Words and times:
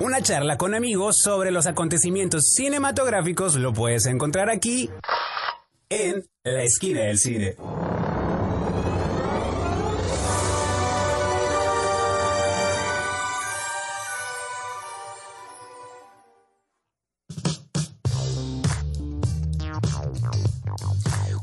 Una 0.00 0.20
charla 0.20 0.56
con 0.56 0.74
amigos 0.74 1.18
sobre 1.18 1.52
los 1.52 1.66
acontecimientos 1.66 2.52
cinematográficos 2.54 3.54
lo 3.54 3.72
puedes 3.72 4.06
encontrar 4.06 4.50
aquí 4.50 4.90
en 5.88 6.24
la 6.42 6.64
esquina 6.64 7.02
del 7.02 7.18
cine. 7.18 7.56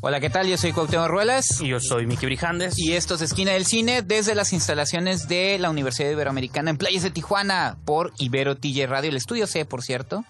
Hola, 0.03 0.19
¿qué 0.19 0.31
tal? 0.31 0.47
Yo 0.47 0.57
soy 0.57 0.71
Cuauhtémoc 0.73 1.07
Ruelas. 1.09 1.61
Y 1.61 1.67
yo 1.67 1.79
soy 1.79 2.07
Miki 2.07 2.25
Brijandes. 2.25 2.77
Y 2.79 2.93
esto 2.93 3.15
es 3.15 3.21
Esquina 3.21 3.51
del 3.51 3.65
Cine 3.65 4.01
desde 4.01 4.33
las 4.33 4.51
instalaciones 4.51 5.27
de 5.27 5.59
la 5.59 5.69
Universidad 5.69 6.09
Iberoamericana 6.09 6.71
en 6.71 6.77
Playas 6.77 7.03
de 7.03 7.11
Tijuana 7.11 7.77
por 7.85 8.11
Ibero 8.17 8.57
TJ 8.57 8.87
Radio, 8.87 9.11
el 9.11 9.17
estudio 9.17 9.45
C, 9.45 9.63
por 9.65 9.83
cierto. 9.83 10.25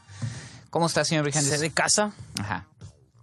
¿Cómo 0.69 0.87
está, 0.87 1.05
señor 1.05 1.23
Brijandes? 1.23 1.61
de 1.61 1.71
casa. 1.71 2.11
Ajá. 2.39 2.67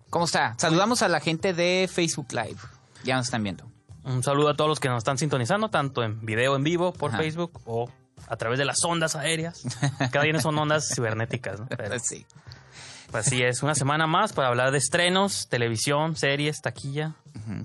¿Cómo 0.09 0.25
está? 0.25 0.55
Saludamos 0.57 1.03
a 1.03 1.09
la 1.09 1.21
gente 1.21 1.53
de 1.53 1.89
Facebook 1.93 2.29
Live. 2.31 2.57
Ya 3.05 3.17
nos 3.17 3.27
están 3.27 3.43
viendo. 3.43 3.71
Un 4.05 4.23
saludo 4.23 4.49
a 4.49 4.57
todos 4.57 4.71
los 4.71 4.81
que 4.81 4.89
nos 4.89 4.99
están 4.99 5.19
sintonizando, 5.19 5.69
tanto 5.69 6.03
en 6.03 6.25
video 6.25 6.57
en 6.57 6.65
vivo 6.65 6.95
por 6.95 7.11
Ajá. 7.11 7.19
Facebook 7.19 7.61
o 7.67 7.91
a 8.27 8.37
través 8.37 8.59
de 8.59 8.65
las 8.65 8.83
ondas 8.85 9.17
aéreas. 9.17 9.65
Cada 10.11 10.25
día 10.25 10.41
son 10.41 10.59
ondas 10.59 10.89
cibernéticas, 10.95 11.61
¿no? 11.61 11.67
Pero, 11.67 11.99
Sí. 11.99 12.25
Pues, 13.11 13.27
así 13.27 13.43
es, 13.43 13.63
una 13.63 13.75
semana 13.75 14.07
más 14.07 14.33
para 14.33 14.49
hablar 14.49 14.71
de 14.71 14.79
estrenos, 14.79 15.49
televisión, 15.49 16.17
series, 16.17 16.61
taquilla. 16.61 17.15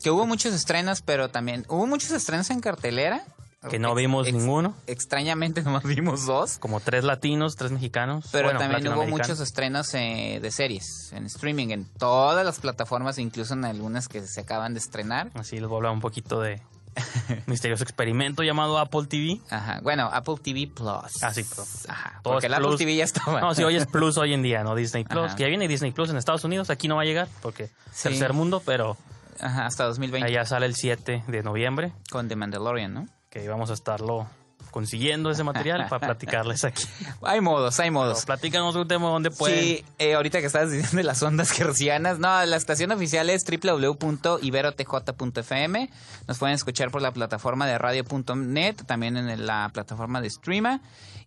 Que 0.02 0.12
hubo 0.12 0.26
muchos 0.26 0.54
estrenos, 0.54 1.02
pero 1.02 1.30
también 1.30 1.66
hubo 1.68 1.86
muchos 1.88 2.12
estrenos 2.12 2.50
en 2.52 2.62
cartelera. 2.62 3.24
que 3.70 3.80
no 3.80 3.96
vimos 3.96 4.28
ex- 4.28 4.36
ninguno. 4.38 4.76
Extrañamente 4.88 5.62
nomás 5.64 5.84
vimos 5.84 6.26
dos. 6.26 6.58
Como 6.60 6.80
tres 6.80 7.04
latinos, 7.04 7.56
tres 7.56 7.72
mexicanos. 7.72 8.26
Pero 8.32 8.46
bueno, 8.46 8.60
también 8.60 8.88
hubo 8.94 9.06
muchos 9.08 9.40
estrenos 9.40 9.94
eh, 9.94 10.40
de 10.42 10.52
series 10.52 11.12
en 11.14 11.26
streaming 11.26 11.70
en 11.70 11.86
todas 11.98 12.46
las 12.46 12.60
plataformas, 12.60 13.18
incluso 13.18 13.54
en 13.54 13.66
algunas 13.66 14.08
que 14.08 14.22
se 14.28 14.42
acaban 14.42 14.74
de 14.74 14.80
estrenar. 14.80 15.32
Así 15.34 15.58
les 15.60 15.68
voy 15.68 15.76
a 15.76 15.78
hablar 15.78 15.92
un 15.94 16.02
poquito 16.02 16.40
de 16.42 16.62
misterioso 17.48 17.84
experimento 17.84 18.44
llamado 18.44 18.78
Apple 18.78 19.06
TV. 19.08 19.40
Ajá. 19.50 19.80
Bueno, 19.84 20.10
Apple 20.12 20.36
TV 20.44 20.68
Plus. 20.68 21.24
Ah, 21.24 21.34
sí, 21.34 21.44
pero 21.50 21.64
Ajá. 21.88 22.20
todo 22.24 22.34
Porque 22.34 22.48
el 22.48 22.54
Apple. 22.54 22.78
TV 22.78 22.96
ya 22.96 23.04
estaba. 23.04 23.42
No, 23.42 23.54
si 23.56 23.64
hoy 23.64 23.76
es 23.76 23.86
Plus 23.92 24.18
hoy 24.18 24.34
en 24.34 24.42
día, 24.44 24.64
no 24.64 24.76
Disney 24.76 25.04
Plus. 25.04 25.26
Ajá. 25.26 25.36
Que 25.36 25.44
ya 25.44 25.50
viene 25.50 25.68
Disney 25.68 25.92
Plus 25.92 26.10
en 26.10 26.18
Estados 26.18 26.44
Unidos, 26.44 26.70
aquí 26.70 26.88
no 26.88 26.96
va 26.96 27.02
a 27.02 27.06
llegar 27.06 27.28
porque 27.42 27.68
Sí. 27.92 28.10
tercer 28.10 28.34
mundo, 28.34 28.62
pero 28.66 28.98
Ajá, 29.40 29.66
hasta 29.66 29.86
2020 29.86 30.28
allá 30.28 30.46
sale 30.46 30.66
el 30.66 30.76
7 30.76 31.24
de 31.28 31.44
noviembre. 31.44 31.92
con 32.12 32.28
The 32.28 32.36
Mandalorian, 32.36 32.94
¿no? 32.94 33.08
que 33.30 33.48
vamos 33.50 33.72
a 33.72 33.74
estarlo 33.74 34.28
consiguiendo 34.74 35.30
ese 35.30 35.44
material 35.44 35.86
para 35.88 36.08
platicarles 36.08 36.66
aquí. 36.66 36.84
Hay 37.22 37.40
modos, 37.40 37.80
hay 37.80 37.92
modos. 37.92 38.26
Platícanos 38.26 38.76
un 38.76 38.88
tema 38.88 39.08
donde 39.08 39.30
pueden. 39.30 39.60
Sí, 39.60 39.86
eh, 40.00 40.16
ahorita 40.16 40.40
que 40.40 40.48
estabas 40.48 40.72
diciendo 40.72 40.98
de 40.98 41.04
las 41.04 41.22
ondas 41.22 41.52
gercianas, 41.52 42.18
no, 42.18 42.44
la 42.46 42.58
estación 42.58 42.92
oficial 42.92 43.30
es 43.30 43.44
www.iberotj.fm. 43.46 45.90
Nos 46.28 46.40
pueden 46.40 46.56
escuchar 46.56 46.90
por 46.90 47.04
la 47.04 47.12
plataforma 47.12 47.68
de 47.68 47.78
radio.net, 47.78 48.78
también 48.88 49.16
en 49.16 49.46
la 49.46 49.70
plataforma 49.72 50.20
de 50.20 50.32
Streama. 50.32 50.82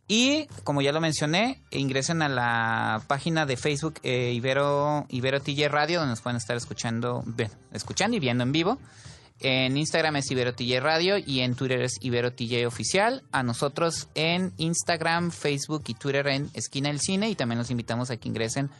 Y 0.09 0.47
como 0.65 0.83
ya 0.83 0.91
lo 0.93 1.01
mencioné, 1.01 1.63
ingresen 1.71 2.23
a 2.23 2.29
la 2.29 3.01
página 3.07 3.47
de 3.47 3.57
Facebook 3.57 4.01
eh, 4.03 4.33
Ibero, 4.35 5.07
Ibero 5.09 5.41
TJ 5.41 5.69
Radio, 5.69 6.01
donde 6.01 6.11
nos 6.11 6.21
pueden 6.21 6.37
estar 6.37 6.57
escuchando, 6.57 7.23
bueno, 7.25 7.55
escuchando 7.73 8.17
y 8.17 8.21
viendo 8.21 8.43
en 8.43 8.51
vivo. 8.51 8.81
En 9.41 9.77
Instagram 9.77 10.17
es 10.17 10.31
Ibero 10.31 10.55
TJ 10.55 10.81
Radio 10.81 11.19
y 11.19 11.41
en 11.41 11.55
Twitter 11.55 11.83
es 11.83 11.99
Ibero 12.01 12.33
TJ 12.33 12.67
Oficial. 12.67 13.23
A 13.33 13.43
nosotros 13.43 14.09
en 14.15 14.55
Instagram, 14.57 15.31
Facebook 15.31 15.85
y 15.89 15.95
Twitter 15.95 16.27
en 16.29 16.49
Esquina 16.55 16.89
del 16.89 17.01
Cine. 17.01 17.29
Y 17.29 17.35
también 17.35 17.59
los 17.59 17.71
invitamos 17.71 18.11
a 18.11 18.17
que 18.17 18.29
ingresen 18.29 18.71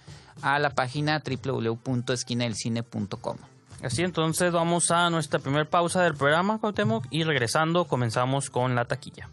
a 0.43 0.59
la 0.59 0.71
página 0.71 1.23
www.esquinadelcine.com. 1.25 3.37
Así 3.83 4.03
entonces 4.03 4.53
vamos 4.53 4.91
a 4.91 5.11
nuestra 5.11 5.39
primera 5.39 5.69
pausa 5.69 6.03
del 6.03 6.15
programa, 6.15 6.59
Cuauhtémoc, 6.59 7.07
y 7.11 7.25
regresando 7.25 7.85
comenzamos 7.85 8.49
con 8.49 8.75
la 8.75 8.87
taquilla. 8.87 9.29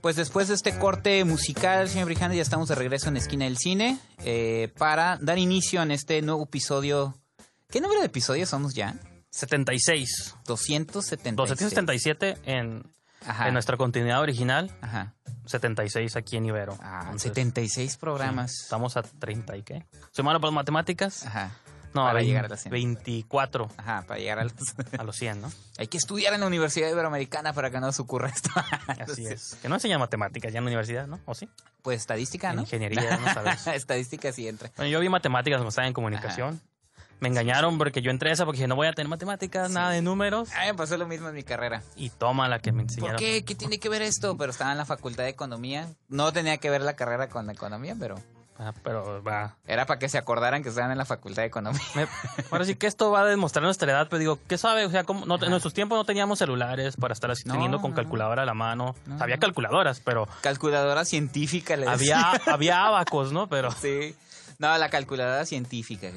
Pues 0.00 0.16
después 0.16 0.48
de 0.48 0.54
este 0.54 0.76
corte 0.78 1.24
musical, 1.24 1.88
señor 1.88 2.06
Brijande, 2.06 2.36
ya 2.36 2.42
estamos 2.42 2.68
de 2.68 2.74
regreso 2.74 3.08
en 3.08 3.16
Esquina 3.16 3.44
del 3.44 3.56
Cine 3.56 3.98
eh, 4.24 4.72
para 4.76 5.16
dar 5.20 5.38
inicio 5.38 5.80
en 5.80 5.92
este 5.92 6.20
nuevo 6.22 6.42
episodio. 6.42 7.14
¿Qué 7.72 7.80
número 7.80 8.00
de 8.00 8.06
episodios 8.06 8.50
somos 8.50 8.74
ya? 8.74 8.96
76. 9.30 10.36
276. 10.44 11.36
277 11.36 12.36
en, 12.44 12.82
Ajá. 13.26 13.48
en 13.48 13.54
nuestra 13.54 13.78
continuidad 13.78 14.20
original, 14.20 14.70
Ajá. 14.82 15.14
76 15.46 16.16
aquí 16.16 16.36
en 16.36 16.44
Ibero. 16.44 16.76
Ah, 16.82 17.00
Entonces, 17.04 17.30
76 17.30 17.92
sí, 17.92 17.98
programas. 17.98 18.52
estamos 18.64 18.98
a 18.98 19.02
30 19.02 19.56
y 19.56 19.62
qué. 19.62 19.86
¿Soy 20.10 20.22
malo 20.22 20.38
para 20.38 20.50
las 20.50 20.56
matemáticas? 20.56 21.24
Ajá. 21.24 21.56
No, 21.94 22.02
para 22.02 22.20
llegar 22.20 22.44
a 22.44 22.48
las 22.48 22.60
100. 22.60 22.72
24 22.72 23.70
Ajá, 23.78 24.02
para 24.06 24.20
llegar 24.20 24.38
a 24.38 24.44
los... 24.44 24.52
a 24.98 25.02
los 25.04 25.16
100, 25.16 25.40
¿no? 25.40 25.50
Hay 25.78 25.86
que 25.88 25.96
estudiar 25.96 26.34
en 26.34 26.40
la 26.40 26.48
Universidad 26.48 26.90
Iberoamericana 26.90 27.54
para 27.54 27.70
que 27.70 27.80
no 27.80 27.86
nos 27.86 28.00
ocurra 28.00 28.28
esto. 28.28 28.50
Así 28.86 29.26
es. 29.26 29.56
Que 29.62 29.70
no 29.70 29.76
enseñan 29.76 29.98
matemáticas 29.98 30.52
ya 30.52 30.58
en 30.58 30.64
la 30.64 30.68
universidad, 30.68 31.06
¿no? 31.06 31.20
¿O 31.24 31.34
sí? 31.34 31.48
Pues 31.80 32.00
estadística, 32.00 32.52
¿no? 32.52 32.60
Ingeniería, 32.62 33.16
no 33.16 33.32
sabes. 33.32 33.66
estadística 33.66 34.30
sí 34.30 34.46
entra. 34.46 34.70
Bueno, 34.76 34.90
yo 34.90 35.00
vi 35.00 35.08
matemáticas 35.08 35.56
cuando 35.56 35.70
estaba 35.70 35.88
en 35.88 35.94
comunicación. 35.94 36.60
Me 37.22 37.28
engañaron 37.28 37.78
porque 37.78 38.02
yo 38.02 38.10
entré 38.10 38.30
a 38.30 38.32
esa 38.32 38.44
porque 38.44 38.56
dije, 38.58 38.68
no 38.68 38.74
voy 38.76 38.88
a 38.88 38.92
tener 38.92 39.08
matemáticas, 39.08 39.70
nada 39.70 39.90
de 39.90 40.02
números. 40.02 40.52
A 40.54 40.60
mí 40.62 40.66
me 40.66 40.74
pasó 40.74 40.96
lo 40.96 41.06
mismo 41.06 41.28
en 41.28 41.34
mi 41.34 41.42
carrera. 41.44 41.82
Y 41.96 42.10
toma 42.10 42.48
la 42.48 42.58
que 42.58 42.72
me 42.72 42.82
¿Por 42.82 42.90
enseñaron. 42.90 43.16
qué? 43.18 43.44
¿Qué 43.44 43.54
tiene 43.54 43.78
que 43.78 43.88
ver 43.88 44.02
esto? 44.02 44.36
Pero 44.36 44.50
estaba 44.50 44.72
en 44.72 44.78
la 44.78 44.84
facultad 44.84 45.22
de 45.24 45.30
economía. 45.30 45.88
No 46.08 46.32
tenía 46.32 46.58
que 46.58 46.68
ver 46.68 46.82
la 46.82 46.94
carrera 46.96 47.28
con 47.28 47.46
la 47.46 47.52
economía, 47.52 47.94
pero 47.98 48.16
Ah, 48.58 48.72
pero 48.84 49.22
va. 49.24 49.56
era 49.66 49.86
para 49.86 49.98
que 49.98 50.08
se 50.08 50.18
acordaran 50.18 50.62
que 50.62 50.68
estaban 50.68 50.90
en 50.92 50.98
la 50.98 51.04
facultad 51.04 51.42
de 51.42 51.46
economía. 51.48 51.80
Me- 51.94 52.06
ahora 52.50 52.64
sí 52.64 52.74
que 52.76 52.86
esto 52.86 53.10
va 53.10 53.22
a 53.22 53.24
demostrar 53.24 53.64
nuestra 53.64 53.90
edad, 53.90 54.08
pero 54.10 54.18
digo, 54.20 54.38
¿qué 54.46 54.58
sabe? 54.58 54.84
O 54.84 54.90
sea, 54.90 55.04
¿cómo- 55.04 55.24
no, 55.24 55.42
en 55.42 55.50
nuestros 55.50 55.74
tiempos 55.74 55.96
no 55.96 56.04
teníamos 56.04 56.38
celulares 56.38 56.96
para 56.96 57.14
estar 57.14 57.30
así 57.30 57.44
No, 57.46 57.54
teniendo 57.54 57.80
con 57.80 57.92
calculadora 57.92 58.42
a 58.42 58.46
la 58.46 58.54
mano. 58.54 58.94
No, 59.06 59.16
había 59.22 59.38
calculadoras, 59.38 60.00
pero 60.00 60.28
Calculadora 60.42 61.04
científica 61.04 61.76
le 61.76 61.88
había, 61.88 62.30
había 62.46 62.84
abacos, 62.84 63.32
¿no? 63.32 63.48
Pero 63.48 63.70
Sí. 63.80 64.14
No, 64.58 64.76
la 64.78 64.88
calculadora 64.90 65.44
científica. 65.46 66.10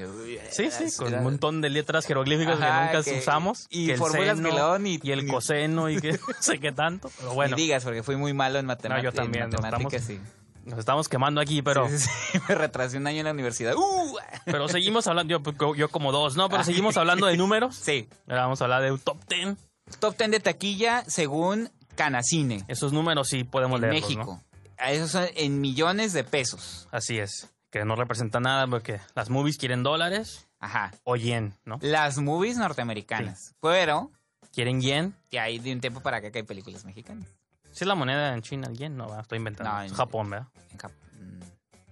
sí, 0.51 0.69
sí, 0.71 0.95
con 0.97 1.13
un 1.13 1.23
montón 1.23 1.61
de 1.61 1.69
letras 1.69 2.05
jeroglíficas 2.05 2.59
Ajá, 2.61 2.89
que 2.91 2.97
nunca 2.97 3.11
que- 3.11 3.19
usamos. 3.19 3.67
y 3.69 3.87
que 3.87 3.93
el 3.93 3.97
fórmulas 3.99 4.37
seno 4.37 4.49
que 4.79 4.99
y 5.07 5.11
el 5.11 5.27
coseno 5.27 5.89
y 5.89 5.99
que 5.99 6.11
no 6.13 6.19
sé 6.39 6.59
qué 6.59 6.71
tanto. 6.71 7.09
Pero 7.17 7.33
bueno, 7.33 7.55
Ni 7.55 7.63
digas, 7.63 7.83
porque 7.83 8.03
fui 8.03 8.15
muy 8.15 8.33
malo 8.33 8.59
en 8.59 8.65
matemáticas. 8.65 9.13
también, 9.13 9.45
En 9.45 9.49
nos 9.51 9.61
matemáticas, 9.61 10.01
estamos- 10.09 10.27
sí. 10.27 10.69
nos 10.69 10.79
estamos 10.79 11.09
quemando 11.09 11.41
aquí, 11.41 11.61
pero... 11.61 11.87
Sí, 11.89 11.97
sí, 11.99 12.07
sí. 12.33 12.39
Me 12.49 12.55
retrasé 12.55 12.97
un 12.97 13.07
año 13.07 13.19
en 13.19 13.25
la 13.25 13.31
universidad. 13.31 13.75
¡Uh! 13.75 14.17
Pero 14.45 14.67
seguimos 14.67 15.07
hablando, 15.07 15.39
yo, 15.39 15.75
yo 15.75 15.89
como 15.89 16.11
dos, 16.11 16.35
¿no? 16.35 16.49
Pero 16.49 16.63
seguimos 16.63 16.97
hablando 16.97 17.25
de 17.25 17.35
números. 17.37 17.75
Sí. 17.75 18.07
Ahora 18.27 18.43
vamos 18.43 18.61
a 18.61 18.65
hablar 18.65 18.83
de 18.83 18.91
un 18.91 18.99
top 18.99 19.17
10. 19.27 19.55
Top 19.99 20.15
10 20.17 20.29
de 20.31 20.39
taquilla 20.39 21.03
según 21.07 21.71
Canacine. 21.95 22.63
Esos 22.67 22.93
números 22.93 23.27
sí 23.29 23.43
podemos 23.43 23.77
en 23.81 23.89
leerlos, 23.89 24.01
México. 24.03 24.41
¿no? 24.79 24.85
Esos 24.87 25.11
son 25.11 25.25
en 25.35 25.61
millones 25.61 26.13
de 26.13 26.23
pesos. 26.23 26.87
Así 26.91 27.17
es. 27.17 27.49
Que 27.75 27.83
no 27.83 27.97
representa 27.97 28.39
nada 28.39 28.67
porque 28.67 29.01
las 29.15 29.29
movies 29.29 29.57
quieren 29.57 29.83
dólares 29.83 30.47
Ajá. 30.61 30.93
o 31.03 31.17
yen, 31.17 31.53
¿no? 31.65 31.77
Las 31.81 32.17
movies 32.19 32.55
norteamericanas. 32.55 33.53
Pero 33.59 34.11
Quieren 34.53 34.79
yen. 34.79 35.13
que 35.29 35.41
hay 35.41 35.59
de 35.59 35.73
un 35.73 35.81
tiempo 35.81 35.99
para 35.99 36.15
acá 36.19 36.31
que 36.31 36.37
hay 36.37 36.43
películas 36.45 36.85
mexicanas. 36.85 37.27
Si 37.73 37.83
es 37.83 37.87
la 37.89 37.95
moneda 37.95 38.33
en 38.33 38.41
China 38.41 38.69
el 38.69 38.77
yen, 38.77 38.95
no, 38.95 39.07
¿verdad? 39.07 39.23
estoy 39.23 39.39
inventando. 39.39 39.73
No, 39.73 39.81
es 39.81 39.91
en- 39.91 39.97
Japón, 39.97 40.29
¿verdad? 40.29 40.47
En 40.71 40.77
Cap- 40.77 40.93
mm, 41.19 41.39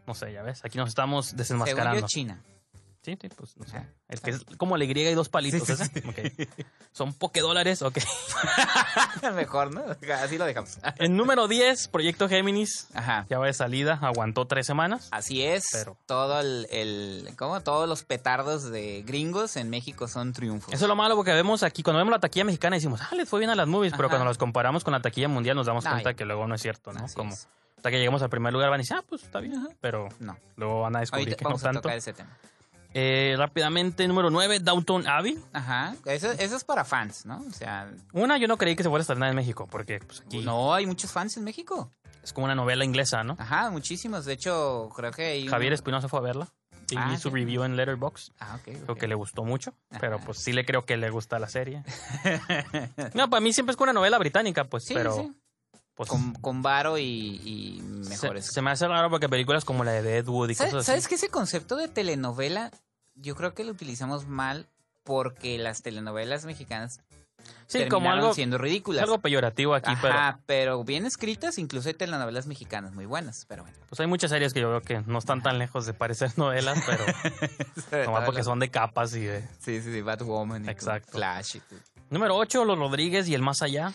No 0.08 0.14
sé, 0.16 0.32
ya 0.32 0.42
ves. 0.42 0.64
Aquí 0.64 0.78
nos 0.78 0.88
estamos 0.88 1.26
Según 1.26 1.38
desenmascarando. 1.40 2.00
yo, 2.00 2.08
China. 2.08 2.42
Sí, 3.04 3.18
sí, 3.22 3.30
pues 3.36 3.58
no 3.58 3.66
sé. 3.66 3.78
Ajá. 3.78 3.88
El 4.08 4.22
que 4.22 4.32
es 4.32 4.46
como 4.58 4.78
la 4.78 4.86
Y 4.86 4.92
y 4.92 5.14
dos 5.14 5.28
palitos, 5.30 5.68
Sí. 5.68 6.48
Son 6.94 7.14
pokedólares, 7.14 7.82
ok. 7.82 7.98
Mejor, 9.36 9.74
¿no? 9.74 9.84
Así 10.22 10.38
lo 10.38 10.46
dejamos. 10.46 10.78
En 10.98 11.16
número 11.18 11.48
10, 11.48 11.88
Proyecto 11.90 12.30
Géminis. 12.30 12.88
Ajá. 12.94 13.26
Ya 13.30 13.40
va 13.40 13.48
de 13.48 13.54
salida, 13.54 14.00
aguantó 14.02 14.46
tres 14.46 14.66
semanas. 14.68 15.08
Así 15.12 15.42
es. 15.44 15.66
Pero- 15.72 15.98
Todo 16.06 16.40
el, 16.40 16.68
el. 16.72 17.30
¿Cómo? 17.38 17.60
Todos 17.62 17.90
los 17.90 18.04
petardos 18.04 18.70
de 18.72 19.04
gringos 19.06 19.56
en 19.58 19.70
México 19.70 20.08
son 20.08 20.34
triunfos. 20.34 20.74
Eso 20.74 20.86
es 20.86 20.90
lo 20.90 20.96
malo 20.96 21.16
porque 21.16 21.34
vemos 21.34 21.64
aquí, 21.64 21.84
cuando 21.84 21.98
vemos 22.00 22.12
la 22.12 22.20
taquilla 22.20 22.46
mexicana 22.46 22.76
decimos, 22.76 23.02
ah, 23.02 23.16
les 23.16 23.28
fue 23.28 23.40
bien 23.40 23.50
a 23.50 23.56
las 23.56 23.68
movies, 23.68 23.94
pero 23.96 24.08
cuando 24.10 24.26
las 24.26 24.38
comparamos 24.38 24.84
con 24.84 24.94
la 24.94 25.02
taquilla 25.02 25.28
mundial 25.28 25.56
nos 25.56 25.66
damos 25.66 25.84
No, 25.84 25.92
cuenta 25.92 26.14
que 26.14 26.26
luego 26.26 26.48
no 26.48 26.56
es 26.56 26.62
cierto, 26.62 26.94
¿no? 26.94 27.04
Así 27.06 27.16
Como 27.16 27.34
es. 27.34 27.48
hasta 27.78 27.90
que 27.92 27.98
lleguemos 27.98 28.22
al 28.22 28.30
primer 28.30 28.54
lugar 28.54 28.70
van 28.70 28.80
a 28.80 28.84
decir, 28.84 28.96
ah, 28.98 29.04
pues 29.08 29.24
está 29.24 29.40
bien, 29.40 29.56
Ajá. 29.58 29.68
pero 29.82 30.10
No. 30.20 30.38
luego 30.56 30.82
van 30.82 30.96
a 30.96 31.00
descubrir 31.00 31.36
que 31.36 31.44
no 31.44 31.50
vamos 31.50 31.62
a 31.64 31.68
tanto. 31.68 31.82
tocar 31.82 31.98
ese 31.98 32.14
tema. 32.14 32.30
Eh, 32.94 33.36
rápidamente, 33.38 34.08
número 34.08 34.30
9, 34.30 34.60
Downton 34.60 35.08
Abbey. 35.08 35.40
Ajá. 35.52 35.96
Eso, 36.06 36.32
eso 36.32 36.56
es 36.56 36.64
para 36.64 36.86
fans, 36.86 37.26
¿no? 37.26 37.38
O 37.48 37.52
sea, 37.52 37.92
Una, 38.14 38.38
yo 38.38 38.48
no 38.48 38.58
creí 38.58 38.76
que 38.76 38.84
se 38.84 38.90
fuera 38.90 39.02
a 39.02 39.04
estrenar 39.04 39.30
en 39.30 39.36
México, 39.36 39.68
porque 39.70 40.00
pues, 40.00 40.22
aquí 40.22 40.42
no 40.44 40.74
hay 40.74 40.86
muchos 40.86 41.12
fans 41.12 41.36
en 41.38 41.44
México. 41.44 41.92
es 42.24 42.32
como 42.34 42.46
una 42.46 42.56
novela 42.56 42.86
inglesa, 42.86 43.24
¿no? 43.24 43.36
Ajá, 43.40 43.70
muchísimos. 43.72 44.26
De 44.26 44.34
hecho, 44.34 44.90
creo 44.96 45.12
que 45.12 45.26
hay. 45.26 45.44
un- 45.44 45.50
Javier 45.50 45.74
Espinosa 45.74 46.08
fue 46.08 46.20
a 46.20 46.22
verla 46.22 46.48
y 46.92 46.96
Ah, 46.98 47.18
su 47.18 47.30
sí. 47.30 47.36
review 47.36 47.64
en 47.64 47.76
Letterboxd. 47.76 48.32
Ah, 48.40 48.56
ok. 48.60 48.76
Creo 48.84 48.96
que 48.96 49.08
le 49.08 49.16
gustó 49.16 49.44
mucho, 49.44 49.74
pero 50.00 50.20
pues 50.20 50.38
sí 50.38 50.54
le 50.54 50.64
creo 50.64 50.86
que 50.86 50.96
le 50.98 51.10
gusta 51.10 51.40
la 51.40 51.50
serie. 51.50 51.84
no, 53.14 53.30
para 53.30 53.42
mí 53.42 53.54
siempre 53.54 53.72
es 53.72 53.78
como 53.78 53.86
una 53.86 53.94
novela 54.00 54.18
británica, 54.20 54.66
pues, 54.66 54.84
Sí, 54.86 54.94
pero 54.94 55.16
sí. 55.16 55.34
pues, 55.96 56.10
con, 56.10 56.34
con 56.36 56.62
varo 56.62 56.98
y, 56.98 57.82
mejores. 58.08 58.46
se 58.52 58.62
me 58.62 58.72
hace 58.72 58.88
raro 58.88 59.10
porque 59.10 59.28
películas 59.30 59.66
como 59.66 59.84
la 59.84 59.92
de 59.92 60.02
Deadwood 60.04 60.50
y 60.50 60.56
¿Sabes, 60.56 60.74
cosas 60.74 60.86
¿Sabes 60.86 61.06
así. 61.06 61.10
que 61.10 61.16
ese 61.16 61.30
concepto 61.30 61.76
de 61.78 61.88
telenovela 61.88 62.72
yo 63.16 63.36
creo 63.36 63.54
que 63.54 63.64
lo 63.64 63.72
utilizamos 63.72 64.28
mal 64.28 64.68
porque 65.04 65.58
las 65.58 65.82
telenovelas 65.82 66.46
mexicanas 66.46 67.00
Sí, 67.68 67.80
como 67.90 67.90
terminaron 68.04 68.20
algo, 68.20 68.34
siendo 68.34 68.58
ridículas? 68.58 69.04
algo 69.04 69.20
peyorativo 69.20 69.76
aquí, 69.76 69.92
pero 70.02 70.14
Ajá, 70.14 70.40
pero... 70.46 70.82
bien 70.86 71.06
escritas, 71.06 71.58
incluso 71.58 71.90
hay 71.90 71.94
telenovelas 71.94 72.46
mexicanas 72.48 72.94
muy 72.94 73.06
buenas, 73.06 73.46
pero 73.50 73.64
bueno. 73.64 73.78
pues 73.90 74.00
hay 74.00 74.08
muchas 74.08 74.32
series 74.32 74.54
que 74.54 74.62
yo 74.62 74.70
veo 74.70 74.82
que 74.82 75.02
no 75.08 75.20
están 75.20 75.44
tan 75.44 75.58
lejos 75.60 75.86
de 75.86 75.94
parecer 75.94 76.32
novelas, 76.38 76.82
pero 76.86 78.06
nomás 78.06 78.24
porque 78.24 78.44
son 78.44 78.60
de 78.60 78.70
capas 78.70 79.14
y 79.16 79.22
de... 79.22 79.42
Sí, 79.60 79.82
sí, 79.82 79.92
sí, 79.92 80.02
Batwoman 80.02 80.64
y 80.66 80.70
Exacto. 80.70 81.12
Flash 81.12 81.58
y 81.58 81.60
todo. 81.62 81.80
Número 82.12 82.38
8, 82.38 82.64
Los 82.64 82.78
Rodríguez 82.78 83.28
y 83.28 83.34
El 83.34 83.42
Más 83.42 83.62
Allá. 83.62 83.92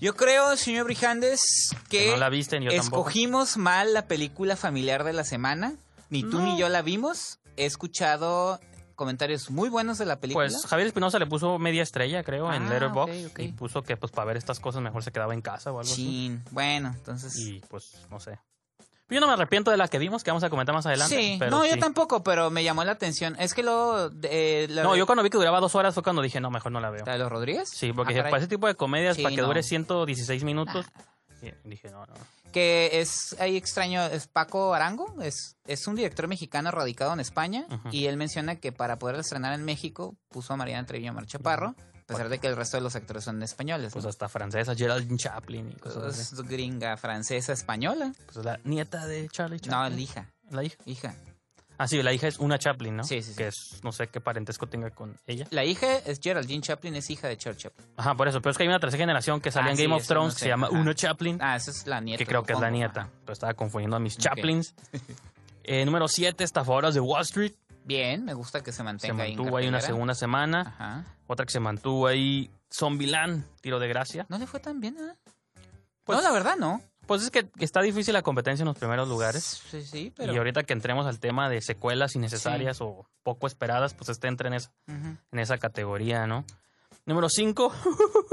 Yo 0.00 0.14
creo, 0.16 0.56
señor 0.56 0.84
Brijandes, 0.86 1.42
Que 1.90 2.04
que 2.06 2.10
no 2.12 2.16
la 2.16 2.28
viste, 2.30 2.58
ni 2.58 2.66
yo 2.66 2.72
tampoco. 2.72 3.00
escogimos 3.08 3.56
mal 3.58 3.92
la 3.92 4.06
película 4.06 4.56
familiar 4.56 5.04
de 5.04 5.12
la 5.12 5.24
semana. 5.24 5.74
Ni 6.08 6.22
tú 6.22 6.38
No. 6.38 6.44
ni 6.44 6.58
yo 6.58 6.68
la 6.68 6.80
vimos. 6.82 7.38
He 7.56 7.64
escuchado 7.66 8.60
comentarios 8.94 9.50
muy 9.50 9.68
buenos 9.68 9.98
de 9.98 10.06
la 10.06 10.20
película. 10.20 10.46
Pues 10.46 10.64
Javier 10.66 10.86
Espinosa 10.86 11.18
le 11.18 11.26
puso 11.26 11.58
media 11.58 11.82
estrella, 11.82 12.22
creo, 12.22 12.52
en 12.52 12.66
Ah, 12.66 12.70
Letterboxd. 12.70 13.38
Y 13.40 13.48
puso 13.52 13.82
que 13.82 13.96
pues 13.96 14.12
para 14.12 14.26
ver 14.26 14.36
estas 14.36 14.60
cosas 14.60 14.82
mejor 14.82 15.02
se 15.02 15.10
quedaba 15.12 15.34
en 15.34 15.40
casa 15.42 15.70
o 15.72 15.78
algo 15.80 15.90
así. 15.90 15.96
Chin. 16.04 16.44
Bueno, 16.50 16.92
entonces... 16.94 17.36
Y 17.38 17.60
pues, 17.68 18.06
no 18.10 18.20
sé. 18.20 18.38
Yo 19.08 19.20
no 19.20 19.26
me 19.26 19.34
arrepiento 19.34 19.70
de 19.70 19.76
la 19.76 19.88
que 19.88 19.98
vimos, 19.98 20.22
que 20.24 20.30
vamos 20.30 20.42
a 20.44 20.48
comentar 20.48 20.74
más 20.74 20.86
adelante. 20.86 21.14
Sí, 21.14 21.36
pero 21.38 21.50
no, 21.50 21.66
yo 21.66 21.76
tampoco, 21.78 22.22
pero 22.22 22.50
me 22.50 22.64
llamó 22.64 22.82
la 22.84 22.92
atención. 22.92 23.36
Es 23.38 23.52
que 23.52 23.62
luego... 23.62 24.08
eh, 24.22 24.68
la 24.70 24.82
No, 24.84 24.96
yo 24.96 25.04
cuando 25.04 25.22
vi 25.22 25.28
que 25.28 25.36
duraba 25.36 25.60
dos 25.60 25.74
horas 25.74 25.92
fue 25.92 26.02
cuando 26.02 26.22
dije, 26.22 26.40
no, 26.40 26.50
mejor 26.50 26.72
no 26.72 26.80
la 26.80 26.88
veo. 26.88 27.04
¿La 27.04 27.12
de 27.12 27.18
los 27.18 27.30
Rodríguez? 27.30 27.68
Sí, 27.68 27.92
porque 27.92 28.18
Ah, 28.18 28.22
para 28.24 28.38
ese 28.38 28.46
tipo 28.48 28.66
de 28.68 28.74
comedias, 28.74 29.16
Sí, 29.16 29.22
para 29.22 29.34
que 29.34 29.42
no. 29.42 29.48
dure 29.48 29.62
116 29.62 30.44
minutos, 30.44 30.86
y 30.86 31.11
dije, 31.64 31.90
no, 31.90 32.06
no. 32.06 32.14
Que 32.52 33.00
es 33.00 33.34
ahí 33.40 33.56
extraño, 33.56 34.04
es 34.04 34.26
Paco 34.28 34.74
Arango, 34.74 35.14
es, 35.22 35.56
es 35.66 35.86
un 35.86 35.94
director 35.96 36.28
mexicano 36.28 36.70
radicado 36.70 37.12
en 37.12 37.20
España 37.20 37.66
y 37.90 38.06
él 38.06 38.16
menciona 38.16 38.56
que 38.56 38.72
para 38.72 38.98
poder 38.98 39.16
estrenar 39.20 39.54
en 39.54 39.64
México 39.64 40.16
puso 40.28 40.52
a 40.52 40.56
Mariana 40.56 40.86
Treviño 40.86 41.12
Marchaparro, 41.12 41.74
a 41.94 42.06
pesar 42.06 42.28
de 42.28 42.38
que 42.38 42.46
el 42.48 42.56
resto 42.56 42.76
de 42.76 42.82
los 42.82 42.94
actores 42.94 43.24
son 43.24 43.42
españoles. 43.42 43.92
Pues 43.92 44.04
¿no? 44.04 44.10
hasta 44.10 44.28
francesa, 44.28 44.74
Geraldine 44.74 45.16
Chaplin 45.16 45.70
y 45.72 45.76
cosas 45.76 46.04
así. 46.04 46.20
Es 46.34 46.42
gringa, 46.42 46.96
francesa, 46.96 47.52
española. 47.52 48.12
Pues 48.30 48.44
la 48.44 48.60
nieta 48.64 49.06
de 49.06 49.28
Charlie 49.30 49.56
No, 49.58 49.70
Chaplin. 49.70 49.96
la 49.96 50.02
hija, 50.02 50.30
la 50.50 50.64
hija. 50.64 50.76
hija. 50.84 51.14
Ah, 51.78 51.88
sí, 51.88 52.00
la 52.02 52.12
hija 52.12 52.28
es 52.28 52.38
una 52.38 52.58
Chaplin, 52.58 52.96
¿no? 52.96 53.04
Sí, 53.04 53.22
sí, 53.22 53.32
sí. 53.32 53.36
Que 53.36 53.48
es, 53.48 53.80
no 53.82 53.90
sé 53.92 54.06
qué 54.08 54.20
parentesco 54.20 54.66
tenga 54.68 54.90
con 54.90 55.16
ella. 55.26 55.46
La 55.50 55.64
hija 55.64 55.96
es 55.98 56.20
Geraldine 56.20 56.62
Chaplin, 56.62 56.94
es 56.96 57.10
hija 57.10 57.26
de 57.28 57.36
Charles 57.36 57.60
Chaplin. 57.62 57.86
Ajá, 57.96 58.14
por 58.14 58.28
eso. 58.28 58.40
Pero 58.40 58.50
es 58.52 58.56
que 58.56 58.62
hay 58.62 58.68
una 58.68 58.78
tercera 58.78 59.00
generación 59.02 59.40
que 59.40 59.50
salió 59.50 59.68
Ah, 59.68 59.70
en 59.72 59.76
sí, 59.76 59.82
Game 59.84 59.94
of 59.96 60.02
no 60.02 60.06
Thrones 60.06 60.34
que 60.34 60.40
se 60.40 60.48
llama. 60.48 60.68
Una 60.70 60.94
Chaplin. 60.94 61.38
Ah, 61.40 61.56
esa 61.56 61.70
es 61.70 61.86
la 61.86 62.00
nieta. 62.00 62.18
que 62.18 62.26
creo 62.26 62.42
que 62.44 62.52
es 62.52 62.60
la 62.60 62.70
nieta. 62.70 63.08
Pero 63.24 63.32
estaba 63.32 63.54
confundiendo 63.54 63.96
a 63.96 64.00
mis. 64.00 64.16
Chaplins. 64.18 64.74
Eh, 65.64 65.84
número 65.84 66.08
7, 66.08 66.42
Estafadoras 66.42 66.92
de 66.92 66.98
Wall 66.98 67.22
Street. 67.22 67.52
Bien, 67.84 68.24
me 68.24 68.34
gusta 68.34 68.64
que 68.64 68.72
se 68.72 68.78
Se 68.78 68.82
mantenga 68.82 69.22
ahí 69.22 69.30
en 69.32 69.38
mantuvo 69.38 69.56
ahí 69.56 69.68
una 69.68 69.80
segunda 69.80 70.12
semana. 70.14 70.62
Ajá. 70.62 71.04
Otra 71.28 71.46
que 71.46 71.52
se 71.52 71.60
mantuvo 71.60 72.08
ahí, 72.08 72.50
Zombieland, 72.72 73.44
Tiro 73.60 73.78
de 73.78 73.86
Gracia. 73.86 74.26
No 74.28 74.38
le 74.38 74.48
fue 74.48 74.58
tan 74.58 74.80
bien, 74.80 74.96
¿eh? 74.98 75.14
Pues- 76.02 76.16
no, 76.18 76.22
la 76.24 76.32
verdad 76.32 76.56
no. 76.58 76.82
Pues 77.12 77.24
es 77.24 77.30
que, 77.30 77.46
está 77.58 77.82
difícil 77.82 78.14
la 78.14 78.22
competencia 78.22 78.62
en 78.62 78.68
los 78.68 78.78
primeros 78.78 79.06
lugares. 79.06 79.62
Sí, 79.70 79.82
sí, 79.84 80.12
pero... 80.16 80.32
Y 80.32 80.36
ahorita 80.38 80.62
que 80.62 80.72
entremos 80.72 81.04
al 81.06 81.20
tema 81.20 81.50
de 81.50 81.60
secuelas 81.60 82.16
innecesarias 82.16 82.80
o 82.80 83.06
poco 83.22 83.46
esperadas, 83.46 83.92
pues 83.92 84.08
este 84.08 84.28
entra 84.28 84.48
en 84.48 84.54
esa, 84.54 84.72
en 84.86 85.38
esa 85.38 85.58
categoría, 85.58 86.26
¿no? 86.26 86.44
Número 87.04 87.28
5, 87.28 87.70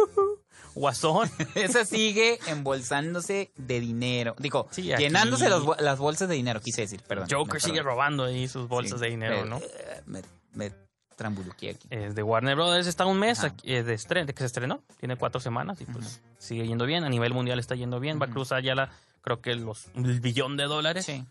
Guasón. 0.75 1.29
Esa 1.55 1.83
sigue 1.85 2.39
embolsándose 2.47 3.51
de 3.57 3.79
dinero. 3.79 4.35
Digo, 4.39 4.67
Sí, 4.71 4.83
llenándose 4.83 5.49
los 5.49 5.65
las 5.81 5.97
bolsas 5.99 6.29
de 6.29 6.35
dinero, 6.35 6.61
quise 6.61 6.81
decir, 6.83 7.01
perdón. 7.07 7.27
Joker 7.29 7.59
sigue 7.61 7.81
robando 7.81 8.23
ahí 8.25 8.47
sus 8.47 8.67
bolsas 8.67 8.99
Sí, 8.99 9.05
de 9.05 9.09
dinero, 9.11 9.43
me- 9.43 9.49
¿no? 9.49 9.57
eh, 9.57 10.01
Me, 10.05 10.21
me 10.53 10.71
trambuluqué 11.19 11.69
aquí. 11.71 11.87
Eh, 11.91 12.11
de 12.13 12.23
Warner 12.23 12.55
Brothers 12.55 12.87
está 12.87 13.05
un 13.05 13.19
mes 13.19 13.43
aquí, 13.43 13.67
de, 13.71 13.93
estre- 13.95 14.25
de 14.25 14.33
que 14.33 14.39
se 14.39 14.45
estrenó, 14.47 14.81
tiene 14.99 15.15
cuatro 15.17 15.39
semanas 15.39 15.79
y 15.81 15.85
pues 15.85 16.21
sigue 16.39 16.65
yendo 16.65 16.85
bien, 16.87 17.03
a 17.03 17.09
nivel 17.09 17.33
mundial 17.33 17.59
está 17.59 17.75
yendo 17.75 17.99
bien, 17.99 18.19
va 18.19 18.25
a 18.25 18.29
cruzar 18.29 18.63
ya 18.63 18.73
la, 18.73 18.89
creo 19.21 19.41
que 19.41 19.53
los 19.55 19.85
el 19.95 20.19
billón 20.21 20.57
de 20.57 20.63
dólares 20.63 21.05
Sí. 21.05 21.25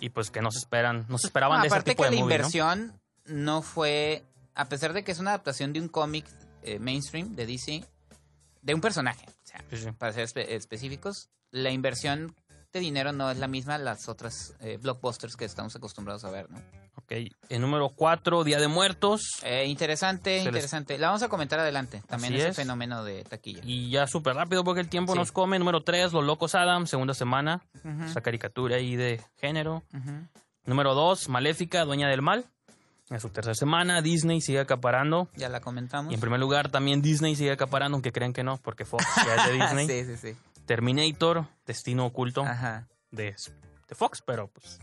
y 0.00 0.08
pues 0.10 0.30
que 0.30 0.40
no 0.40 0.50
se 0.50 0.60
esperan, 0.60 1.04
no 1.08 1.18
se 1.18 1.26
esperaban 1.26 1.58
No, 1.58 1.62
de 1.62 1.66
ese 1.68 1.74
aparte 1.76 1.90
tipo 1.90 2.04
que 2.04 2.10
de 2.10 2.16
la 2.16 2.22
movie, 2.22 2.38
¿no? 2.38 2.44
inversión 2.44 3.00
¿no? 3.26 3.60
fue, 3.62 4.24
a 4.54 4.64
pesar 4.70 4.92
de 4.94 5.04
que 5.04 5.12
es 5.12 5.18
una 5.18 5.30
adaptación 5.32 5.72
de 5.74 5.80
un 5.80 5.88
cómic 5.88 6.24
eh, 6.62 6.78
mainstream 6.78 7.34
de 7.36 7.44
DC, 7.46 7.84
de 8.62 8.74
un 8.74 8.80
personaje, 8.80 9.26
o 9.28 9.32
sea, 9.46 9.60
Sí, 9.70 9.76
sí. 9.76 9.92
para 9.92 10.12
ser 10.12 10.26
espe- 10.26 10.46
específicos, 10.48 11.28
la 11.50 11.70
inversión 11.70 12.34
de 12.72 12.80
dinero 12.80 13.12
no 13.12 13.30
es 13.30 13.38
la 13.38 13.48
misma 13.48 13.76
a 13.76 13.78
las 13.78 14.08
otras 14.08 14.54
eh, 14.60 14.76
blockbusters 14.80 15.36
que 15.36 15.44
estamos 15.44 15.74
acostumbrados 15.76 16.24
a 16.24 16.30
ver, 16.30 16.50
¿no? 16.50 16.60
Ok, 17.08 17.12
el 17.50 17.60
número 17.60 17.88
4, 17.90 18.42
Día 18.42 18.58
de 18.58 18.66
Muertos. 18.66 19.38
Eh, 19.44 19.66
interesante, 19.66 20.30
Se 20.30 20.36
les- 20.38 20.46
interesante. 20.46 20.98
La 20.98 21.06
vamos 21.06 21.22
a 21.22 21.28
comentar 21.28 21.60
adelante. 21.60 22.02
También 22.08 22.32
Así 22.32 22.40
ese 22.40 22.50
es. 22.50 22.56
fenómeno 22.56 23.04
de 23.04 23.22
taquilla. 23.22 23.60
Y 23.64 23.90
ya 23.90 24.08
súper 24.08 24.34
rápido 24.34 24.64
porque 24.64 24.80
el 24.80 24.88
tiempo 24.88 25.12
Sí. 25.12 25.18
nos 25.20 25.30
come. 25.30 25.58
Número 25.60 25.82
3, 25.84 26.12
Los 26.12 26.24
Locos 26.24 26.56
Adam, 26.56 26.88
segunda 26.88 27.14
semana. 27.14 27.62
Esa 28.04 28.20
caricatura 28.22 28.76
ahí 28.76 28.96
de 28.96 29.20
género. 29.36 29.84
Número 30.64 30.94
2, 30.94 31.28
Maléfica, 31.28 31.84
Dueña 31.84 32.08
del 32.08 32.22
Mal. 32.22 32.44
En 33.08 33.20
su 33.20 33.28
tercera 33.28 33.54
semana, 33.54 34.02
Disney 34.02 34.40
sigue 34.40 34.58
acaparando. 34.58 35.28
Ya 35.36 35.48
la 35.48 35.60
comentamos. 35.60 36.10
Y 36.10 36.14
en 36.16 36.20
primer 36.20 36.40
lugar, 36.40 36.70
también 36.72 37.02
Disney 37.02 37.36
sigue 37.36 37.52
acaparando, 37.52 37.94
aunque 37.94 38.10
creen 38.10 38.32
que 38.32 38.42
no, 38.42 38.56
porque 38.56 38.84
Fox 38.84 39.04
ya 39.24 39.36
es 39.36 39.46
de 39.46 39.52
Disney. 39.62 39.86
sí, 39.86 40.04
sí, 40.16 40.32
sí. 40.32 40.36
Terminator, 40.66 41.46
Destino 41.64 42.06
Oculto 42.06 42.42
Ajá. 42.42 42.88
de, 43.12 43.36
de 43.88 43.94
Fox, 43.94 44.24
pero 44.26 44.48
pues 44.48 44.80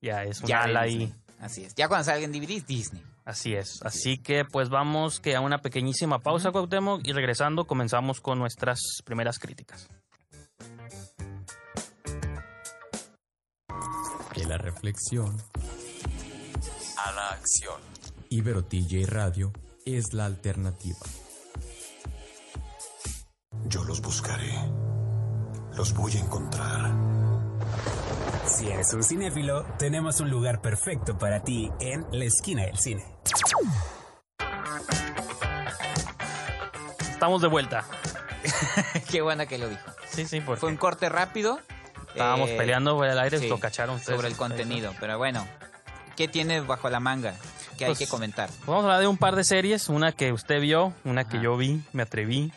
ya 0.00 0.24
es 0.24 0.40
un 0.40 0.50
ala 0.50 0.80
ahí. 0.80 1.14
Así 1.40 1.64
es. 1.64 1.74
Ya 1.74 1.88
cuando 1.88 2.04
salga 2.04 2.24
en 2.24 2.32
DVD, 2.32 2.64
Disney. 2.66 3.02
Así 3.24 3.54
es. 3.54 3.80
Así 3.82 4.18
que 4.18 4.44
pues 4.44 4.70
vamos 4.70 5.20
que 5.20 5.36
a 5.36 5.40
una 5.40 5.58
pequeñísima 5.58 6.18
pausa, 6.18 6.50
Cuauhtémoc, 6.50 7.06
y 7.06 7.12
regresando 7.12 7.66
comenzamos 7.66 8.20
con 8.20 8.38
nuestras 8.38 8.80
primeras 9.04 9.38
críticas. 9.38 9.88
De 14.34 14.46
la 14.46 14.56
reflexión 14.56 15.36
a 16.96 17.12
la 17.12 17.28
acción. 17.30 17.80
Ibero 18.30 18.64
TJ 18.64 19.06
Radio 19.06 19.52
es 19.84 20.12
la 20.12 20.26
alternativa. 20.26 20.98
Yo 23.66 23.84
los 23.84 24.00
buscaré. 24.00 24.52
Los 25.76 25.92
voy 25.94 26.12
a 26.16 26.20
encontrar. 26.20 27.17
Si 28.58 28.68
eres 28.68 28.92
un 28.92 29.04
cinéfilo, 29.04 29.64
tenemos 29.78 30.18
un 30.18 30.30
lugar 30.30 30.60
perfecto 30.60 31.16
para 31.16 31.44
ti 31.44 31.70
en 31.78 32.04
la 32.10 32.24
esquina 32.24 32.64
del 32.64 32.76
cine. 32.76 33.04
Estamos 37.08 37.40
de 37.40 37.46
vuelta. 37.46 37.84
Qué 39.12 39.22
buena 39.22 39.46
que 39.46 39.58
lo 39.58 39.68
dijo. 39.68 39.88
Sí, 40.08 40.26
sí, 40.26 40.40
porque 40.40 40.58
Fue 40.58 40.70
un 40.70 40.76
corte 40.76 41.08
rápido. 41.08 41.60
estábamos 42.08 42.50
eh, 42.50 42.56
peleando 42.56 42.96
por 42.96 43.06
el 43.06 43.16
aire, 43.20 43.38
sí, 43.38 43.48
lo 43.48 43.60
cacharon 43.60 43.94
ustedes. 43.94 44.16
sobre 44.16 44.26
el 44.28 44.36
contenido. 44.36 44.92
Pero 44.98 45.18
bueno, 45.18 45.46
¿qué 46.16 46.26
tiene 46.26 46.60
bajo 46.60 46.90
la 46.90 46.98
manga 46.98 47.36
que 47.76 47.84
hay 47.84 47.90
Pues, 47.90 47.98
que 48.00 48.08
comentar? 48.08 48.48
Pues 48.48 48.66
vamos 48.66 48.82
a 48.82 48.86
hablar 48.86 49.00
de 49.02 49.06
un 49.06 49.18
par 49.18 49.36
de 49.36 49.44
series, 49.44 49.88
una 49.88 50.10
que 50.10 50.32
usted 50.32 50.60
vio, 50.60 50.92
una 51.04 51.28
que 51.28 51.40
yo 51.40 51.56
vi, 51.56 51.80
me 51.92 52.02
atreví. 52.02 52.52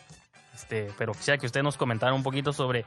Este, 0.52 0.92
pero 0.98 1.12
quisiera 1.12 1.38
que 1.38 1.46
usted 1.46 1.62
nos 1.62 1.76
comentara 1.76 2.12
un 2.12 2.24
poquito 2.24 2.52
sobre 2.52 2.86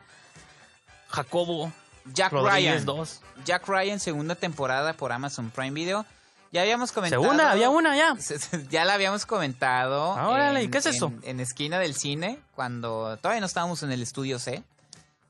Jacobo 1.08 1.72
Jack 2.14 2.32
Rodríguez 2.32 2.74
Ryan. 2.84 2.86
2. 2.86 3.22
Jack 3.46 3.68
Ryan, 3.68 4.00
segunda 4.00 4.36
temporada 4.36 4.94
por 4.94 5.12
Amazon 5.12 5.50
Prime 5.52 5.72
Video. 5.72 6.06
Ya 6.52 6.62
habíamos 6.62 6.92
comentado. 6.92 7.22
Segunda, 7.22 7.52
había 7.52 7.70
una 7.70 7.96
ya. 7.98 8.16
Ya 8.70 8.86
la 8.86 8.94
habíamos 8.94 9.26
comentado. 9.26 10.14
Ah, 10.18 10.30
órale, 10.30 10.62
en- 10.62 10.72
¿qué 10.72 10.78
es 10.78 10.86
eso? 10.86 11.08
En, 11.24 11.30
en 11.32 11.40
Esquina 11.42 11.80
del 11.80 11.96
Cine, 11.96 12.40
cuando 12.56 13.18
todavía 13.18 13.40
no 13.42 13.46
estábamos 13.48 13.84
en 13.84 13.92
el 13.92 14.02
estudio 14.02 14.40
C. 14.40 14.64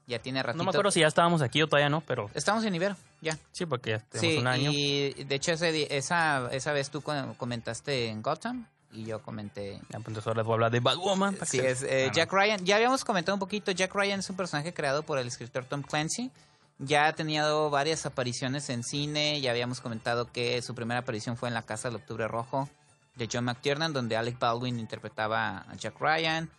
Ya 0.08 0.20
tiene 0.20 0.44
ratito. 0.44 0.60
No 0.60 0.66
me 0.66 0.70
acuerdo 0.70 0.92
si 0.92 1.00
ya 1.00 1.08
estábamos 1.08 1.42
aquí 1.42 1.64
o 1.64 1.68
todavía 1.68 1.90
no, 1.90 2.02
pero 2.02 2.30
Estamos 2.36 2.64
en 2.64 2.76
Ibero, 2.76 2.96
ya. 3.22 3.40
sí, 3.52 3.66
porque 3.66 3.92
ya 3.92 4.00
tenemos 4.00 4.34
Sí, 4.36 4.38
un 4.38 4.46
año. 4.46 4.70
y 4.72 5.14
de 5.24 5.34
hecho 5.36 5.52
ese 5.54 5.98
esa, 5.98 6.48
esa 6.52 6.72
vez 6.74 6.92
tú 6.92 7.02
co- 7.02 7.34
comentaste 7.38 8.10
en 8.10 8.22
Gotham 8.22 8.68
y 8.92 9.06
yo 9.06 9.20
comenté... 9.24 9.74
Ya, 9.90 9.98
pues, 9.98 10.08
entonces 10.10 10.28
ahora 10.28 10.42
les 10.42 10.46
voy 10.46 10.54
a 10.54 10.56
hablar 10.56 10.72
de 10.72 10.80
Batwoman. 10.80 11.36
Sí, 11.48 11.58
es 11.60 11.82
eh, 11.82 12.04
Ah, 12.04 12.08
no. 12.10 12.14
Jack 12.14 12.32
Ryan. 12.32 12.64
Ya 12.64 12.76
habíamos 12.76 13.04
comentado 13.04 13.34
un 13.36 13.40
poquito, 13.40 13.72
Jack 13.72 13.96
Ryan 13.96 14.20
es 14.20 14.30
un 14.30 14.36
personaje 14.36 14.76
creado 14.76 15.02
por 15.02 15.18
el 15.18 15.26
escritor 15.28 15.66
Tom 15.66 15.82
Clancy. 15.82 16.30
Ya 16.78 17.08
ha 17.08 17.14
tenido 17.14 17.70
varias 17.70 18.06
apariciones 18.06 18.70
en 18.70 18.84
cine, 18.84 19.40
ya 19.40 19.52
habíamos 19.52 19.80
comentado 19.80 20.32
que 20.32 20.62
su 20.62 20.76
primera 20.76 21.00
aparición 21.02 21.38
fue 21.38 21.48
en 21.48 21.54
La 21.54 21.62
Casa 21.62 21.88
del 21.88 21.96
Octubre 21.96 22.28
Rojo 22.28 22.70
de 23.16 23.30
John 23.32 23.46
McTiernan, 23.46 23.94
donde 23.94 24.18
Alec 24.18 24.38
Baldwin 24.38 24.80
interpretaba 24.80 25.60
a 25.70 25.76
Jack 25.76 26.00
Ryan. 26.00 26.50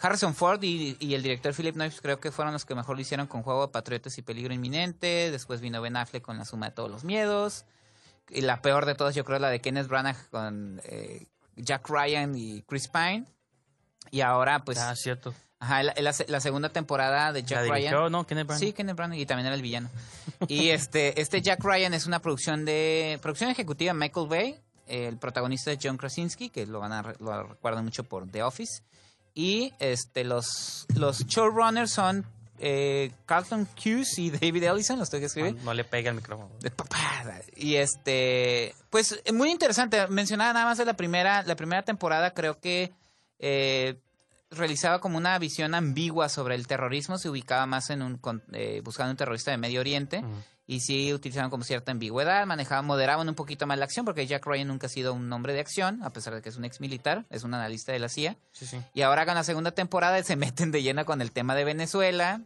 Harrison 0.00 0.34
Ford 0.34 0.62
y, 0.62 0.96
el 1.00 1.22
director 1.22 1.54
Philip 1.54 1.74
Noyce 1.74 2.00
creo 2.00 2.20
que 2.20 2.30
fueron 2.30 2.52
los 2.52 2.64
que 2.64 2.74
mejor 2.74 2.96
lo 2.96 3.00
hicieron 3.00 3.26
con 3.26 3.42
Juego 3.42 3.66
de 3.66 3.72
Patriotas 3.72 4.16
y 4.18 4.22
Peligro 4.22 4.52
Inminente. 4.52 5.30
Después 5.30 5.60
vino 5.60 5.80
Ben 5.80 5.96
Affleck 5.96 6.22
con 6.22 6.36
La 6.38 6.44
Suma 6.44 6.66
de 6.66 6.72
Todos 6.72 6.90
los 6.90 7.04
Miedos. 7.04 7.64
Y 8.28 8.42
la 8.42 8.60
peor 8.60 8.86
de 8.86 8.94
todas 8.94 9.14
yo 9.14 9.24
creo 9.24 9.36
es 9.36 9.42
la 9.42 9.48
de 9.48 9.60
Kenneth 9.60 9.88
Branagh 9.88 10.28
con 10.30 10.80
eh, 10.84 11.26
Jack 11.56 11.88
Ryan 11.88 12.36
y 12.36 12.62
Chris 12.62 12.88
Pine. 12.88 13.24
Y 14.10 14.20
ahora 14.20 14.64
pues 14.64 14.78
Ah, 14.78 14.94
cierto. 14.94 15.34
Ajá, 15.58 15.82
la, 15.82 15.94
la- 15.96 16.14
la 16.28 16.40
segunda 16.40 16.68
temporada 16.68 17.32
de 17.32 17.42
Jack 17.42 17.66
¿La 17.66 17.72
Ryan. 17.74 18.12
no? 18.12 18.26
Kenneth 18.26 18.46
Branagh. 18.46 18.60
Sí, 18.60 18.72
Kenneth 18.72 18.96
Branagh 18.96 19.18
y 19.18 19.26
también 19.26 19.46
era 19.46 19.54
el 19.56 19.62
villano. 19.62 19.88
Y 20.48 20.68
este, 20.68 21.18
este 21.20 21.40
Jack 21.40 21.64
Ryan 21.64 21.94
es 21.94 22.06
una 22.06 22.20
producción 22.20 22.64
de 22.66 23.18
producción 23.22 23.48
ejecutiva 23.50 23.92
de 23.94 23.98
Michael 23.98 24.26
Bay. 24.28 24.60
El 24.86 25.16
protagonista 25.16 25.72
es 25.72 25.78
John 25.82 25.96
Krasinski, 25.96 26.50
que 26.50 26.66
lo 26.66 26.80
van 26.80 26.92
a 26.92 27.14
lo 27.18 27.42
recuerdan 27.44 27.84
mucho 27.84 28.04
por 28.04 28.30
The 28.30 28.42
Office. 28.42 28.82
Y 29.34 29.72
este 29.80 30.24
los 30.24 30.86
los 30.94 31.26
showrunners 31.26 31.90
son 31.90 32.24
eh, 32.58 33.10
Carlton 33.26 33.66
Hughes 33.82 34.18
y 34.18 34.30
David 34.40 34.62
Ellison, 34.64 34.98
los 34.98 35.08
tengo 35.10 35.20
que 35.22 35.26
escribir. 35.26 35.54
No, 35.56 35.64
no 35.64 35.74
le 35.74 35.84
pega 35.84 36.10
el 36.10 36.16
micrófono. 36.16 36.50
De. 36.60 36.70
Y 37.56 37.76
este, 37.76 38.74
pues 38.90 39.22
muy 39.32 39.50
interesante. 39.50 40.06
Mencionaba 40.08 40.52
nada 40.52 40.66
más 40.66 40.78
de 40.78 40.84
la 40.84 40.94
primera, 40.94 41.42
la 41.42 41.56
primera 41.56 41.82
temporada, 41.82 42.32
creo 42.34 42.60
que 42.60 42.92
eh, 43.38 43.98
realizaba 44.56 45.00
como 45.00 45.16
una 45.18 45.38
visión 45.38 45.74
ambigua 45.74 46.28
sobre 46.28 46.54
el 46.54 46.66
terrorismo, 46.66 47.18
se 47.18 47.28
ubicaba 47.28 47.66
más 47.66 47.90
en 47.90 48.02
un, 48.02 48.18
con- 48.18 48.42
eh, 48.52 48.80
buscando 48.84 49.10
un 49.12 49.16
terrorista 49.16 49.50
de 49.50 49.56
Medio 49.58 49.80
Oriente. 49.80 50.24
Y 50.68 50.80
sí 50.80 51.14
utilizaban 51.14 51.48
como 51.48 51.62
cierta 51.62 51.92
ambigüedad, 51.92 52.44
manejaban, 52.44 52.84
moderaban 52.86 53.28
un 53.28 53.36
poquito 53.36 53.68
más 53.68 53.78
la 53.78 53.84
acción, 53.84 54.04
porque 54.04 54.26
Jack 54.26 54.44
Ryan 54.46 54.66
nunca 54.66 54.88
ha 54.88 54.90
sido 54.90 55.14
un 55.14 55.32
hombre 55.32 55.52
de 55.52 55.60
acción, 55.60 56.02
a 56.02 56.10
pesar 56.12 56.34
de 56.34 56.42
que 56.42 56.48
es 56.48 56.56
un 56.56 56.64
ex 56.64 56.80
militar, 56.80 57.24
es 57.30 57.44
un 57.44 57.54
analista 57.54 57.92
de 57.92 58.00
la 58.00 58.08
CIA. 58.08 58.36
Sí, 58.50 58.66
sí. 58.66 58.80
Y 58.92 59.02
ahora 59.02 59.24
con 59.26 59.36
la 59.36 59.44
segunda 59.44 59.70
temporada 59.70 60.20
se 60.24 60.34
meten 60.36 60.72
de 60.72 60.82
lleno 60.82 61.04
con 61.04 61.20
el 61.22 61.30
tema 61.30 61.54
de 61.54 61.62
Venezuela. 61.64 62.40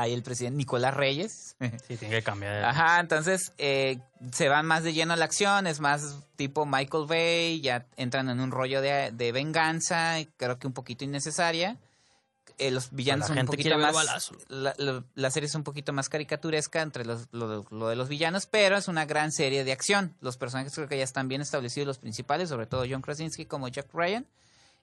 Ahí 0.00 0.12
el 0.12 0.22
presidente 0.22 0.56
Nicolás 0.58 0.94
Reyes. 0.94 1.56
Sí, 1.88 1.96
tiene 1.96 2.16
que 2.16 2.22
cambiar. 2.22 2.64
Ajá, 2.64 3.00
entonces 3.00 3.52
eh, 3.58 3.98
se 4.32 4.48
van 4.48 4.64
más 4.66 4.84
de 4.84 4.92
lleno 4.92 5.12
a 5.12 5.16
la 5.16 5.24
acción, 5.24 5.66
es 5.66 5.80
más 5.80 6.16
tipo 6.36 6.64
Michael 6.66 7.06
Bay, 7.08 7.60
ya 7.60 7.86
entran 7.96 8.28
en 8.28 8.38
un 8.40 8.50
rollo 8.52 8.80
de, 8.80 9.10
de 9.12 9.32
venganza, 9.32 10.16
creo 10.36 10.58
que 10.58 10.66
un 10.68 10.72
poquito 10.72 11.04
innecesaria. 11.04 11.76
Eh, 12.58 12.70
los 12.70 12.90
villanos 12.92 13.28
La 13.28 13.34
son 13.34 13.38
un 13.40 13.46
poquito 13.46 13.68
más... 13.78 13.92
La, 14.48 14.74
la- 14.78 15.04
la 15.14 15.30
serie 15.30 15.46
es 15.48 15.54
un 15.54 15.62
poquito 15.64 15.92
más 15.92 16.08
caricaturesca 16.08 16.80
entre 16.82 17.04
los- 17.04 17.28
lo, 17.32 17.64
lo 17.70 17.88
de 17.88 17.94
los 17.96 18.08
villanos, 18.08 18.46
pero 18.46 18.76
es 18.76 18.88
una 18.88 19.04
gran 19.04 19.30
serie 19.32 19.64
de 19.64 19.72
acción. 19.72 20.14
Los 20.20 20.36
personajes 20.36 20.74
creo 20.74 20.88
que 20.88 20.96
ya 20.98 21.04
están 21.04 21.28
bien 21.28 21.40
establecidos, 21.40 21.86
los 21.86 21.98
principales, 21.98 22.48
sobre 22.48 22.66
todo 22.66 22.84
John 22.88 23.02
Krasinski 23.02 23.46
como 23.46 23.68
Jack 23.68 23.88
Ryan. 23.92 24.26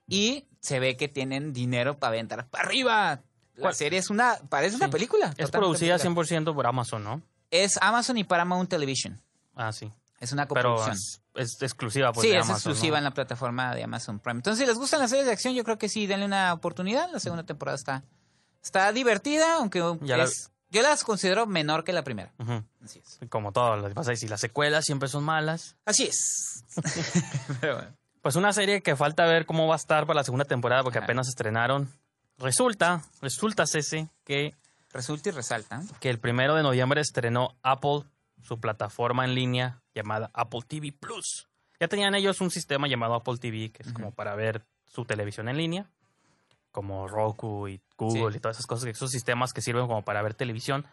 Y 0.08 0.46
se 0.60 0.80
ve 0.80 0.96
que 0.98 1.08
tienen 1.08 1.52
dinero 1.52 1.98
para 2.00 2.10
aventar 2.10 2.48
para 2.48 2.64
arriba. 2.66 3.22
La 3.58 3.74
serie 3.74 4.00
es 4.00 4.10
una... 4.10 4.38
Parece 4.50 4.76
una 4.76 4.90
película. 4.90 5.34
Es 5.38 5.50
producida 5.52 5.98
película. 5.98 6.24
100% 6.26 6.54
por 6.56 6.68
Amazon, 6.68 7.04
¿no? 7.04 7.22
Es 7.52 7.78
Amazon 7.82 8.18
y 8.18 8.24
Paramount 8.24 8.70
Television. 8.70 9.22
Ah, 9.56 9.72
sí. 9.72 9.92
Es 10.20 10.32
una 10.32 10.48
Pero 10.48 10.76
coproducción. 10.76 10.96
es, 10.96 11.22
es 11.56 11.62
exclusiva, 11.62 12.12
pues, 12.14 12.24
sí, 12.26 12.32
de 12.32 12.38
es 12.40 12.44
Amazon, 12.46 12.56
exclusiva 12.72 12.96
¿no? 12.96 12.98
en 13.00 13.04
la 13.06 13.12
plataforma 13.14 13.76
de 13.76 13.84
Amazon 13.84 14.20
Prime. 14.20 14.40
Entonces, 14.40 14.60
si 14.64 14.66
les 14.68 14.78
gustan 14.78 15.00
las 15.02 15.10
series 15.10 15.26
de 15.26 15.32
acción, 15.34 15.54
yo 15.54 15.64
creo 15.64 15.78
que 15.78 15.90
sí, 15.90 16.08
denle 16.08 16.26
una 16.26 16.54
oportunidad. 16.54 17.10
La 17.12 17.20
segunda 17.20 17.44
temporada 17.46 17.76
está, 17.76 18.04
está 18.64 18.92
divertida, 18.92 19.56
aunque 19.58 19.82
Ya 20.02 20.18
la- 20.18 20.24
es- 20.24 20.52
yo 20.72 20.82
las 20.82 21.04
considero 21.04 21.46
menor 21.46 21.84
que 21.84 21.94
la 21.94 22.04
primera. 22.04 22.34
Así 22.84 23.00
es. 23.00 23.20
Como 23.30 23.52
todo, 23.52 23.78
lo 23.78 23.88
que 23.88 23.94
pasa 23.94 24.12
es 24.12 24.20
que 24.20 24.26
si 24.26 24.28
las 24.30 24.42
secuelas 24.42 24.84
siempre 24.86 25.08
son 25.08 25.24
malas. 25.24 25.76
Así 25.86 26.04
es. 26.06 26.66
Pero 27.62 27.76
bueno. 27.76 27.96
Pues 28.22 28.36
una 28.36 28.52
serie 28.54 28.82
que 28.82 28.96
falta 28.96 29.26
ver 29.26 29.46
cómo 29.46 29.68
va 29.68 29.76
a 29.76 29.78
estar 29.78 30.08
para 30.08 30.18
la 30.18 30.24
segunda 30.24 30.46
temporada 30.46 30.82
porque 30.84 30.98
Ajá. 30.98 31.06
apenas 31.06 31.28
estrenaron. 31.28 31.90
Resulta, 32.38 33.02
resulta, 33.22 33.66
Ceci, 33.66 34.10
que, 34.26 34.54
Resulta 34.92 35.30
y 35.30 35.32
resalta. 35.32 35.82
que 36.00 36.10
el 36.10 36.20
primero 36.20 36.56
de 36.56 36.64
noviembre 36.64 37.02
estrenó 37.02 37.56
Apple 37.64 38.04
su 38.44 38.60
plataforma 38.60 39.26
en 39.26 39.36
línea 39.36 39.82
llamada 39.94 40.30
Apple 40.34 40.62
TV 40.68 40.92
Plus. 40.92 41.48
Ya 41.80 41.88
tenían 41.88 42.16
ellos 42.16 42.42
un 42.42 42.52
sistema 42.52 42.88
llamado 42.88 43.16
Apple 43.16 43.38
TV, 43.38 43.72
que 43.72 43.84
es 43.84 43.92
como 43.94 44.12
para 44.12 44.36
ver 44.36 44.66
su 44.86 45.06
televisión 45.06 45.50
en 45.50 45.58
línea, 45.58 45.90
como 46.72 47.08
Roku 47.08 47.68
y 47.68 47.82
Google 47.98 48.32
Sí. 48.34 48.38
y 48.38 48.42
todas 48.42 48.58
esas 48.58 48.68
cosas, 48.68 48.86
esos 48.90 49.12
sistemas 49.12 49.52
que 49.54 49.62
sirven 49.62 49.88
como 49.88 50.04
para 50.04 50.22
ver 50.22 50.34
televisión. 50.34 50.86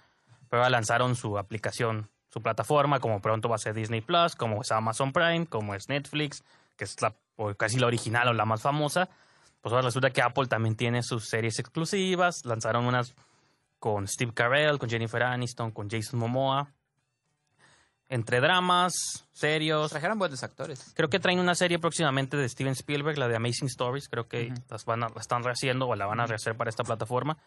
Pero 0.48 0.68
lanzaron 0.68 1.14
su 1.16 1.38
aplicación, 1.38 2.10
su 2.28 2.42
plataforma, 2.42 3.00
como 3.00 3.20
pronto 3.20 3.48
va 3.48 3.56
a 3.56 3.58
ser 3.58 3.74
Disney 3.74 4.00
Plus, 4.00 4.34
como 4.36 4.62
es 4.62 4.70
Amazon 4.72 5.12
Prime, 5.12 5.46
como 5.46 5.74
es 5.74 5.88
Netflix, 5.88 6.44
que 6.76 6.84
es 6.84 7.00
la, 7.02 7.14
o 7.36 7.54
casi 7.54 7.78
la 7.78 7.86
original 7.86 8.28
o 8.28 8.32
la 8.32 8.44
más 8.44 8.62
famosa. 8.62 9.08
Pues 9.62 9.72
ahora 9.72 9.86
resulta 9.86 10.10
que 10.10 10.20
Apple 10.20 10.46
también 10.46 10.76
tiene 10.76 11.02
sus 11.02 11.28
series 11.28 11.58
exclusivas. 11.60 12.44
Lanzaron 12.44 12.84
unas 12.84 13.14
con 13.78 14.06
Steve 14.08 14.32
Carell, 14.34 14.78
con 14.78 14.90
Jennifer 14.90 15.22
Aniston, 15.22 15.70
con 15.70 15.88
Jason 15.88 16.18
Momoa. 16.18 16.72
Entre 18.08 18.40
dramas, 18.40 18.92
serios. 19.32 19.90
Trajeron 19.90 20.18
buenos 20.18 20.42
actores. 20.42 20.92
Creo 20.94 21.08
que 21.08 21.20
traen 21.20 21.38
una 21.38 21.54
serie 21.54 21.78
próximamente 21.78 22.36
de 22.36 22.48
Steven 22.48 22.72
Spielberg, 22.72 23.16
la 23.18 23.28
de 23.28 23.36
Amazing 23.36 23.68
Stories. 23.68 24.08
Creo 24.08 24.28
que 24.28 24.52
las 24.68 24.84
van 24.84 25.04
a, 25.04 25.08
la 25.08 25.20
están 25.20 25.44
rehaciendo 25.44 25.86
o 25.86 25.94
la 25.94 26.06
van 26.06 26.20
a 26.20 26.26
rehacer 26.26 26.56
para 26.56 26.68
esta 26.68 26.82
plataforma. 26.82 27.38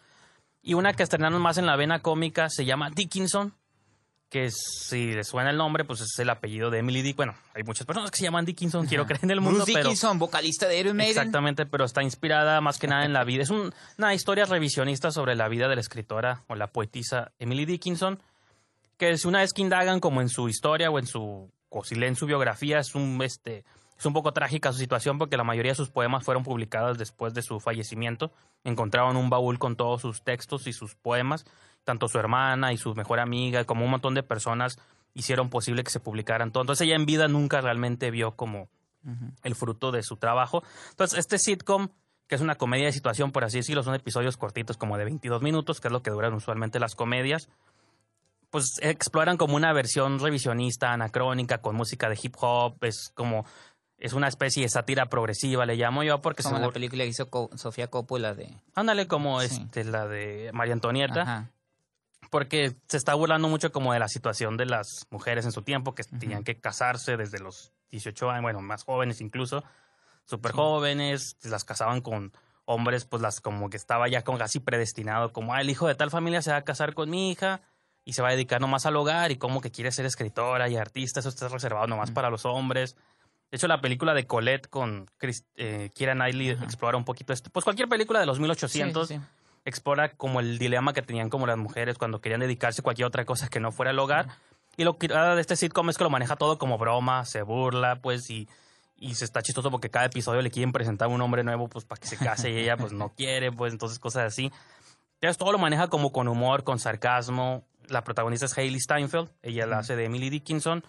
Y 0.61 0.73
una 0.73 0.93
que 0.93 1.03
estrenaron 1.03 1.41
más 1.41 1.57
en 1.57 1.65
la 1.65 1.75
vena 1.75 1.99
cómica 2.01 2.49
se 2.49 2.65
llama 2.65 2.89
Dickinson, 2.89 3.53
que 4.35 4.51
si 4.51 5.13
les 5.13 5.29
suena 5.29 5.49
el 5.49 5.55
nombre, 5.55 5.85
pues 5.85 6.01
es 6.01 6.19
el 6.19 6.29
apellido 6.29 6.69
de 6.69 6.79
Emily 6.79 7.01
Dick. 7.01 7.15
Bueno, 7.15 7.35
hay 7.53 7.63
muchas 7.63 7.87
personas 7.87 8.11
que 8.11 8.17
se 8.17 8.23
llaman 8.25 8.43
Dickinson, 8.43 8.85
quiero 8.85 9.05
creer 9.05 9.23
en 9.23 9.31
el 9.31 9.39
mundo, 9.39 9.59
Bruce 9.59 9.71
pero... 9.71 9.85
Dickinson, 9.85 10.19
vocalista 10.19 10.67
de 10.67 10.77
Iron 10.77 10.97
Maiden. 10.97 11.11
Exactamente, 11.17 11.65
pero 11.65 11.85
está 11.85 12.03
inspirada 12.03 12.59
más 12.59 12.77
que 12.77 12.87
nada 12.87 13.05
en 13.05 13.13
la 13.13 13.23
vida. 13.23 13.43
Es 13.43 13.49
un- 13.49 13.73
una 13.97 14.13
historia 14.13 14.43
revisionista 14.43 15.11
sobre 15.11 15.35
la 15.35 15.47
vida 15.47 15.69
de 15.69 15.75
la 15.75 15.81
escritora 15.81 16.43
o 16.47 16.55
la 16.55 16.67
poetisa 16.67 17.31
Emily 17.39 17.63
Dickinson, 17.63 18.19
que 18.97 19.17
si 19.17 19.25
una 19.27 19.39
vez 19.39 19.53
que 19.53 19.61
indagan 19.61 20.01
como 20.01 20.19
en 20.19 20.27
su 20.27 20.49
historia 20.49 20.89
o 20.91 20.99
en 20.99 21.07
su 21.07 21.49
o 21.69 21.83
si 21.85 21.95
leen 21.95 22.17
su 22.17 22.25
biografía 22.25 22.79
es 22.79 22.93
un 22.93 23.21
este 23.23 23.63
es 23.97 24.05
un 24.05 24.11
poco 24.11 24.33
trágica 24.33 24.73
su 24.73 24.79
situación 24.79 25.17
porque 25.17 25.37
la 25.37 25.45
mayoría 25.45 25.71
de 25.71 25.75
sus 25.77 25.89
poemas 25.89 26.25
fueron 26.25 26.43
publicados 26.43 26.97
después 26.97 27.33
de 27.33 27.41
su 27.41 27.61
fallecimiento. 27.61 28.33
Encontraron 28.65 29.15
un 29.15 29.29
baúl 29.29 29.59
con 29.59 29.77
todos 29.77 30.01
sus 30.01 30.21
textos 30.21 30.67
y 30.67 30.73
sus 30.73 30.95
poemas, 30.95 31.45
tanto 31.85 32.09
su 32.09 32.19
hermana 32.19 32.73
y 32.73 32.77
su 32.77 32.93
mejor 32.95 33.19
amiga, 33.21 33.63
como 33.63 33.85
un 33.85 33.91
montón 33.91 34.13
de 34.15 34.23
personas 34.23 34.77
hicieron 35.13 35.49
posible 35.49 35.83
que 35.85 35.91
se 35.91 36.01
publicaran 36.01 36.51
todo. 36.51 36.63
Entonces 36.63 36.85
ella 36.85 36.95
en 36.97 37.05
vida 37.05 37.29
nunca 37.29 37.61
realmente 37.61 38.11
vio 38.11 38.31
como 38.35 38.67
el 39.43 39.55
fruto 39.55 39.91
de 39.91 40.01
su 40.03 40.17
trabajo. 40.17 40.63
Entonces, 40.89 41.19
este 41.19 41.37
sitcom, 41.37 41.89
que 42.27 42.33
es 42.35 42.41
una 42.41 42.55
comedia 42.55 42.87
de 42.87 42.91
situación, 42.91 43.31
por 43.31 43.43
así 43.43 43.57
decirlo, 43.59 43.83
son 43.83 43.93
episodios 43.95 44.35
cortitos 44.35 44.77
como 44.77 44.97
de 44.97 45.05
22 45.05 45.41
minutos, 45.43 45.79
que 45.79 45.87
es 45.87 45.91
lo 45.91 46.01
que 46.01 46.09
duran 46.09 46.33
usualmente 46.33 46.79
las 46.79 46.95
comedias, 46.95 47.47
pues 48.49 48.79
exploran 48.81 49.37
como 49.37 49.55
una 49.55 49.73
versión 49.73 50.19
revisionista, 50.19 50.91
anacrónica, 50.91 51.59
con 51.59 51.75
música 51.75 52.09
de 52.09 52.17
hip 52.21 52.35
hop, 52.39 52.77
es 52.81 53.11
como, 53.13 53.45
es 53.97 54.13
una 54.13 54.27
especie 54.27 54.63
de 54.63 54.69
sátira 54.69 55.05
progresiva, 55.07 55.65
le 55.65 55.75
llamo 55.75 56.03
yo, 56.03 56.21
porque 56.21 56.41
Como 56.43 56.55
se 56.57 56.61
la 56.61 56.71
película 56.71 57.03
que 57.03 57.09
hizo 57.09 57.29
Co- 57.29 57.49
Sofía 57.55 57.87
Coppola 57.89 58.33
de... 58.33 58.49
Ándale 58.73 59.07
como 59.07 59.39
Sí. 59.41 59.61
este, 59.61 59.83
la 59.83 60.07
de 60.07 60.49
María 60.53 60.73
Antonieta 60.73 61.21
Ajá. 61.21 61.51
Porque 62.29 62.75
se 62.87 62.97
está 62.97 63.13
burlando 63.13 63.47
mucho 63.47 63.71
como 63.71 63.93
de 63.93 63.99
la 63.99 64.07
situación 64.07 64.57
de 64.57 64.65
las 64.65 65.07
mujeres 65.09 65.45
en 65.45 65.51
su 65.51 65.61
tiempo, 65.61 65.95
que 65.95 66.03
tenían 66.03 66.43
que 66.43 66.59
casarse 66.59 67.17
desde 67.17 67.39
los 67.39 67.71
18 67.91 68.29
años, 68.29 68.43
bueno, 68.43 68.61
más 68.61 68.83
jóvenes 68.83 69.21
incluso, 69.21 69.63
súper 70.25 70.51
jóvenes, 70.51 71.37
las 71.43 71.63
casaban 71.63 72.01
con 72.01 72.33
hombres, 72.65 73.05
pues 73.05 73.21
las 73.21 73.41
como 73.41 73.69
que 73.69 73.77
estaba 73.77 74.07
ya 74.07 74.23
como 74.23 74.37
casi 74.37 74.59
predestinado, 74.59 75.31
como, 75.31 75.53
ah, 75.53 75.61
el 75.61 75.69
hijo 75.69 75.87
de 75.87 75.95
tal 75.95 76.11
familia 76.11 76.41
se 76.41 76.51
va 76.51 76.57
a 76.57 76.63
casar 76.63 76.93
con 76.93 77.09
mi 77.09 77.31
hija 77.31 77.61
y 78.03 78.13
se 78.13 78.21
va 78.21 78.29
a 78.29 78.31
dedicar 78.31 78.61
nomás 78.61 78.85
al 78.85 78.95
hogar 78.95 79.31
y 79.31 79.37
como 79.37 79.61
que 79.61 79.71
quiere 79.71 79.91
ser 79.91 80.05
escritora 80.05 80.67
y 80.69 80.75
artista, 80.75 81.19
eso 81.19 81.29
está 81.29 81.47
reservado 81.47 81.87
nomás 81.87 82.11
para 82.11 82.29
los 82.29 82.45
hombres. 82.45 82.95
De 83.51 83.57
hecho, 83.57 83.67
la 83.67 83.81
película 83.81 84.13
de 84.13 84.25
Colette 84.25 84.67
con 84.67 85.09
Chris, 85.17 85.45
eh, 85.55 85.91
Keira 85.95 86.13
Knightley 86.13 86.49
explora 86.49 86.97
un 86.97 87.05
poquito 87.05 87.31
esto. 87.31 87.49
Pues 87.51 87.63
cualquier 87.63 87.87
película 87.87 88.19
de 88.19 88.25
los 88.25 88.39
1800 88.39 89.07
Sí, 89.07 89.13
sí, 89.15 89.19
sí. 89.19 89.25
Explora 89.65 90.13
como 90.13 90.39
el 90.39 90.57
dilema 90.57 90.93
que 90.93 91.01
tenían 91.01 91.29
como 91.29 91.47
las 91.47 91.57
mujeres 91.57 91.97
cuando 91.97 92.21
querían 92.21 92.39
dedicarse 92.39 92.81
a 92.81 92.83
cualquier 92.83 93.07
otra 93.07 93.25
cosa 93.25 93.49
que 93.49 93.59
no 93.59 93.71
fuera 93.71 93.91
el 93.91 93.99
hogar. 93.99 94.27
Y 94.77 94.83
lo 94.83 94.97
que 94.97 95.07
de 95.07 95.41
este 95.41 95.55
sitcom 95.55 95.89
es 95.89 95.97
que 95.97 96.03
lo 96.03 96.09
maneja 96.09 96.35
todo 96.35 96.57
como 96.57 96.77
broma, 96.77 97.25
se 97.25 97.41
burla, 97.41 97.97
pues, 98.01 98.29
y, 98.29 98.47
y 98.97 99.15
se 99.15 99.25
está 99.25 99.41
chistoso 99.41 99.71
porque 99.71 99.89
cada 99.89 100.05
episodio 100.05 100.41
le 100.41 100.51
quieren 100.51 100.71
presentar 100.71 101.09
a 101.09 101.11
un 101.11 101.21
hombre 101.21 101.43
nuevo, 101.43 101.67
pues, 101.67 101.85
para 101.85 101.99
que 101.99 102.07
se 102.07 102.17
case 102.17 102.51
y 102.51 102.57
ella, 102.57 102.77
pues, 102.77 102.91
no 102.93 103.13
quiere, 103.15 103.51
pues, 103.51 103.73
entonces 103.73 103.99
cosas 103.99 104.25
así. 104.25 104.51
Entonces, 105.15 105.37
todo 105.37 105.51
lo 105.51 105.57
maneja 105.57 105.87
como 105.87 106.11
con 106.11 106.27
humor, 106.27 106.63
con 106.63 106.77
sarcasmo. 106.77 107.63
La 107.87 108.03
protagonista 108.03 108.45
es 108.47 108.57
Hailey 108.57 108.79
Steinfeld, 108.79 109.29
ella 109.41 109.65
la 109.65 109.79
hace 109.79 109.95
de 109.95 110.05
Emily 110.05 110.29
Dickinson. 110.29 110.83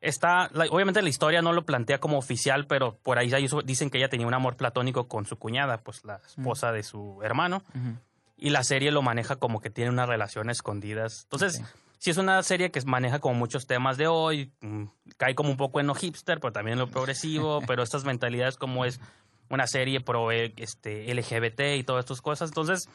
Está, 0.00 0.50
obviamente 0.70 1.02
la 1.02 1.08
historia 1.08 1.42
no 1.42 1.52
lo 1.52 1.64
plantea 1.64 1.98
como 1.98 2.18
oficial, 2.18 2.66
pero 2.66 2.96
por 3.02 3.18
ahí 3.18 3.28
ya 3.28 3.38
dicen 3.64 3.90
que 3.90 3.98
ella 3.98 4.08
tenía 4.08 4.26
un 4.26 4.34
amor 4.34 4.56
platónico 4.56 5.08
con 5.08 5.24
su 5.24 5.36
cuñada, 5.36 5.78
pues 5.78 6.04
la 6.04 6.20
esposa 6.26 6.70
de 6.70 6.82
su 6.82 7.20
hermano. 7.22 7.62
Ujú. 7.74 7.96
Y 8.36 8.50
la 8.50 8.62
serie 8.64 8.90
lo 8.90 9.02
maneja 9.02 9.36
como 9.36 9.60
que 9.60 9.70
tiene 9.70 9.90
una 9.90 10.06
relación 10.06 10.50
escondidas. 10.50 11.22
Entonces, 11.24 11.60
Ok. 11.60 11.66
sí 11.98 12.10
es 12.10 12.16
una 12.18 12.42
serie 12.42 12.70
que 12.70 12.80
maneja 12.82 13.18
como 13.18 13.34
muchos 13.34 13.66
temas 13.66 13.96
de 13.96 14.06
hoy, 14.08 14.52
mm, 14.60 14.84
cae 15.16 15.34
como 15.34 15.50
un 15.50 15.56
poco 15.56 15.80
en 15.80 15.86
lo 15.86 15.94
hipster, 15.94 16.38
pero 16.40 16.52
también 16.52 16.74
en 16.74 16.80
lo 16.80 16.88
progresivo, 16.90 17.60
pero 17.66 17.82
estas 17.82 18.04
mentalidades 18.04 18.56
como 18.56 18.84
es 18.84 19.00
una 19.48 19.66
serie 19.66 20.00
pro 20.00 20.32
eh, 20.32 20.52
este, 20.56 21.12
LGBT 21.14 21.76
y 21.78 21.84
todas 21.84 22.04
estas 22.04 22.20
cosas. 22.20 22.50
Entonces, 22.50 22.88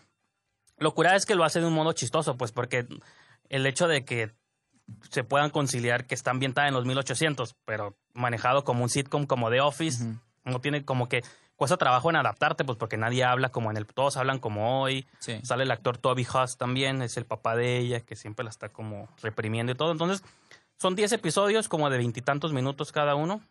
lo 0.78 0.94
curada 0.94 1.16
es 1.16 1.26
que 1.26 1.36
lo 1.36 1.44
hace 1.44 1.60
de 1.60 1.66
un 1.68 1.74
modo 1.74 1.94
chistoso, 1.94 2.38
pues 2.38 2.52
porque 2.52 2.86
el 3.50 3.66
hecho 3.66 3.88
de 3.88 4.04
que 4.06 4.32
se 5.10 5.24
puedan 5.24 5.50
conciliar 5.50 6.06
que 6.06 6.16
está 6.16 6.32
ambientada 6.32 6.68
en 6.68 6.74
los 6.74 6.86
1800, 6.86 7.56
pero 7.66 7.96
manejado 8.14 8.64
como 8.64 8.84
un 8.84 8.90
sitcom 8.90 9.26
como 9.26 9.50
The 9.50 9.62
Office, 9.62 10.04
no 10.44 10.60
tiene 10.60 10.84
como 10.84 11.08
que 11.08 11.24
cuesta 11.62 11.78
trabajo 11.78 12.10
en 12.10 12.16
adaptarte, 12.16 12.66
pues 12.66 12.76
porque 12.76 12.98
nadie 12.98 13.24
habla 13.24 13.50
como 13.50 13.70
en 13.70 13.78
el, 13.78 13.86
todos 13.86 14.18
hablan 14.18 14.40
como 14.40 14.82
hoy. 14.82 15.06
Sí. 15.20 15.40
Sale 15.44 15.62
el 15.62 15.70
actor 15.70 16.00
Toby 16.00 16.24
Huss 16.26 16.58
también, 16.58 17.04
es 17.04 17.18
el 17.18 17.26
papá 17.26 17.56
de 17.56 17.78
ella, 17.78 18.00
que 18.00 18.16
siempre 18.16 18.44
la 18.44 18.50
está 18.50 18.70
como 18.70 19.08
reprimiendo 19.22 19.72
y 19.72 19.76
todo. 19.76 19.92
Entonces, 19.92 20.24
son 20.78 20.96
10 20.96 21.12
episodios 21.12 21.70
como 21.70 21.92
de 21.92 22.00
veintitantos 22.00 22.52
minutos 22.52 22.92
cada 22.92 23.14
uno. 23.14 23.42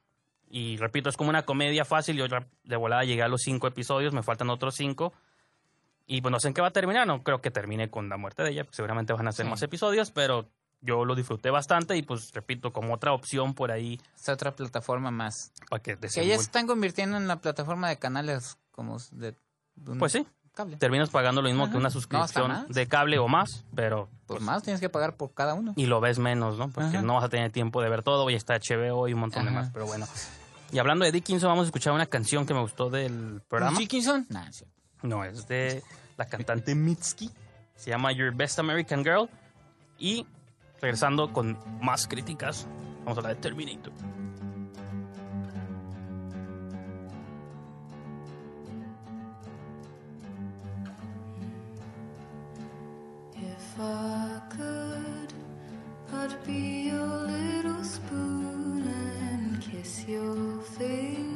Y 0.50 0.76
repito, 0.78 1.08
es 1.08 1.16
como 1.16 1.30
una 1.30 1.44
comedia 1.44 1.84
fácil. 1.84 2.16
Yo 2.16 2.26
ya 2.26 2.44
de 2.64 2.74
volada 2.74 3.04
llegué 3.04 3.22
a 3.22 3.28
los 3.28 3.42
5 3.42 3.68
episodios, 3.68 4.12
me 4.12 4.24
faltan 4.24 4.50
otros 4.50 4.74
5. 4.74 5.12
Y 6.08 6.20
pues 6.20 6.32
no 6.32 6.40
sé 6.40 6.48
en 6.48 6.54
qué 6.54 6.62
va 6.62 6.66
a 6.66 6.72
terminar, 6.72 7.06
no 7.06 7.22
creo 7.22 7.40
que 7.40 7.52
termine 7.52 7.90
con 7.90 8.08
la 8.08 8.16
muerte 8.16 8.42
de 8.42 8.50
ella, 8.50 8.64
porque 8.64 8.74
seguramente 8.74 9.12
van 9.12 9.28
a 9.28 9.30
ser 9.30 9.46
Sí. 9.46 9.50
más 9.50 9.62
episodios, 9.62 10.10
pero 10.10 10.48
yo 10.82 11.04
lo 11.04 11.14
disfruté 11.14 11.50
bastante 11.50 11.96
y 11.96 12.02
pues 12.02 12.32
repito, 12.32 12.72
como 12.72 12.94
otra 12.94 13.12
opción 13.12 13.54
por 13.54 13.70
ahí 13.70 14.00
Esta 14.16 14.32
otra 14.32 14.54
plataforma 14.56 15.10
más. 15.10 15.52
para 15.68 15.82
que 15.82 15.96
Que 15.96 16.26
ya 16.26 16.36
se 16.36 16.42
están 16.42 16.66
convirtiendo 16.66 17.16
en 17.16 17.28
la 17.28 17.40
plataforma 17.40 17.88
de 17.88 17.98
canales 17.98 18.56
como 18.72 18.98
de... 19.12 19.34
de 19.76 19.90
un 19.90 19.98
Pues 19.98 20.12
sí, 20.12 20.26
Cable. 20.54 20.76
terminas 20.78 21.10
pagando 21.10 21.42
lo 21.42 21.48
mismo 21.48 21.64
Ajá. 21.64 21.72
que 21.72 21.78
una 21.78 21.88
No, 21.88 21.92
suscripción 21.92 22.66
de 22.68 22.86
cable 22.88 23.18
o 23.18 23.28
más, 23.28 23.64
pero 23.74 24.06
Pues 24.26 24.38
pues, 24.38 24.42
más 24.42 24.62
tienes 24.62 24.80
que 24.80 24.88
pagar 24.88 25.16
por 25.16 25.32
cada 25.34 25.54
uno. 25.54 25.74
y 25.76 25.86
lo 25.86 26.00
ves 26.00 26.18
menos, 26.18 26.58
¿no? 26.58 26.70
Porque 26.70 26.96
Ajá. 26.96 27.02
no 27.02 27.14
vas 27.14 27.24
a 27.24 27.28
tener 27.28 27.52
tiempo 27.52 27.80
de 27.82 27.88
ver 27.90 28.02
todo, 28.02 28.28
y 28.30 28.34
está 28.34 28.54
HBO 28.58 29.06
y 29.08 29.12
un 29.12 29.20
montón 29.20 29.44
de 29.44 29.50
más, 29.52 29.70
pero 29.70 29.86
bueno. 29.86 30.06
Y 30.72 30.78
hablando 30.78 31.04
de 31.04 31.12
Dickinson, 31.12 31.48
vamos 31.50 31.64
a 31.64 31.66
escuchar 31.66 31.92
una 31.92 32.06
canción 32.06 32.46
que 32.46 32.54
me 32.54 32.60
gustó 32.60 32.90
del 32.90 33.42
programa. 33.48 33.78
¿Dickinson? 33.78 34.26
Nah, 34.28 34.50
sí. 34.52 34.64
No, 35.02 35.24
es 35.24 35.46
de 35.48 35.82
la 36.16 36.26
cantante 36.26 36.74
Mitski. 36.74 37.30
Se 37.76 37.90
llama 37.90 38.12
Your 38.12 38.32
Best 38.34 38.58
American 38.58 39.02
Girl. 39.02 39.28
Y 39.98 40.26
regresando 40.80 41.32
con 41.32 41.58
más 41.80 42.06
críticas, 42.06 42.66
vamos 43.04 43.18
a 43.18 43.20
hablar 43.20 43.36
de 43.36 43.40
Terminator. 43.42 43.92
If 53.36 53.80
I 53.80 54.40
I'd 56.12 56.44
be 56.44 56.90
your 56.90 57.06
little 57.26 57.84
spoon 57.84 58.82
and 58.86 59.60
kiss 59.60 60.04
your 60.06 60.60
fingers 60.62 61.29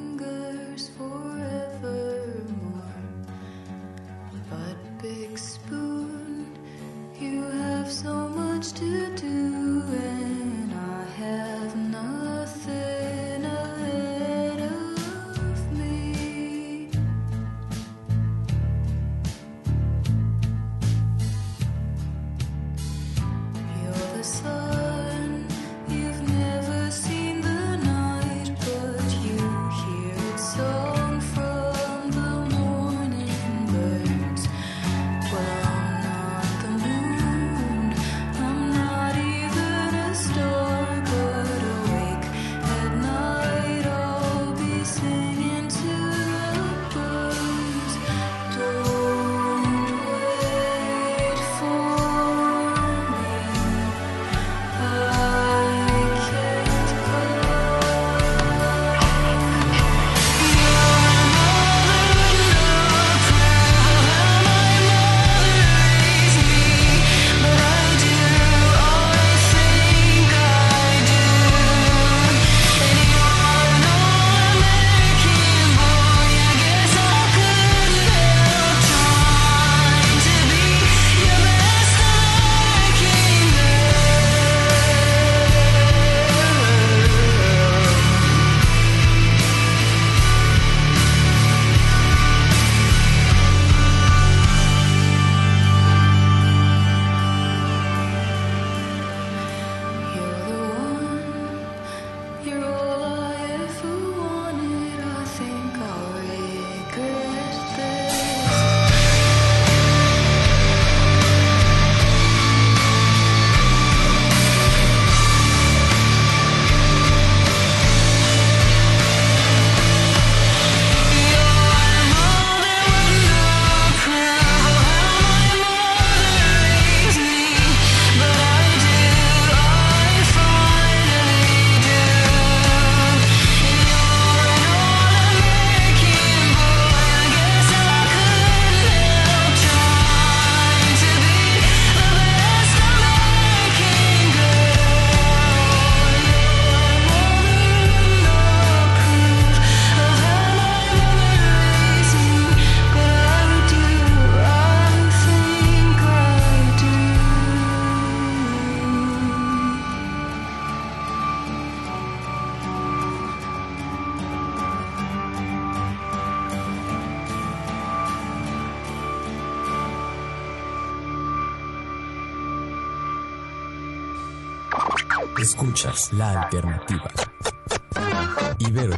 Ibero 178.66 178.96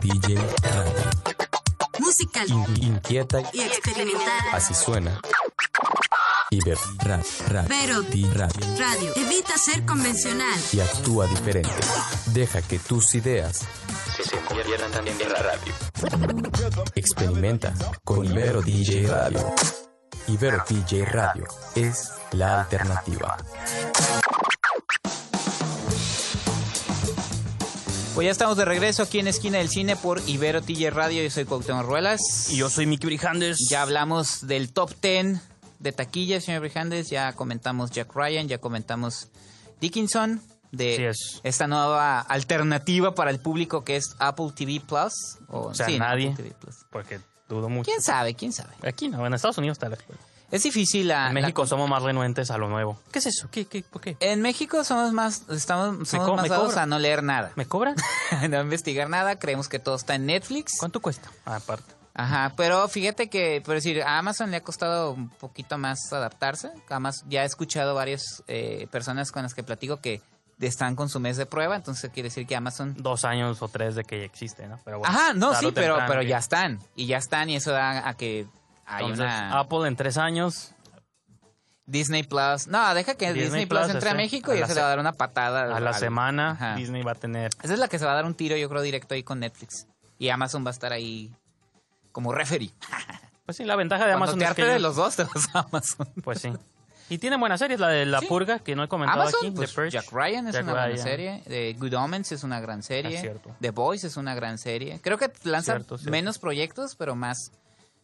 DJ 0.00 0.36
Radio. 0.62 1.10
Musical 1.98 2.48
In- 2.50 2.82
inquieta 2.82 3.40
y 3.52 3.60
experimental. 3.60 4.40
así 4.52 4.74
suena. 4.74 5.20
Ibero 6.50 6.80
Ra- 7.00 7.20
Ra- 7.48 7.64
Pero 7.68 8.02
Di 8.02 8.24
Radio. 8.32 8.66
radio. 8.78 9.12
Evita 9.16 9.56
ser 9.58 9.84
convencional. 9.84 10.58
y 10.72 10.80
actúa 10.80 11.26
diferente. 11.26 11.70
Deja 12.26 12.62
que 12.62 12.78
tus 12.78 13.14
ideas 13.14 13.60
se 14.24 14.36
conviertan 14.40 14.90
también 14.90 15.20
en 15.20 15.32
la 15.32 15.38
radio. 15.40 15.74
Experimenta 16.94 17.74
con 18.04 18.24
Ibero 18.24 18.62
DJ 18.62 19.06
Radio. 19.06 19.54
Ibero 20.28 20.64
DJ 20.68 21.04
Radio 21.04 21.46
es 21.74 22.12
la 22.32 22.60
alternativa. 22.60 23.36
Pues 28.18 28.26
ya 28.26 28.32
estamos 28.32 28.56
de 28.56 28.64
regreso 28.64 29.04
aquí 29.04 29.20
en 29.20 29.28
Esquina 29.28 29.58
del 29.58 29.68
Cine 29.68 29.94
por 29.94 30.20
Ibero 30.26 30.60
TJ 30.60 30.90
Radio. 30.90 31.22
Yo 31.22 31.30
soy 31.30 31.44
Cuauhtémoc 31.44 31.86
Ruelas. 31.86 32.50
Y 32.50 32.56
yo 32.56 32.68
soy 32.68 32.84
Mickey 32.84 33.06
Brijandes. 33.06 33.68
Ya 33.70 33.80
hablamos 33.80 34.44
del 34.48 34.72
top 34.72 34.90
10 35.00 35.40
de 35.78 35.92
taquilla, 35.92 36.40
señor 36.40 36.62
Brijandes. 36.62 37.10
Ya 37.10 37.32
comentamos 37.34 37.92
Jack 37.92 38.12
Ryan, 38.16 38.48
ya 38.48 38.58
comentamos 38.58 39.28
Dickinson. 39.80 40.42
de 40.72 41.10
es. 41.10 41.40
esta 41.44 41.68
nueva 41.68 42.18
alternativa 42.18 43.14
para 43.14 43.30
el 43.30 43.38
público 43.38 43.84
que 43.84 43.94
es 43.94 44.16
Apple 44.18 44.48
TV 44.52 44.80
Plus. 44.80 45.12
O, 45.46 45.68
O 45.68 45.74
sea, 45.74 45.86
sí, 45.86 45.96
nadie. 45.96 46.30
Apple 46.32 46.42
TV 46.42 46.56
Plus. 46.60 46.74
Porque 46.90 47.20
dudo 47.48 47.68
mucho. 47.68 47.84
¿Quién 47.88 48.02
sabe? 48.02 48.34
¿Quién 48.34 48.52
sabe? 48.52 48.74
Aquí 48.82 49.06
no, 49.06 49.24
en 49.24 49.32
Estados 49.32 49.58
Unidos 49.58 49.78
tal 49.78 49.90
vez. 49.90 50.00
Es 50.50 50.62
difícil 50.62 51.08
la... 51.08 51.28
En 51.28 51.34
México 51.34 51.66
somos 51.66 51.88
más 51.90 52.02
renuentes 52.02 52.50
a 52.50 52.56
lo 52.58 52.68
nuevo. 52.68 52.98
¿Qué 53.12 53.18
es 53.18 53.26
eso? 53.26 53.48
¿Qué, 53.50 53.66
qué, 53.66 53.82
¿Por 53.82 54.00
qué? 54.00 54.16
En 54.20 54.40
México 54.40 54.82
somos 54.82 55.12
más, 55.12 55.42
estamos, 55.50 56.08
somos 56.08 56.36
más 56.36 56.48
dados 56.48 56.76
a 56.76 56.86
no 56.86 56.98
leer 56.98 57.22
nada. 57.22 57.52
¿Me 57.54 57.66
cobran? 57.66 57.96
no 58.48 58.60
investigar 58.60 59.10
nada, 59.10 59.38
creemos 59.38 59.68
que 59.68 59.78
todo 59.78 59.96
está 59.96 60.14
en 60.14 60.26
Netflix. 60.26 60.78
¿Cuánto 60.78 61.00
cuesta? 61.00 61.30
Aparte. 61.44 61.92
Ajá, 62.14 62.54
pero 62.56 62.88
fíjate 62.88 63.28
que, 63.28 63.62
por 63.64 63.74
decir, 63.76 64.02
a 64.02 64.18
Amazon 64.18 64.50
le 64.50 64.56
ha 64.56 64.62
costado 64.62 65.12
un 65.12 65.28
poquito 65.28 65.78
más 65.78 66.12
adaptarse. 66.12 66.70
Además, 66.88 67.22
ya 67.28 67.42
he 67.44 67.46
escuchado 67.46 67.94
varias 67.94 68.42
eh, 68.48 68.88
personas 68.90 69.30
con 69.30 69.44
las 69.44 69.54
que 69.54 69.62
platico 69.62 69.98
que 69.98 70.20
están 70.60 70.96
con 70.96 71.08
su 71.08 71.20
mes 71.20 71.36
de 71.36 71.46
prueba, 71.46 71.76
entonces 71.76 72.10
quiere 72.12 72.30
decir 72.30 72.44
que 72.46 72.56
Amazon... 72.56 72.96
Dos 72.98 73.24
años 73.24 73.62
o 73.62 73.68
tres 73.68 73.94
de 73.94 74.02
que 74.02 74.18
ya 74.18 74.24
existe, 74.24 74.66
¿no? 74.66 74.80
Pero 74.84 74.98
bueno, 74.98 75.14
Ajá, 75.14 75.32
no, 75.34 75.54
sí, 75.54 75.70
pero, 75.72 75.96
pero 76.08 76.22
que- 76.22 76.26
ya 76.26 76.38
están. 76.38 76.80
Y 76.96 77.06
ya 77.06 77.18
están 77.18 77.50
y 77.50 77.56
eso 77.56 77.70
da 77.70 78.08
a 78.08 78.14
que 78.14 78.48
hay 78.88 79.04
Entonces, 79.04 79.26
una... 79.26 79.58
Apple 79.60 79.86
en 79.88 79.96
tres 79.96 80.16
años. 80.18 80.72
Disney 81.86 82.22
Plus. 82.22 82.66
No, 82.66 82.94
deja 82.94 83.14
que 83.14 83.26
Disney 83.32 83.44
Disney, 83.44 83.66
Plus, 83.66 83.80
Plus, 83.84 83.94
entre 83.94 84.10
a 84.10 84.14
México 84.14 84.54
y 84.54 84.58
ya 84.58 84.66
se 84.66 84.74
le 84.74 84.80
va 84.80 84.86
a 84.88 84.90
dar 84.90 84.98
una 84.98 85.12
patada. 85.14 85.74
A 85.74 85.80
la 85.80 85.92
semana 85.94 86.50
Ajá. 86.50 86.74
Disney 86.74 87.02
va 87.02 87.12
a 87.12 87.14
tener... 87.14 87.50
Esa 87.62 87.72
es 87.74 87.78
la 87.78 87.88
que 87.88 87.98
se 87.98 88.04
va 88.04 88.12
a 88.12 88.14
dar 88.16 88.26
un 88.26 88.34
tiro, 88.34 88.56
yo 88.56 88.68
creo, 88.68 88.82
directo 88.82 89.14
ahí 89.14 89.22
con 89.22 89.40
Netflix. 89.40 89.86
Y 90.18 90.28
Amazon 90.28 90.64
va 90.66 90.70
a 90.70 90.72
estar 90.72 90.92
ahí 90.92 91.30
como 92.12 92.32
referee. 92.32 92.70
Pues 93.48 93.56
sí, 93.56 93.64
la 93.64 93.76
ventaja 93.76 94.04
de 94.04 94.10
Cuando 94.12 94.24
Amazon 94.34 94.38
te 94.40 94.44
es 94.44 94.54
que... 94.54 94.64
de 94.74 94.78
los 94.78 94.94
dos, 94.96 95.16
te 95.16 95.24
vas 95.24 95.48
a 95.54 95.60
Amazon. 95.60 96.06
Pues 96.22 96.38
sí. 96.42 96.52
Y 97.08 97.16
tiene 97.16 97.38
buenas 97.38 97.58
series, 97.60 97.80
la 97.80 97.88
de 97.88 98.04
La 98.04 98.20
Sí. 98.20 98.26
Purga, 98.26 98.58
que 98.58 98.76
no 98.76 98.84
he 98.84 98.88
comentado 98.88 99.22
Amazon, 99.22 99.40
aquí. 99.46 99.50
pues, 99.56 99.70
The 99.70 99.74
Purge. 99.74 99.90
Jack 99.90 100.12
Ryan 100.12 100.48
es 100.48 100.52
Jack 100.52 100.64
una 100.64 100.72
buena 100.72 100.86
Ryan. 100.88 101.02
serie. 101.02 101.42
The 101.46 101.72
Good 101.78 101.94
Omens 101.94 102.30
es 102.32 102.44
una 102.44 102.60
gran 102.60 102.82
serie. 102.82 103.18
Cierto. 103.18 103.56
The 103.58 103.70
Boys 103.70 104.04
es 104.04 104.18
una 104.18 104.34
gran 104.34 104.58
serie. 104.58 105.00
Creo 105.02 105.16
que 105.16 105.32
lanza 105.44 105.72
Cierto, 105.76 105.96
cierto. 105.96 106.10
menos 106.10 106.38
proyectos, 106.38 106.94
pero 106.94 107.14
más, 107.14 107.50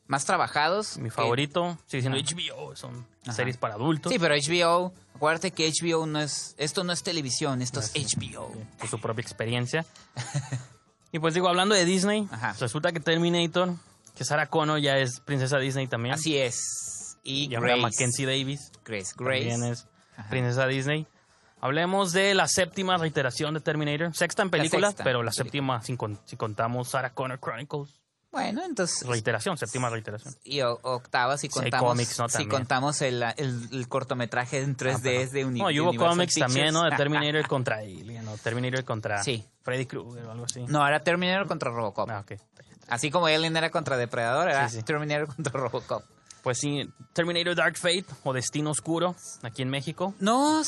más 0.07 0.25
trabajados. 0.25 0.99
Mi 0.99 1.05
que- 1.05 1.11
favorito 1.15 1.79
sigue 1.87 2.03
siendo. 2.03 2.19
HBO, 2.19 2.77
son 2.77 3.07
Ajá. 3.23 3.33
series 3.33 3.57
para 3.57 3.75
adultos. 3.75 4.13
Sí, 4.13 4.19
pero 4.19 4.35
HBO, 4.35 4.93
acuérdate 5.15 5.51
que 5.51 5.71
HBO 5.71 6.07
no 6.07 6.21
es, 6.21 6.55
esto 6.59 6.85
no 6.85 6.93
es 6.93 7.03
televisión, 7.03 7.63
esto 7.63 7.81
es. 7.81 7.93
HBO. 7.95 8.53
por 8.79 8.89
su 8.89 9.01
propia 9.01 9.23
experiencia. 9.23 9.85
y 11.13 11.19
pues 11.19 11.35
digo, 11.35 11.49
hablando 11.49 11.75
de 11.75 11.85
Disney, 11.85 12.29
Ajá. 12.31 12.55
resulta 12.59 12.93
que 12.93 13.01
Terminator, 13.01 13.75
que 14.17 14.25
Sarah 14.25 14.47
Connor 14.47 14.81
ya 14.81 14.97
es 14.99 15.21
princesa 15.21 15.59
Disney 15.59 15.87
también. 15.87 16.15
Así 16.15 16.37
es. 16.39 17.17
Y 17.23 17.49
Grace, 17.49 17.81
Mackenzie 17.81 18.27
Davis 18.27 18.71
Grace, 18.85 19.13
Grace. 19.17 19.49
también 19.49 19.65
es 19.73 19.87
Ajá. 20.17 20.29
princesa 20.29 20.67
Disney. 20.67 21.07
Hablemos 21.61 22.13
de 22.13 22.35
la 22.35 22.47
séptima 22.47 22.99
reiteración 22.99 23.55
de 23.55 23.61
Terminator. 23.61 24.15
Sexta 24.15 24.43
en 24.43 24.51
película, 24.51 24.89
sexta 24.89 25.03
pero 25.05 25.23
la 25.23 25.33
séptima 25.33 25.81
con- 25.97 26.21
si 26.27 26.37
contamos 26.37 26.89
Sarah 26.91 27.15
Connor 27.15 27.41
Chronicles. 27.41 27.89
Bueno, 28.35 28.65
entonces... 28.65 29.07
Reiteración, 29.07 29.57
séptima 29.57 29.89
reiteración. 29.89 30.35
Y 30.43 30.61
octava 30.61 31.39
si 31.39 31.47
Sí, 31.47 31.53
contamos, 31.53 31.89
cómics, 31.91 32.19
¿no? 32.19 32.29
si 32.29 32.47
contamos 32.47 33.01
el, 33.03 33.23
el- 33.37 33.69
el 33.73 33.89
cortometraje 33.89 34.61
en 34.61 34.77
3D 34.77 34.97
Ah, 34.97 35.01
pero- 35.03 35.31
de 35.31 35.45
Uni- 35.47 35.61
No, 35.61 35.71
y 35.71 35.79
hubo 35.79 35.91
Universal 35.91 36.11
cómics 36.17 36.35
también, 36.35 36.75
¿no? 36.75 36.83
De. 36.83 36.91
Terminator 36.97 37.47
contra 37.47 37.77
Alien, 37.79 38.25
¿no? 38.25 38.37
Terminator 38.39 38.85
contra 38.85 39.23
Sí. 39.23 39.45
Freddy 39.63 39.87
Krueger 39.87 40.27
o 40.27 40.33
algo 40.33 40.45
así. 40.47 40.65
No, 40.67 40.87
era 40.87 41.01
Terminator 41.05 41.47
contra 41.47 41.71
Robocop. 41.71 42.11
Ah, 42.11 42.21
ok. 42.29 42.33
Así 42.89 43.11
como 43.11 43.27
Alien 43.27 43.57
era 43.57 43.71
contra 43.71 43.97
Depredador, 43.97 44.49
era 44.51 44.69
Sí, 44.69 44.79
sí. 44.79 44.83
Terminator 44.83 45.29
contra 45.35 45.53
Robocop. 45.53 46.03
Pues 46.43 46.59
sí, 46.59 46.87
Terminator 47.13 47.55
Dark 47.55 47.77
Fate 47.79 48.05
o 48.25 48.33
Destino 48.35 48.71
Oscuro, 48.73 49.15
aquí 49.43 49.63
en 49.63 49.71
México. 49.71 50.13
No, 50.21 50.63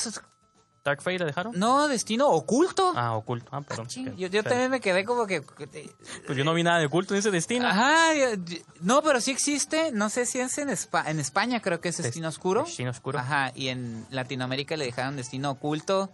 Dark 0.86 1.02
Fate, 1.02 1.18
¿le 1.18 1.24
dejaron? 1.26 1.52
no, 1.58 1.88
Destino 1.88 2.28
Oculto. 2.28 2.92
Ah, 2.96 3.14
oculto. 3.16 3.48
Ah, 3.52 3.60
perdón. 3.60 3.86
Ok. 3.86 4.16
yo, 4.16 4.42
también 4.42 4.70
me 4.70 4.80
quedé 4.80 5.04
como 5.04 5.26
que... 5.26 5.42
Pues 5.42 6.38
yo 6.38 6.44
no 6.44 6.54
vi 6.54 6.62
nada 6.62 6.78
de 6.78 6.86
oculto 6.86 7.12
en 7.14 7.18
ese 7.18 7.30
destino. 7.30 7.66
Ajá, 7.66 8.14
yo- 8.14 8.34
yo- 8.44 8.58
no, 8.80 9.02
pero 9.02 9.20
sí 9.20 9.30
existe, 9.32 9.90
no 9.92 10.08
sé 10.08 10.24
si 10.26 10.38
es 10.40 10.56
en, 10.58 10.68
Espa- 10.68 11.08
en 11.08 11.18
España, 11.20 11.60
creo 11.60 11.80
que 11.80 11.88
es 11.88 11.96
Destino 11.96 12.28
Oscuro. 12.28 12.62
Destino 12.64 12.90
Oscuro. 12.90 13.18
Ajá, 13.18 13.52
y 13.54 13.68
en 13.68 14.06
Latinoamérica 14.10 14.76
le 14.76 14.84
dejaron 14.86 15.16
Destino 15.16 15.50
Oculto. 15.50 16.10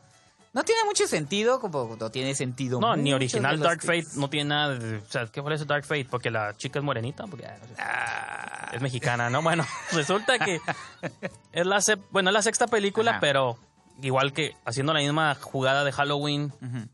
No 0.55 0.65
tiene 0.65 0.83
mucho 0.85 1.07
sentido, 1.07 1.61
como 1.61 1.97
no 1.99 2.11
tiene 2.11 2.35
sentido. 2.35 2.79
No, 2.79 2.95
ni 2.95 3.15
original 3.15 3.59
Dark 3.59 3.81
Fate 3.81 4.07
no 4.17 4.29
tiene 4.29 4.51
nada 4.51 4.75
de... 4.79 4.99
O 4.99 5.07
sea, 5.11 5.27
¿qué 5.27 5.41
fue 5.41 5.55
eso 5.55 5.65
Dark 5.65 5.85
Fate? 5.85 6.05
Porque 6.11 6.31
la 6.31 6.55
chica 6.59 6.79
es 6.79 6.85
morenita, 6.85 7.27
porque 7.27 7.47
ah, 7.47 7.57
Ah, 7.79 8.71
es 8.73 8.83
mexicana, 8.83 9.31
¿no? 9.31 9.41
Bueno, 9.43 9.67
resulta 9.93 10.39
que 10.39 10.61
es 11.53 11.67
la, 11.67 11.83
bueno, 12.11 12.29
es 12.31 12.35
la 12.35 12.43
sexta 12.43 12.67
película, 12.67 13.13
Ajá. 13.13 13.21
pero 13.21 13.59
igual 14.01 14.33
que 14.33 14.55
haciendo 14.65 14.93
la 14.95 15.01
misma 15.01 15.35
jugada 15.35 15.85
de 15.85 15.93
Halloween, 15.93 16.53
ujú, 16.63 16.89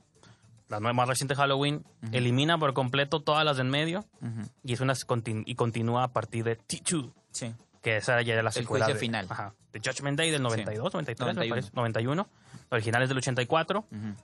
la 0.68 0.80
nueva 0.80 0.92
más 0.92 1.08
reciente 1.08 1.34
Halloween, 1.34 1.84
elimina 2.12 2.58
por 2.58 2.74
completo 2.74 3.20
todas 3.20 3.44
las 3.44 3.56
del 3.56 3.68
medio 3.68 4.04
ujú, 4.20 4.48
y 4.64 4.72
es 4.74 4.80
una 4.80 4.94
continu- 4.94 5.44
y 5.46 5.54
continúa 5.54 6.04
a 6.04 6.08
partir 6.08 6.44
de 6.44 6.58
T2. 6.58 7.12
sí. 7.30 7.54
que 7.82 7.96
esa 7.96 8.20
ya 8.22 8.34
era 8.34 8.42
la 8.42 8.50
secuela 8.50 8.84
juicio 8.86 8.94
de, 8.94 9.00
final. 9.00 9.26
Ajá, 9.30 9.54
de 9.72 9.78
Judgment 9.80 10.18
Day 10.18 10.30
del 10.30 10.42
92, 10.42 10.92
93, 10.92 11.26
me 11.26 11.32
91. 11.34 11.50
parece, 11.50 11.70
91. 11.74 12.28
La 12.70 12.74
original 12.74 13.02
es 13.02 13.08
del 13.08 13.18
84, 13.18 13.78
ujú. 13.90 14.14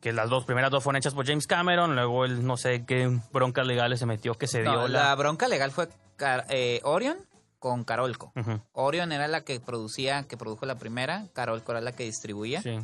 que 0.00 0.12
las 0.12 0.30
dos 0.30 0.44
primeras 0.44 0.70
dos 0.70 0.82
fueron 0.82 0.96
hechas 0.98 1.12
por 1.14 1.26
James 1.26 1.46
Cameron, 1.46 1.94
luego 1.94 2.24
él 2.24 2.46
no 2.46 2.56
sé 2.56 2.84
qué 2.86 3.10
broncas 3.32 3.66
legales 3.66 3.98
se 3.98 4.06
metió 4.06 4.34
que 4.34 4.46
se 4.46 4.62
dio 4.62 4.88
la... 4.88 5.08
la 5.08 5.14
bronca 5.16 5.48
legal 5.48 5.70
fue 5.72 5.88
eh, 6.48 6.80
Orion 6.84 7.18
con 7.62 7.84
Carolco. 7.84 8.32
Orion 8.72 9.12
era 9.12 9.28
la 9.28 9.42
que 9.44 9.60
producía, 9.60 10.24
que 10.24 10.36
produjo 10.36 10.66
la 10.66 10.74
primera, 10.74 11.28
Carolco 11.32 11.70
era 11.72 11.80
la 11.80 11.92
que 11.92 12.02
distribuía. 12.04 12.60
sí. 12.60 12.78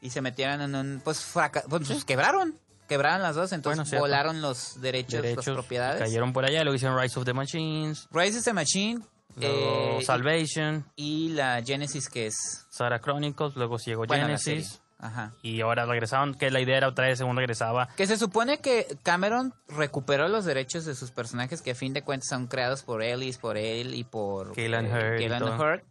Y 0.00 0.10
se 0.10 0.20
metieron 0.20 0.60
en 0.60 0.74
un, 0.74 1.00
pues, 1.02 1.20
fraca- 1.24 1.64
pues, 1.66 1.88
pues, 1.88 2.04
quebraron. 2.04 2.58
Quebraron 2.88 3.22
las 3.22 3.36
dos, 3.36 3.52
entonces 3.52 3.88
Bueno, 3.88 4.00
volaron 4.02 4.42
los 4.42 4.78
derechos, 4.82 5.22
derechos 5.22 5.46
las 5.46 5.54
propiedades. 5.54 6.02
cayeron 6.02 6.34
por 6.34 6.44
allá, 6.44 6.62
luego 6.62 6.74
hicieron 6.74 7.00
Rise 7.00 7.18
of 7.18 7.24
the 7.24 7.32
Machines, 7.32 8.06
Rise 8.10 8.36
of 8.38 8.44
the 8.44 8.52
Machine 8.52 9.00
luego 9.36 10.00
eh, 10.00 10.04
Salvation, 10.04 10.84
y, 10.94 11.30
la 11.30 11.62
Genesis 11.64 12.10
que 12.10 12.26
es 12.26 12.66
Sarah 12.68 13.00
Chronicles, 13.00 13.56
luego 13.56 13.78
llegó 13.78 14.04
Genesis. 14.04 14.82
Ajá. 14.98 15.32
y 15.42 15.60
ahora 15.60 15.84
regresaron, 15.84 16.34
que 16.34 16.50
la 16.50 16.60
idea 16.60 16.78
era 16.78 16.88
otra 16.88 17.06
vez, 17.06 17.18
según 17.18 17.36
regresaba, 17.36 17.88
Que 17.96 18.06
se 18.06 18.16
supone 18.16 18.58
que 18.58 18.96
Cameron 19.02 19.52
recuperó 19.68 20.28
los 20.28 20.44
derechos 20.44 20.84
de 20.84 20.94
sus 20.94 21.10
personajes 21.10 21.60
que 21.62 21.72
a 21.72 21.74
fin 21.74 21.92
de 21.92 22.02
cuentas 22.02 22.28
son 22.28 22.46
creados 22.46 22.82
por 22.82 23.02
Ellis, 23.02 23.38
por 23.38 23.56
él 23.56 23.94
y 23.94 24.04
por 24.04 24.54
Galen 24.54 24.86
eh. 24.86 25.58
Hurd. 25.58 25.82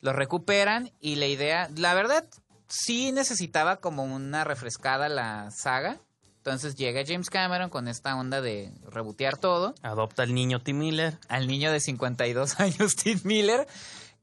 Los 0.00 0.14
recuperan 0.14 0.90
y 1.00 1.16
la 1.16 1.26
idea, 1.26 1.68
la 1.76 1.94
verdad, 1.94 2.24
sí 2.68 3.12
necesitaba 3.12 3.76
como 3.76 4.04
una 4.04 4.44
refrescada 4.44 5.08
la 5.08 5.50
saga. 5.50 5.98
Entonces 6.38 6.74
llega 6.74 7.04
James 7.06 7.30
Cameron 7.30 7.70
con 7.70 7.86
esta 7.86 8.16
onda 8.16 8.40
de 8.40 8.72
rebotear 8.90 9.36
todo. 9.36 9.74
adopta 9.82 10.24
al 10.24 10.34
niño 10.34 10.60
Tim 10.60 10.78
Miller, 10.78 11.18
Al 11.28 11.46
niño 11.46 11.70
de 11.70 11.78
52 11.78 12.58
años, 12.60 12.96
Tim 12.96 13.20
Miller, 13.22 13.66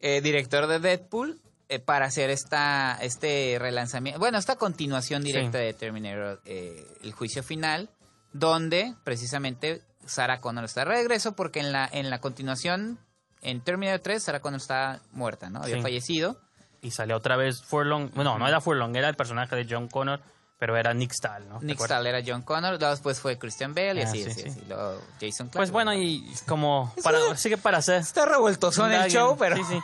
eh, 0.01 0.19
director 0.19 0.67
de 0.67 0.79
Deadpool, 0.79 1.39
eh, 1.69 1.79
para 1.79 2.05
hacer 2.05 2.29
esta 2.29 2.97
este 3.01 3.57
relanzamiento, 3.59 4.19
bueno, 4.19 4.37
esta 4.37 4.55
continuación 4.57 5.23
directa 5.23 5.59
Sí. 5.59 5.63
de 5.65 5.73
Terminator, 5.73 6.41
eh, 6.45 6.85
el 7.03 7.13
juicio 7.13 7.43
final, 7.43 7.89
donde 8.33 8.95
precisamente 9.03 9.81
Sarah 10.05 10.41
Connor 10.41 10.65
está 10.65 10.81
de 10.81 10.85
regreso, 10.85 11.35
porque 11.35 11.59
en 11.59 11.71
la, 11.71 11.87
en 11.91 12.09
la 12.09 12.19
continuación, 12.19 12.99
en 13.41 13.61
Terminator 13.61 13.99
3, 14.01 14.23
Sarah 14.23 14.39
Connor 14.39 14.59
está 14.59 15.01
muerta, 15.11 15.49
¿no? 15.49 15.61
Había 15.61 15.75
Sí. 15.77 15.81
fallecido. 15.81 16.41
y 16.81 16.91
salió 16.91 17.17
otra 17.17 17.35
vez 17.35 17.61
Furlong, 17.61 18.09
bueno, 18.15 18.39
no 18.39 18.47
era 18.47 18.61
Furlong, 18.61 18.95
era 18.95 19.09
el 19.09 19.15
personaje 19.15 19.53
de 19.55 19.67
John 19.69 19.89
Connor, 19.89 20.21
pero 20.59 20.75
era 20.77 20.93
Nick 20.93 21.13
Stahl, 21.13 21.47
¿no? 21.49 21.59
¿Te 21.59 21.65
Nick? 21.67 21.79
Stahl 21.79 22.05
era 22.05 22.19
John 22.23 22.41
Connor, 22.43 22.71
luego 22.77 22.89
después 22.91 23.19
fue 23.19 23.39
Christian 23.39 23.73
Bale 23.73 24.01
y 24.01 24.03
Ah, 24.03 24.07
así, 24.09 24.23
sí, 24.25 24.29
así, 24.29 24.41
sí. 24.41 24.49
así. 24.49 24.61
Luego 24.67 25.01
Jason 25.19 25.47
Clarke. 25.47 25.57
Pues 25.57 25.71
bueno, 25.71 25.93
y 25.93 26.23
como 26.47 26.93
para, 27.03 27.17
así 27.31 27.49
que 27.49 27.57
para 27.57 27.77
hacer 27.77 28.01
Está 28.01 28.25
revueltoso 28.25 28.85
en 28.85 28.91
el 28.91 29.09
show, 29.09 29.35
pero... 29.39 29.55
Sí, 29.55 29.63
sí. 29.67 29.79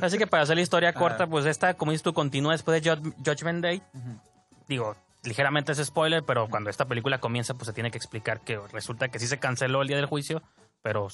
Así 0.00 0.16
que 0.18 0.26
para 0.28 0.44
hacer 0.44 0.56
la 0.56 0.62
historia 0.62 0.92
corta, 0.94 1.26
pues 1.26 1.44
esta, 1.44 1.74
como 1.74 1.90
dices 1.90 2.04
tú, 2.04 2.12
continúa 2.14 2.52
después 2.52 2.80
de 2.82 2.88
Jud- 2.90 3.14
Judgment 3.26 3.62
Day. 3.62 3.82
Digo, 4.68 4.96
ligeramente 5.24 5.72
es 5.72 5.78
spoiler, 5.84 6.22
pero 6.24 6.48
cuando 6.48 6.70
esta 6.70 6.84
película 6.86 7.18
comienza, 7.18 7.54
pues 7.54 7.66
se 7.66 7.72
tiene 7.72 7.90
que 7.90 7.98
explicar 7.98 8.40
que 8.40 8.58
resulta 8.72 9.08
que 9.08 9.18
sí 9.18 9.26
se 9.26 9.38
canceló 9.38 9.82
el 9.82 9.88
día 9.88 9.96
del 9.96 10.06
juicio, 10.06 10.40
pero 10.82 11.08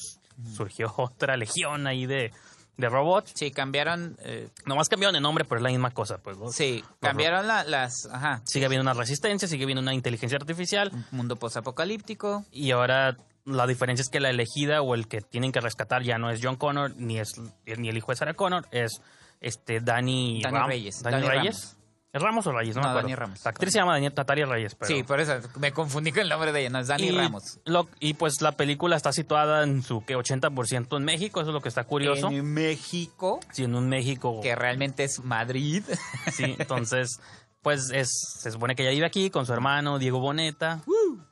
surgió 0.55 0.93
otra 0.99 1.37
legión 1.37 1.87
ahí 1.87 2.07
de, 2.07 2.31
de 2.79 2.89
robots. 2.89 3.33
Sí, 3.35 3.51
cambiaron... 3.51 4.17
eh, 4.23 4.49
Nomás 4.65 4.89
cambiaron 4.89 5.13
de 5.13 5.21
nombre, 5.21 5.45
pero 5.45 5.57
es 5.59 5.63
la 5.63 5.69
misma 5.69 5.91
cosa, 5.91 6.17
pues. 6.19 6.39
¿no? 6.39 6.51
Sí, 6.51 6.83
cambiaron 7.01 7.47
la- 7.47 7.65
las. 7.65 8.07
Ajá. 8.11 8.41
Sigue 8.45 8.65
habiendo 8.67 8.83
una 8.83 8.95
resistencia, 8.99 9.47
sigue 9.47 9.65
habiendo 9.65 9.83
una 9.83 9.93
inteligencia 9.93 10.39
artificial, 10.39 10.91
Un 10.93 11.05
mundo 11.11 11.37
posapocalíptico. 11.37 12.45
y 12.51 12.71
ahora 12.71 13.17
la 13.45 13.67
diferencia 13.67 14.03
es 14.03 14.09
que 14.09 14.21
la 14.21 14.31
elegida 14.31 14.81
o 14.83 14.95
el 14.95 15.09
que 15.09 15.21
tienen 15.21 15.53
que 15.53 15.61
rescatar 15.61 16.03
ya 16.03 16.19
no 16.19 16.31
es 16.31 16.41
John 16.43 16.57
Connor, 16.57 16.95
ni 16.97 17.19
es 17.19 17.33
ni 17.77 17.89
el 17.89 17.97
hijo 17.97 18.13
de 18.13 18.17
Sarah 18.17 18.35
Connor, 18.35 18.67
es 18.71 19.01
este 19.41 19.81
Danny, 19.81 20.41
Danny 20.43 20.57
Ram- 20.57 20.67
Reyes, 20.69 21.03
Danny 21.03 21.17
Danny 21.23 21.29
Reyes. 21.41 21.78
Ramos. 22.13 22.15
¿Es 22.15 22.23
Ramos 22.23 22.47
o 22.47 22.53
Reyes? 22.53 22.75
No, 22.77 22.83
No, 22.83 22.89
me 22.89 22.91
acuerdo. 22.91 23.09
Danny 23.09 23.15
Ramos. 23.17 23.45
La 23.45 23.51
actriz 23.51 23.73
se 23.73 23.79
llama 23.79 23.99
Dani- 23.99 24.13
Natalia 24.17 24.47
Reyes. 24.47 24.75
Pero... 24.75 24.89
Sí, 24.89 25.03
por 25.03 25.21
eso 25.21 25.35
me 25.59 25.73
confundí 25.73 26.11
con 26.11 26.23
el 26.23 26.29
nombre 26.29 26.53
de 26.53 26.61
ella. 26.61 26.71
No, 26.71 26.79
es 26.79 26.87
Dani 26.89 27.05
y, 27.09 27.11
Ramos. 27.11 27.61
lo- 27.65 27.89
y 28.01 28.15
pues 28.15 28.41
la 28.41 28.53
película 28.53 28.97
está 28.97 29.13
situada 29.13 29.63
en 29.65 29.83
su 29.83 30.05
que 30.05 30.17
80% 30.17 30.97
en 30.97 31.05
México, 31.05 31.41
eso 31.41 31.51
es 31.51 31.55
lo 31.55 31.61
que 31.61 31.69
está 31.69 31.85
curioso. 31.85 32.29
En 32.31 32.53
México, 32.53 33.41
Sí, 33.53 33.65
en 33.65 33.75
un 33.75 33.89
México. 33.89 34.41
que 34.43 34.55
realmente 34.57 35.05
es 35.05 35.23
Madrid. 35.23 35.83
Sí, 36.33 36.57
entonces, 36.59 37.21
pues 37.63 37.91
es, 37.93 38.09
se 38.39 38.51
supone 38.51 38.75
que 38.77 38.83
ella 38.83 38.93
vive 38.93 39.07
aquí 39.07 39.31
con 39.31 39.45
su 39.47 39.53
hermano 39.53 39.99
Diego 39.99 40.21
Boneta. 40.21 40.81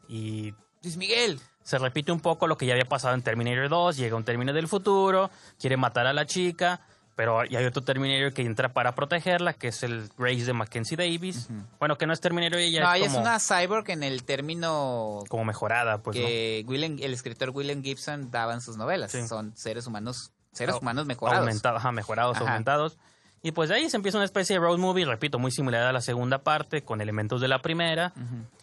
Y 0.08 0.52
Luis 0.82 0.96
Miguel. 0.96 1.40
se 1.62 1.78
repite 1.78 2.12
un 2.12 2.20
poco 2.20 2.46
lo 2.46 2.56
que 2.56 2.66
ya 2.66 2.72
había 2.74 2.84
pasado 2.84 3.14
en 3.14 3.22
Terminator 3.22 3.68
2. 3.68 3.96
Llega 3.96 4.16
un 4.16 4.24
Terminator 4.24 4.56
del 4.56 4.68
futuro, 4.68 5.30
quiere 5.58 5.76
matar 5.76 6.06
a 6.06 6.12
la 6.12 6.26
chica, 6.26 6.80
pero 7.16 7.40
hay 7.40 7.64
otro 7.64 7.82
Terminator 7.82 8.32
que 8.32 8.42
entra 8.42 8.72
para 8.74 8.94
protegerla, 8.94 9.54
que 9.54 9.68
es 9.68 9.82
el 9.82 10.10
Grace 10.16 10.44
de 10.44 10.52
Mackenzie 10.52 10.96
Davis. 10.96 11.48
Bueno, 11.80 11.96
que 11.98 12.06
no 12.06 12.12
es 12.12 12.20
Terminator, 12.20 12.58
ella 12.60 12.82
no, 12.82 12.92
es, 12.92 13.00
ella 13.00 13.06
es 13.10 13.14
una 13.14 13.38
cyborg 13.40 13.90
en 13.90 14.02
el 14.04 14.22
término 14.24 15.24
como 15.28 15.44
mejorada, 15.44 15.98
pues, 15.98 16.16
¿no? 16.16 16.24
que 16.26 16.62
William- 16.68 16.98
el 17.02 17.12
escritor 17.14 17.50
William 17.50 17.82
Gibson 17.82 18.30
daba 18.30 18.52
en 18.54 18.60
sus 18.60 18.76
novelas. 18.76 19.10
Sí. 19.12 19.26
Son 19.26 19.56
seres 19.56 19.86
humanos, 19.86 20.30
seres 20.52 20.76
humanos 20.80 21.06
mejorados. 21.06 21.40
Aumentados, 21.40 21.80
ajá, 21.80 21.90
mejorados, 21.92 22.36
Ajá. 22.36 22.46
aumentados. 22.50 22.98
Y 23.42 23.52
pues 23.52 23.68
de 23.70 23.76
ahí 23.76 23.88
se 23.88 23.96
empieza 23.96 24.18
una 24.18 24.24
especie 24.24 24.54
de 24.56 24.60
road 24.60 24.78
movie, 24.78 25.04
repito, 25.04 25.38
muy 25.38 25.52
similar 25.52 25.82
a 25.84 25.92
la 25.92 26.00
segunda 26.00 26.38
parte, 26.42 26.82
con 26.82 27.00
elementos 27.00 27.40
de 27.40 27.48
la 27.48 27.60
primera. 27.62 28.12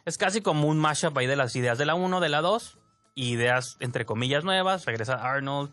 Es 0.06 0.18
casi 0.18 0.42
como 0.42 0.68
un 0.68 0.78
mashup 0.78 1.18
ahí 1.18 1.26
de 1.26 1.36
las 1.38 1.56
ideas 1.56 1.78
de 1.78 1.86
la 1.86 1.96
1, 1.96 2.20
de 2.20 2.30
la 2.30 2.42
2, 2.42 2.78
y 3.16 3.30
ideas 3.32 3.78
entre 3.80 4.06
comillas 4.06 4.44
nuevas. 4.44 4.86
Regresa 4.86 5.13
Arnold, 5.13 5.72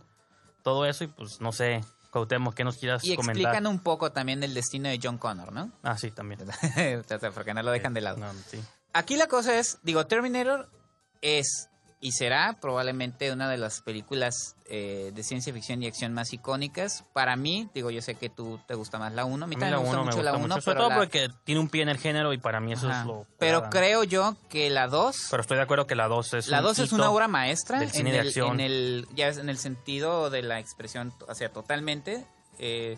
todo 0.63 0.87
eso, 0.87 1.05
y 1.05 1.07
pues 1.09 1.41
no 1.41 1.51
sé, 1.53 1.81
Cautemo, 2.13 2.53
¿qué 2.53 2.65
nos 2.65 2.77
quieras 2.77 3.05
Y 3.05 3.15
comentar? 3.17 3.37
explican 3.41 3.67
un 3.67 3.79
poco 3.79 4.11
también 4.13 4.43
el 4.43 4.53
destino 4.53 4.89
de 4.89 4.99
John 5.03 5.17
Connor, 5.19 5.53
¿no? 5.53 5.71
Ah, 5.83 5.97
sí, 5.97 6.11
también. 6.11 6.41
Porque 7.35 7.55
no 7.55 7.63
lo 7.63 7.71
dejan 7.71 7.95
de 7.95 8.01
lado. 8.01 8.17
No, 8.19 8.33
sí. 8.49 8.61
Aquí 8.93 9.17
la 9.17 9.29
cosa 9.29 9.59
es, 9.59 9.79
digo, 9.83 10.07
Terminator 10.07 10.69
es 11.23 11.70
y 12.03 12.13
será 12.13 12.57
probablemente 12.61 13.31
una 13.31 13.49
de 13.51 13.59
las 13.59 13.83
películas 13.83 14.57
eh, 14.65 15.13
de 15.15 15.23
ciencia 15.23 15.53
ficción 15.53 15.83
y 15.83 15.87
acción 15.87 16.15
más 16.15 16.33
icónicas. 16.33 17.05
Para 17.13 17.37
mí, 17.37 17.69
digo, 17.75 17.91
yo 17.91 18.01
sé 18.01 18.15
que 18.15 18.31
tú 18.31 18.59
te 18.67 18.75
gusta 18.75 18.99
más 18.99 19.13
la 19.13 19.27
1. 19.27 19.45
A 19.45 19.47
mí 19.47 19.55
también 19.55 19.73
la 19.73 19.77
me 19.77 19.83
gusta 19.83 19.93
uno 19.93 20.01
me 20.01 20.05
mucho 20.07 20.17
gusta 20.17 20.33
la 20.33 20.39
1, 20.39 20.49
mucho, 20.49 20.61
sobre 20.63 20.79
todo 20.79 20.89
la- 20.89 20.97
porque 20.97 21.29
tiene 21.45 21.61
un 21.61 21.69
pie 21.69 21.83
en 21.83 21.91
el 21.91 21.99
género 21.99 22.33
y 22.33 22.39
para 22.39 22.59
mí 22.61 22.73
eso 22.73 22.89
Ajá. 22.89 23.01
es 23.03 23.07
lo... 23.07 23.27
pero 23.39 23.61
la- 23.61 23.69
creo 23.71 24.05
yo 24.05 24.35
que 24.49 24.71
la 24.71 24.89
2... 24.89 25.15
Pero 25.31 25.41
estoy 25.43 25.59
de 25.59 25.63
acuerdo 25.63 25.87
que 25.87 25.95
la 25.95 26.09
2 26.09 26.35
es 26.35 26.49
La 26.49 26.61
un 26.61 26.65
2 26.65 26.79
es 26.79 26.93
una 26.93 27.11
obra 27.11 27.29
maestra 27.29 27.79
del 27.81 27.91
cine 27.91 28.09
en, 28.11 28.15
de 28.15 28.21
el, 28.23 28.27
acción. 28.29 28.53
en 28.55 28.61
el 28.61 29.07
ya 29.15 29.29
en 29.29 29.49
el 29.51 29.59
sentido 29.59 30.31
de 30.31 30.43
la 30.43 30.59
expresión, 30.59 31.13
o 31.29 31.35
sea, 31.35 31.51
totalmente 31.53 32.25
eh, 32.59 32.97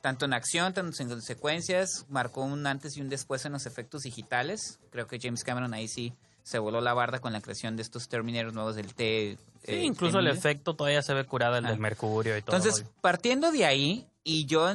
tanto 0.00 0.26
en 0.26 0.32
acción, 0.34 0.72
tanto 0.74 1.02
en 1.02 1.22
secuencias, 1.22 2.04
marcó 2.08 2.42
un 2.42 2.66
antes 2.68 2.96
y 2.96 3.00
un 3.00 3.08
después 3.08 3.44
en 3.46 3.52
los 3.52 3.66
efectos 3.66 4.02
digitales. 4.02 4.78
Creo 4.92 5.06
que 5.08 5.18
James 5.20 5.42
Cameron 5.42 5.74
ahí 5.74 5.88
sí 5.88 6.12
se 6.44 6.58
voló 6.60 6.80
la 6.80 6.94
barda 6.94 7.18
con 7.18 7.32
la 7.32 7.40
creación 7.40 7.74
de 7.74 7.82
estos 7.82 8.08
Terminators 8.08 8.54
nuevos 8.54 8.76
del 8.76 8.94
T. 8.94 9.36
Sí, 9.64 9.72
eh, 9.72 9.82
incluso 9.82 10.20
el 10.20 10.26
T-1000. 10.26 10.36
efecto 10.38 10.74
todavía 10.76 11.02
se 11.02 11.12
ve 11.14 11.24
curado, 11.24 11.56
el 11.56 11.64
Ah. 11.66 11.70
del 11.70 11.80
mercurio 11.80 12.36
y 12.38 12.42
todo. 12.42 12.56
Entonces, 12.56 12.84
partiendo 13.00 13.50
de 13.50 13.64
ahí, 13.64 14.06
y 14.22 14.44
yo 14.46 14.68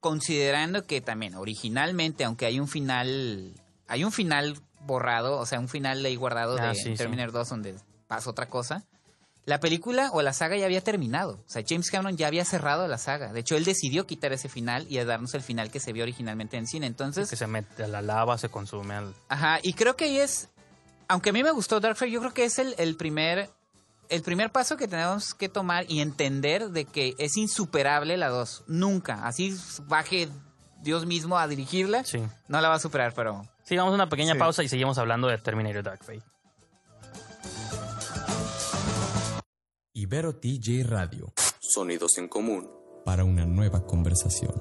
considerando 0.00 0.86
que 0.86 1.00
también 1.00 1.34
originalmente, 1.34 2.24
aunque 2.24 2.46
hay 2.46 2.58
un 2.58 2.68
final, 2.68 3.52
hay 3.86 4.02
un 4.04 4.12
final 4.12 4.56
borrado, 4.86 5.38
o 5.38 5.46
sea, 5.46 5.60
un 5.60 5.68
final 5.68 6.04
ahí 6.04 6.16
guardado 6.16 6.56
Ah, 6.58 6.68
de 6.68 6.74
sí, 6.74 6.82
sí. 6.84 6.94
Terminator 6.96 7.32
2 7.32 7.48
donde 7.50 7.74
pasa 8.08 8.30
otra 8.30 8.46
cosa, 8.46 8.82
la 9.44 9.60
película 9.60 10.10
o 10.12 10.22
la 10.22 10.32
saga 10.32 10.56
ya 10.56 10.64
había 10.64 10.80
terminado. 10.82 11.32
O 11.46 11.48
sea, 11.50 11.62
James 11.66 11.90
Cameron 11.90 12.16
ya 12.16 12.28
había 12.28 12.44
cerrado 12.44 12.86
la 12.88 12.98
saga. 12.98 13.32
De 13.32 13.40
hecho, 13.40 13.56
él 13.56 13.64
decidió 13.64 14.06
quitar 14.06 14.32
ese 14.32 14.48
final 14.48 14.86
y 14.88 14.98
a 14.98 15.04
darnos 15.04 15.34
el 15.34 15.42
final 15.42 15.70
que 15.70 15.80
se 15.80 15.92
vio 15.92 16.02
originalmente 16.04 16.56
en 16.56 16.66
cine. 16.66 16.86
Entonces, 16.86 17.28
que 17.28 17.36
se 17.36 17.46
mete 17.46 17.84
a 17.84 17.88
la 17.88 18.00
lava, 18.00 18.38
se 18.38 18.48
consume 18.48 18.94
al... 18.94 19.14
Ajá, 19.28 19.58
y 19.62 19.72
creo 19.72 19.96
que 19.96 20.04
ahí 20.04 20.18
es, 20.18 20.48
aunque 21.10 21.30
a 21.30 21.32
mí 21.32 21.42
me 21.42 21.50
gustó 21.50 21.80
Dark 21.80 21.96
Fate, 21.96 22.10
yo 22.10 22.20
creo 22.20 22.32
que 22.32 22.44
es 22.44 22.58
el, 22.58 22.74
el 22.78 22.96
primer 22.96 23.50
el 24.08 24.22
primer 24.22 24.50
paso 24.50 24.76
que 24.76 24.88
tenemos 24.88 25.34
que 25.34 25.48
tomar 25.48 25.84
y 25.88 26.00
entender 26.00 26.70
de 26.70 26.84
que 26.84 27.14
es 27.18 27.36
insuperable 27.36 28.16
la 28.16 28.28
2. 28.28 28.64
Nunca, 28.66 29.24
así 29.26 29.56
baje 29.86 30.28
Dios 30.82 31.06
mismo 31.06 31.38
a 31.38 31.46
dirigirla, 31.46 32.02
Sí. 32.04 32.18
no 32.48 32.60
la 32.60 32.68
va 32.68 32.74
a 32.76 32.80
superar, 32.80 33.12
pero 33.14 33.46
Sí, 33.64 33.76
vamos 33.76 33.92
a 33.92 33.94
una 33.94 34.08
pequeña 34.08 34.32
Sí. 34.32 34.38
pausa 34.40 34.62
y 34.64 34.68
seguimos 34.68 34.98
hablando 34.98 35.28
de 35.28 35.38
Terminator 35.38 35.84
Dark 35.84 36.02
Fate. 36.02 36.22
Ibero 39.92 40.34
TJ 40.36 40.84
Radio. 40.84 41.32
Sonidos 41.60 42.16
en 42.18 42.26
común. 42.28 42.68
Para 43.04 43.24
una 43.24 43.46
nueva 43.46 43.86
conversación. 43.86 44.52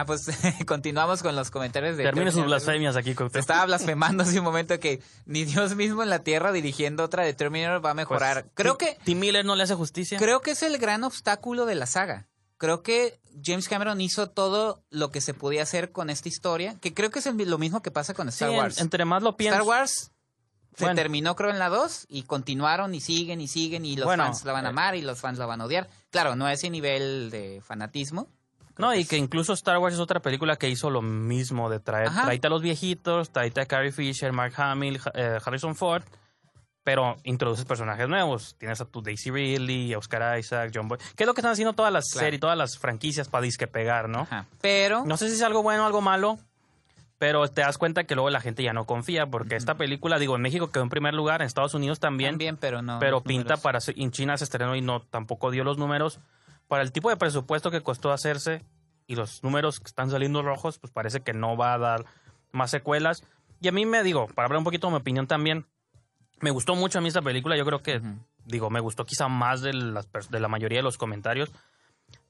Ah 0.00 0.04
pues 0.06 0.26
continuamos 0.66 1.22
con 1.22 1.36
los 1.36 1.50
comentarios 1.50 1.96
de 1.96 2.04
Termine 2.04 2.32
sus 2.32 2.44
blasfemias 2.44 2.96
aquí, 2.96 3.14
Se 3.32 3.38
estaba 3.38 3.66
blasfemando 3.66 4.22
hace 4.22 4.38
un 4.38 4.44
momento 4.44 4.78
que 4.80 5.02
ni 5.26 5.44
Dios 5.44 5.76
mismo 5.76 6.02
en 6.02 6.10
la 6.10 6.20
Tierra 6.24 6.52
dirigiendo 6.52 7.04
otra 7.04 7.24
de 7.24 7.34
Terminator 7.34 7.76
va 7.84 7.90
a 7.90 7.94
Pues, 7.94 7.96
mejorar. 7.96 8.46
creo 8.54 8.76
que 8.78 8.98
Tim 9.04 9.18
Miller 9.18 9.44
no 9.44 9.56
le 9.56 9.62
hace 9.64 9.74
justicia. 9.74 10.18
Creo 10.18 10.40
que 10.40 10.52
es 10.52 10.62
el 10.62 10.78
gran 10.78 11.04
obstáculo 11.04 11.66
de 11.66 11.74
la 11.74 11.86
saga. 11.86 12.26
Creo 12.58 12.82
que 12.82 13.18
James 13.42 13.68
Cameron 13.68 14.00
hizo 14.02 14.28
todo 14.28 14.82
lo 14.90 15.10
que 15.10 15.20
se 15.22 15.32
podía 15.32 15.62
hacer 15.62 15.92
con 15.92 16.10
esta 16.10 16.28
historia, 16.28 16.76
que 16.80 16.92
creo 16.92 17.10
que 17.10 17.20
es 17.20 17.26
el- 17.26 17.36
lo 17.48 17.56
mismo 17.58 17.80
que 17.80 17.90
pasa 17.90 18.12
con 18.12 18.28
Star 18.28 18.50
Wars. 18.50 18.80
entre 18.80 19.04
más 19.06 19.22
lo 19.22 19.36
pienso... 19.36 19.56
Star 19.56 19.66
Wars 19.66 20.10
se 20.76 20.84
Bueno. 20.84 20.94
terminó 20.96 21.34
creo 21.36 21.50
en 21.50 21.58
la 21.58 21.68
2 21.68 22.06
y 22.08 22.22
continuaron 22.22 22.94
y 22.94 23.00
siguen 23.00 23.40
y 23.40 23.48
siguen 23.48 23.84
y 23.84 23.96
los 23.96 24.04
Bueno, 24.06 24.24
fans 24.24 24.44
la 24.44 24.52
van 24.52 24.64
a 24.66 24.68
eh. 24.68 24.70
amar 24.70 24.94
y 24.94 25.02
los 25.02 25.18
fans 25.20 25.38
la 25.38 25.46
van 25.46 25.60
a 25.60 25.64
odiar. 25.64 25.88
Claro, 26.10 26.36
no 26.36 26.46
a 26.46 26.52
ese 26.52 26.70
nivel 26.70 27.30
de 27.30 27.60
fanatismo. 27.64 28.28
No, 28.80 28.94
y 28.94 29.04
que 29.04 29.16
incluso 29.16 29.52
Star 29.52 29.78
Wars 29.78 29.94
es 29.94 30.00
otra 30.00 30.20
película 30.20 30.56
que 30.56 30.68
hizo 30.68 30.90
lo 30.90 31.02
mismo 31.02 31.68
de 31.70 31.80
traer, 31.80 32.10
traíte 32.10 32.46
a 32.46 32.50
los 32.50 32.62
viejitos, 32.62 33.30
traíte 33.30 33.60
a 33.60 33.66
Carrie 33.66 33.92
Fisher, 33.92 34.32
Mark 34.32 34.54
Hamill, 34.56 34.98
Ha- 35.04 35.10
eh, 35.14 35.38
Harrison 35.44 35.74
Ford, 35.76 36.02
pero 36.82 37.16
introduces 37.24 37.64
personajes 37.66 38.08
nuevos. 38.08 38.56
Tienes 38.58 38.80
a 38.80 38.84
tu 38.86 39.02
Daisy 39.02 39.30
Ridley, 39.30 39.92
a 39.92 39.98
Oscar 39.98 40.38
Isaac, 40.38 40.72
John 40.74 40.88
Boy. 40.88 40.98
¿Qué 41.14 41.24
es 41.24 41.26
lo 41.26 41.34
que 41.34 41.40
están 41.40 41.52
haciendo 41.52 41.74
todas 41.74 41.92
las 41.92 42.06
Claro. 42.10 42.26
series, 42.26 42.40
todas 42.40 42.56
las 42.56 42.78
franquicias 42.78 43.28
para 43.28 43.42
disque 43.42 43.66
pegar, 43.66 44.08
no? 44.08 44.20
Ajá. 44.20 44.46
Pero 44.60 45.04
No 45.04 45.16
sé 45.16 45.28
si 45.28 45.34
es 45.34 45.42
algo 45.42 45.62
bueno 45.62 45.82
o 45.82 45.86
algo 45.86 46.00
malo, 46.00 46.38
pero 47.18 47.46
te 47.48 47.60
das 47.60 47.76
cuenta 47.76 48.04
que 48.04 48.14
luego 48.14 48.30
la 48.30 48.40
gente 48.40 48.62
ya 48.62 48.72
no 48.72 48.86
confía, 48.86 49.26
porque 49.26 49.56
esta 49.56 49.74
película, 49.74 50.18
digo, 50.18 50.36
en 50.36 50.42
México 50.42 50.70
quedó 50.70 50.82
en 50.82 50.88
primer 50.88 51.12
lugar, 51.12 51.42
en 51.42 51.46
Estados 51.46 51.74
Unidos 51.74 52.00
también, 52.00 52.30
también, 52.32 52.56
pero 52.56 52.80
no. 52.80 52.98
pero 52.98 53.20
pinta 53.20 53.56
números. 53.56 53.60
para... 53.60 53.78
En 53.94 54.10
China 54.10 54.38
se 54.38 54.44
estrenó 54.44 54.74
y 54.74 54.80
no 54.80 55.02
tampoco 55.02 55.50
dio 55.50 55.62
los 55.64 55.76
números. 55.76 56.18
Para 56.70 56.84
el 56.84 56.92
tipo 56.92 57.10
de 57.10 57.16
presupuesto 57.16 57.72
que 57.72 57.80
costó 57.80 58.12
hacerse 58.12 58.64
y 59.08 59.16
los 59.16 59.42
números 59.42 59.80
que 59.80 59.88
están 59.88 60.08
saliendo 60.08 60.40
rojos, 60.42 60.78
pues 60.78 60.92
parece 60.92 61.20
que 61.20 61.32
no 61.32 61.56
va 61.56 61.74
a 61.74 61.78
dar 61.78 62.04
más 62.52 62.70
secuelas. 62.70 63.24
Y 63.60 63.66
a 63.66 63.72
mí 63.72 63.84
me 63.86 64.04
digo, 64.04 64.28
para 64.28 64.46
hablar 64.46 64.58
un 64.58 64.64
poquito 64.64 64.86
de 64.86 64.92
mi 64.92 64.98
opinión 64.98 65.26
también, 65.26 65.66
me 66.40 66.50
gustó 66.52 66.76
mucho 66.76 66.98
a 66.98 67.00
mí 67.02 67.08
esta 67.08 67.22
película. 67.22 67.56
Yo 67.56 67.64
creo 67.66 67.82
que, 67.82 68.00
digo, 68.44 68.70
me 68.70 68.78
gustó 68.78 69.04
quizá 69.04 69.26
más 69.26 69.62
de, 69.62 69.72
las, 69.72 70.08
pers- 70.10 70.28
de 70.28 70.38
la 70.38 70.46
mayoría 70.46 70.78
de 70.78 70.84
los 70.84 70.96
comentarios. 70.96 71.50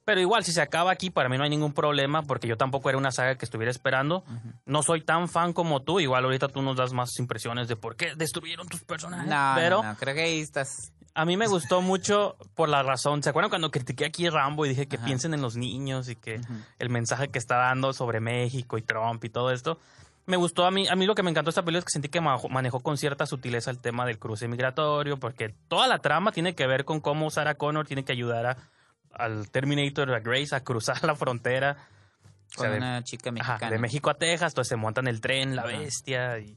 Pero 0.06 0.20
igual, 0.22 0.42
si 0.42 0.52
se 0.52 0.62
acaba 0.62 0.90
aquí, 0.90 1.10
para 1.10 1.28
mí 1.28 1.36
no 1.36 1.44
hay 1.44 1.50
ningún 1.50 1.74
problema, 1.74 2.22
porque 2.22 2.48
yo 2.48 2.56
tampoco 2.56 2.88
era 2.88 2.96
una 2.98 3.12
saga 3.12 3.36
que 3.36 3.44
estuviera 3.44 3.70
esperando. 3.70 4.24
No 4.64 4.82
soy 4.82 5.02
tan 5.02 5.28
fan 5.28 5.52
como 5.52 5.82
tú. 5.82 6.00
Igual 6.00 6.24
ahorita 6.24 6.48
tú 6.48 6.62
nos 6.62 6.76
das 6.76 6.94
más 6.94 7.10
impresiones 7.18 7.68
de 7.68 7.76
por 7.76 7.94
qué 7.94 8.14
destruyeron 8.16 8.66
tus 8.68 8.82
personajes. 8.82 9.28
No, 9.28 9.52
pero 9.54 9.82
no, 9.82 9.90
no, 9.92 9.96
creo 9.98 10.14
que 10.14 10.22
ahí 10.22 10.40
estás. 10.40 10.92
A 11.14 11.24
mí 11.24 11.36
me 11.36 11.46
gustó 11.48 11.82
mucho 11.82 12.36
por 12.54 12.68
la 12.68 12.82
razón. 12.82 13.22
¿Se 13.22 13.30
acuerdan 13.30 13.50
cuando 13.50 13.70
critiqué 13.70 14.04
aquí 14.06 14.26
a 14.26 14.30
Rambo 14.30 14.64
y 14.66 14.70
dije 14.70 14.86
que 14.86 14.96
Ajá. 14.96 15.04
piensen 15.06 15.34
en 15.34 15.42
los 15.42 15.56
niños 15.56 16.08
y 16.08 16.16
que 16.16 16.40
el 16.78 16.88
mensaje 16.90 17.28
que 17.28 17.38
está 17.38 17.56
dando 17.56 17.92
sobre 17.92 18.20
México 18.20 18.78
y 18.78 18.82
Trump 18.82 19.24
y 19.24 19.28
todo 19.28 19.50
esto? 19.50 19.78
Me 20.26 20.36
gustó 20.36 20.64
a 20.66 20.70
mí, 20.70 20.86
a 20.86 20.94
mí 20.94 21.06
lo 21.06 21.14
que 21.14 21.22
me 21.24 21.30
encantó 21.30 21.48
de 21.48 21.50
esta 21.50 21.62
película 21.64 21.80
es 21.80 21.84
que 21.86 21.90
sentí 21.92 22.08
que 22.08 22.20
ma- 22.20 22.36
manejó 22.50 22.80
con 22.80 22.96
cierta 22.96 23.26
sutileza 23.26 23.70
el 23.70 23.78
tema 23.78 24.06
del 24.06 24.18
cruce 24.18 24.46
migratorio, 24.46 25.18
porque 25.18 25.54
toda 25.68 25.88
la 25.88 25.98
trama 25.98 26.30
tiene 26.30 26.54
que 26.54 26.66
ver 26.68 26.84
con 26.84 27.00
cómo 27.00 27.30
Sarah 27.30 27.54
Connor 27.56 27.86
tiene 27.86 28.04
que 28.04 28.12
ayudar 28.12 28.46
a, 28.46 28.56
al 29.12 29.50
Terminator, 29.50 30.12
a 30.14 30.20
Grace, 30.20 30.54
a 30.54 30.62
cruzar 30.62 31.02
la 31.04 31.16
frontera. 31.16 31.76
O 32.52 32.56
Con 32.56 32.62
sea, 32.66 32.70
de- 32.70 32.76
una 32.78 33.02
chica 33.02 33.30
ajá, 33.30 33.32
mexicana. 33.54 33.70
de 33.72 33.78
México 33.78 34.10
a 34.10 34.14
Texas, 34.14 34.52
entonces 34.52 34.68
se 34.68 34.76
montan 34.76 35.08
el 35.08 35.20
tren, 35.20 35.56
la 35.56 35.64
bestia, 35.64 36.38
y 36.38 36.56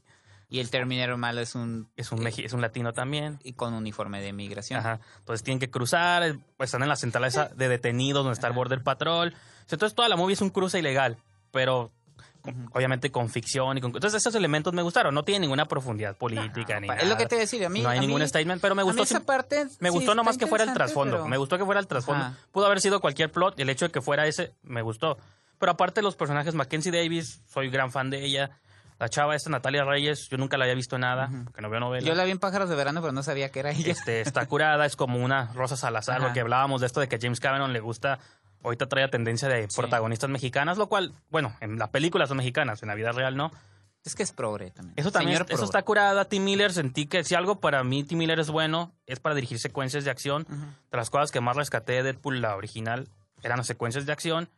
Y 0.54 0.60
el 0.60 0.70
Terminator 0.70 1.16
malo 1.16 1.40
es 1.40 1.54
un. 1.56 1.88
es 1.96 2.12
un, 2.12 2.24
eh, 2.26 2.32
es 2.36 2.52
un 2.52 2.60
latino 2.60 2.92
también. 2.92 3.40
y 3.42 3.54
con 3.54 3.74
uniforme 3.74 4.20
de 4.20 4.32
migración. 4.32 4.78
Ajá. 4.78 5.00
Entonces 5.18 5.42
tienen 5.42 5.58
que 5.58 5.68
cruzar, 5.68 6.22
eh, 6.22 6.38
pues, 6.56 6.68
están 6.68 6.82
en 6.82 6.88
la 6.88 6.94
central 6.96 7.24
esa 7.24 7.46
de 7.48 7.68
detenidos 7.68 8.22
donde 8.24 8.34
está 8.34 8.46
el. 8.46 8.52
Border 8.52 8.82
Patrol. 8.82 9.34
Entonces 9.62 9.94
toda 9.96 10.08
la 10.08 10.14
movie 10.16 10.34
es 10.34 10.40
un 10.40 10.50
cruce 10.50 10.78
ilegal, 10.78 11.16
pero 11.50 11.90
con- 12.42 12.70
obviamente 12.72 13.10
con 13.10 13.28
ficción 13.30 13.78
y 13.78 13.80
con... 13.80 13.90
Entonces 13.90 14.20
esos 14.20 14.34
elementos 14.36 14.72
me 14.74 14.82
gustaron, 14.82 15.12
no 15.14 15.24
tiene 15.24 15.40
ninguna 15.40 15.64
profundidad 15.64 16.16
política 16.16 16.78
ni 16.78 16.86
es 16.88 16.94
nada. 16.94 17.08
lo 17.08 17.16
que 17.16 17.26
te 17.26 17.34
voy 17.36 17.64
a 17.64 17.68
mí, 17.70 17.80
no 17.80 17.88
hay 17.88 17.98
mí- 18.00 18.06
ningún 18.06 18.28
statement, 18.28 18.60
pero 18.62 18.74
me 18.76 18.82
gustó 18.84 19.02
esa 19.02 19.20
parte. 19.20 19.64
me 19.80 19.88
sí, 19.88 19.94
gustó 19.96 20.14
nomás 20.14 20.36
que 20.38 20.46
fuera 20.46 20.62
el 20.64 20.72
trasfondo. 20.72 21.16
pero- 21.16 21.28
Me 21.28 21.36
gustó 21.38 21.58
que 21.58 21.64
fuera 21.64 21.80
el 21.80 21.86
trasfondo. 21.88 22.26
Ajá. 22.26 22.36
Pudo 22.52 22.66
haber 22.66 22.80
sido 22.80 23.00
cualquier 23.00 23.32
plot 23.32 23.58
y 23.58 23.62
el 23.62 23.70
hecho 23.70 23.86
de 23.86 23.90
que 23.92 24.00
fuera 24.02 24.26
ese 24.28 24.52
me 24.62 24.82
gustó. 24.82 25.16
Pero 25.58 25.72
aparte 25.72 26.00
los 26.02 26.14
personajes, 26.14 26.54
Mackenzie 26.54 26.92
Davis, 26.92 27.42
soy 27.48 27.70
gran 27.70 27.90
fan 27.90 28.10
de 28.10 28.24
ella. 28.24 28.50
La 28.98 29.08
chava 29.08 29.34
esta, 29.34 29.50
Natalia 29.50 29.84
Reyes, 29.84 30.28
yo 30.30 30.36
nunca 30.38 30.56
la 30.56 30.64
había 30.64 30.74
visto 30.76 30.98
nada, 30.98 31.28
porque 31.44 31.60
no 31.60 31.68
veo 31.68 31.80
novelas. 31.80 32.04
Yo 32.08 32.14
la 32.14 32.24
vi 32.24 32.30
en 32.30 32.38
Pájaros 32.38 32.68
de 32.70 32.76
Verano, 32.76 33.00
pero 33.00 33.12
no 33.12 33.22
sabía 33.22 33.50
que 33.50 33.60
era 33.60 33.70
ella. 33.72 33.90
Este, 33.90 34.20
está 34.20 34.46
curada, 34.46 34.86
es 34.86 34.94
como 34.96 35.18
una 35.18 35.52
Rosa 35.52 35.76
Salazar, 35.76 36.16
Ajá. 36.18 36.26
porque 36.26 36.40
hablábamos 36.40 36.80
de 36.80 36.86
esto 36.86 37.00
de 37.00 37.08
que 37.08 37.18
James 37.20 37.40
Cameron 37.40 37.72
le 37.72 37.80
gusta, 37.80 38.20
ahorita 38.62 38.86
trae 38.86 39.08
tendencia 39.08 39.48
de 39.48 39.68
Sí. 39.68 39.76
protagonistas 39.76 40.30
mexicanas, 40.30 40.78
lo 40.78 40.88
cual, 40.88 41.12
bueno, 41.30 41.54
en 41.60 41.78
la 41.78 41.90
película 41.90 42.26
son 42.26 42.36
mexicanas, 42.36 42.82
en 42.82 42.88
la 42.88 42.94
vida 42.94 43.10
real 43.12 43.36
no. 43.36 43.50
Es 44.04 44.14
que 44.14 44.22
es 44.22 44.32
progre 44.32 44.70
también. 44.70 44.94
Eso 44.96 45.10
también, 45.10 45.38
Señor 45.38 45.50
eso 45.52 45.64
está 45.64 45.80
curada. 45.82 46.26
Tim 46.26 46.44
Miller 46.44 46.70
sentí 46.72 47.06
que 47.06 47.24
si 47.24 47.34
algo 47.34 47.58
para 47.60 47.82
mí 47.84 48.04
Tim 48.04 48.18
Miller 48.18 48.38
es 48.38 48.50
bueno, 48.50 48.92
es 49.06 49.18
para 49.18 49.34
dirigir 49.34 49.58
secuencias 49.58 50.04
de 50.04 50.10
acción. 50.10 50.46
De 50.90 50.96
las 50.98 51.08
cosas 51.08 51.32
que 51.32 51.40
más 51.40 51.56
rescaté 51.56 51.94
de 51.94 52.02
Deadpool, 52.02 52.42
la 52.42 52.54
original, 52.54 53.08
eran 53.42 53.56
las 53.56 53.66
secuencias 53.66 54.04
de 54.04 54.12
acción. 54.12 54.50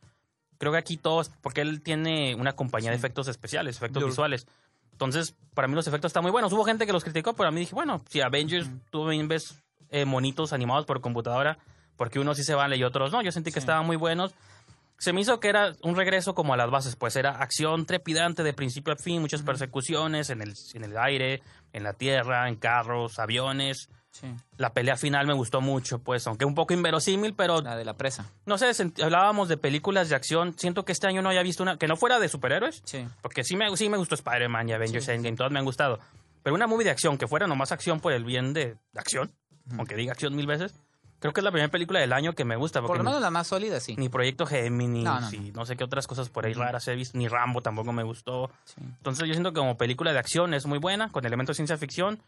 Creo 0.58 0.72
que 0.72 0.78
aquí 0.78 0.96
todos, 0.96 1.30
porque 1.42 1.60
él 1.60 1.82
tiene 1.82 2.34
una 2.34 2.54
compañía 2.54 2.90
de 2.90 2.96
efectos 2.96 3.28
especiales, 3.28 3.76
efectos 3.76 4.00
Yo- 4.00 4.06
visuales. 4.08 4.46
Entonces, 4.92 5.34
para 5.54 5.68
mí 5.68 5.74
los 5.74 5.86
efectos 5.86 6.08
están 6.10 6.22
muy 6.22 6.32
buenos. 6.32 6.52
Hubo 6.52 6.64
gente 6.64 6.86
que 6.86 6.92
los 6.92 7.04
criticó, 7.04 7.34
pero 7.34 7.48
a 7.48 7.52
mí 7.52 7.60
dije, 7.60 7.74
bueno, 7.74 8.02
si 8.08 8.20
Avengers, 8.22 8.68
tú 8.90 9.06
bien 9.06 9.28
ves 9.28 9.62
eh, 9.90 10.04
monitos 10.06 10.52
animados 10.54 10.86
por 10.86 11.00
computadora, 11.00 11.58
porque 11.96 12.18
unos 12.18 12.36
sí 12.38 12.44
se 12.44 12.54
vale 12.54 12.76
y 12.76 12.82
otros 12.84 13.12
no. 13.12 13.22
Yo 13.22 13.30
sentí 13.30 13.50
que 13.50 13.60
Sí. 13.60 13.64
estaban 13.64 13.86
muy 13.86 13.96
buenos. 13.96 14.34
Se 14.98 15.12
me 15.12 15.20
hizo 15.20 15.38
que 15.40 15.48
era 15.48 15.74
un 15.82 15.94
regreso 15.94 16.34
como 16.34 16.54
a 16.54 16.56
las 16.56 16.70
bases, 16.70 16.96
pues 16.96 17.14
era 17.16 17.32
acción 17.42 17.84
trepidante 17.84 18.42
de 18.42 18.54
principio 18.54 18.94
a 18.94 18.96
fin, 18.96 19.20
muchas 19.20 19.42
persecuciones 19.42 20.30
en 20.30 20.40
el, 20.40 20.54
en 20.72 20.84
el 20.84 20.96
aire, 20.96 21.42
en 21.74 21.82
la 21.82 21.92
tierra, 21.92 22.48
en 22.48 22.56
carros, 22.56 23.18
aviones. 23.18 23.90
Sí, 24.20 24.26
La 24.56 24.72
pelea 24.72 24.96
final 24.96 25.26
me 25.26 25.34
gustó 25.34 25.60
mucho, 25.60 25.98
pues, 25.98 26.26
aunque 26.26 26.44
un 26.44 26.54
poco 26.54 26.72
inverosímil, 26.74 27.34
pero 27.34 27.60
la 27.60 27.76
de 27.76 27.84
la 27.84 27.94
presa. 27.94 28.24
no 28.46 28.56
sé, 28.56 28.70
hablábamos 29.02 29.48
de 29.48 29.56
películas 29.56 30.08
de 30.08 30.16
acción. 30.16 30.54
Siento 30.58 30.84
que 30.84 30.92
este 30.92 31.06
año 31.06 31.20
no 31.22 31.28
haya 31.28 31.42
visto 31.42 31.62
una 31.62 31.76
que 31.76 31.86
no 31.88 31.96
fuera 31.96 32.18
de 32.18 32.28
superhéroes, 32.28 32.82
Sí. 32.84 33.06
porque 33.22 33.44
sí 33.44 33.56
me, 33.56 33.76
sí 33.76 33.88
me 33.88 33.96
gustó 33.98 34.14
Spider-Man 34.14 34.68
y 34.68 34.72
Avengers 34.72 35.08
Endgame, 35.08 35.36
todas 35.36 35.52
me 35.52 35.58
han 35.58 35.64
gustado. 35.64 35.98
Pero 36.42 36.54
una 36.54 36.66
movie 36.66 36.84
de 36.84 36.90
acción 36.90 37.18
que 37.18 37.26
fuera 37.26 37.46
nomás 37.46 37.72
acción 37.72 38.00
por 38.00 38.12
el 38.12 38.24
bien 38.24 38.52
de, 38.54 38.76
acción, 38.94 39.32
aunque 39.76 39.96
diga 39.96 40.12
acción 40.12 40.34
mil 40.36 40.46
veces, 40.46 40.74
creo 41.18 41.32
que 41.32 41.40
es 41.40 41.44
la 41.44 41.50
primera 41.50 41.70
película 41.70 41.98
del 41.98 42.12
año 42.12 42.34
que 42.34 42.44
me 42.44 42.54
gusta. 42.56 42.80
Por 42.82 42.90
lo 42.98 43.02
ni- 43.02 43.08
menos 43.08 43.20
la 43.20 43.30
más 43.30 43.48
sólida, 43.48 43.80
sí. 43.80 43.96
ni 43.98 44.08
Proyecto 44.08 44.46
Géminis, 44.46 45.02
No, 45.04 45.20
no, 45.20 45.32
y 45.32 45.50
no 45.52 45.66
sé 45.66 45.76
qué 45.76 45.82
otras 45.84 46.06
cosas 46.06 46.28
por 46.30 46.46
ahí 46.46 46.52
raras 46.54 46.86
he 46.88 46.94
visto, 46.94 47.18
ni 47.18 47.26
Rambo 47.26 47.62
tampoco 47.62 47.92
me 47.92 48.04
gustó. 48.04 48.50
Sí. 48.64 48.76
Entonces 48.80 49.26
yo 49.26 49.34
siento 49.34 49.52
que 49.52 49.58
como 49.58 49.76
película 49.76 50.12
de 50.12 50.18
acción 50.20 50.54
es 50.54 50.66
muy 50.66 50.78
buena, 50.78 51.10
con 51.10 51.26
elementos 51.26 51.54
de 51.54 51.58
ciencia 51.58 51.76
ficción. 51.78 52.22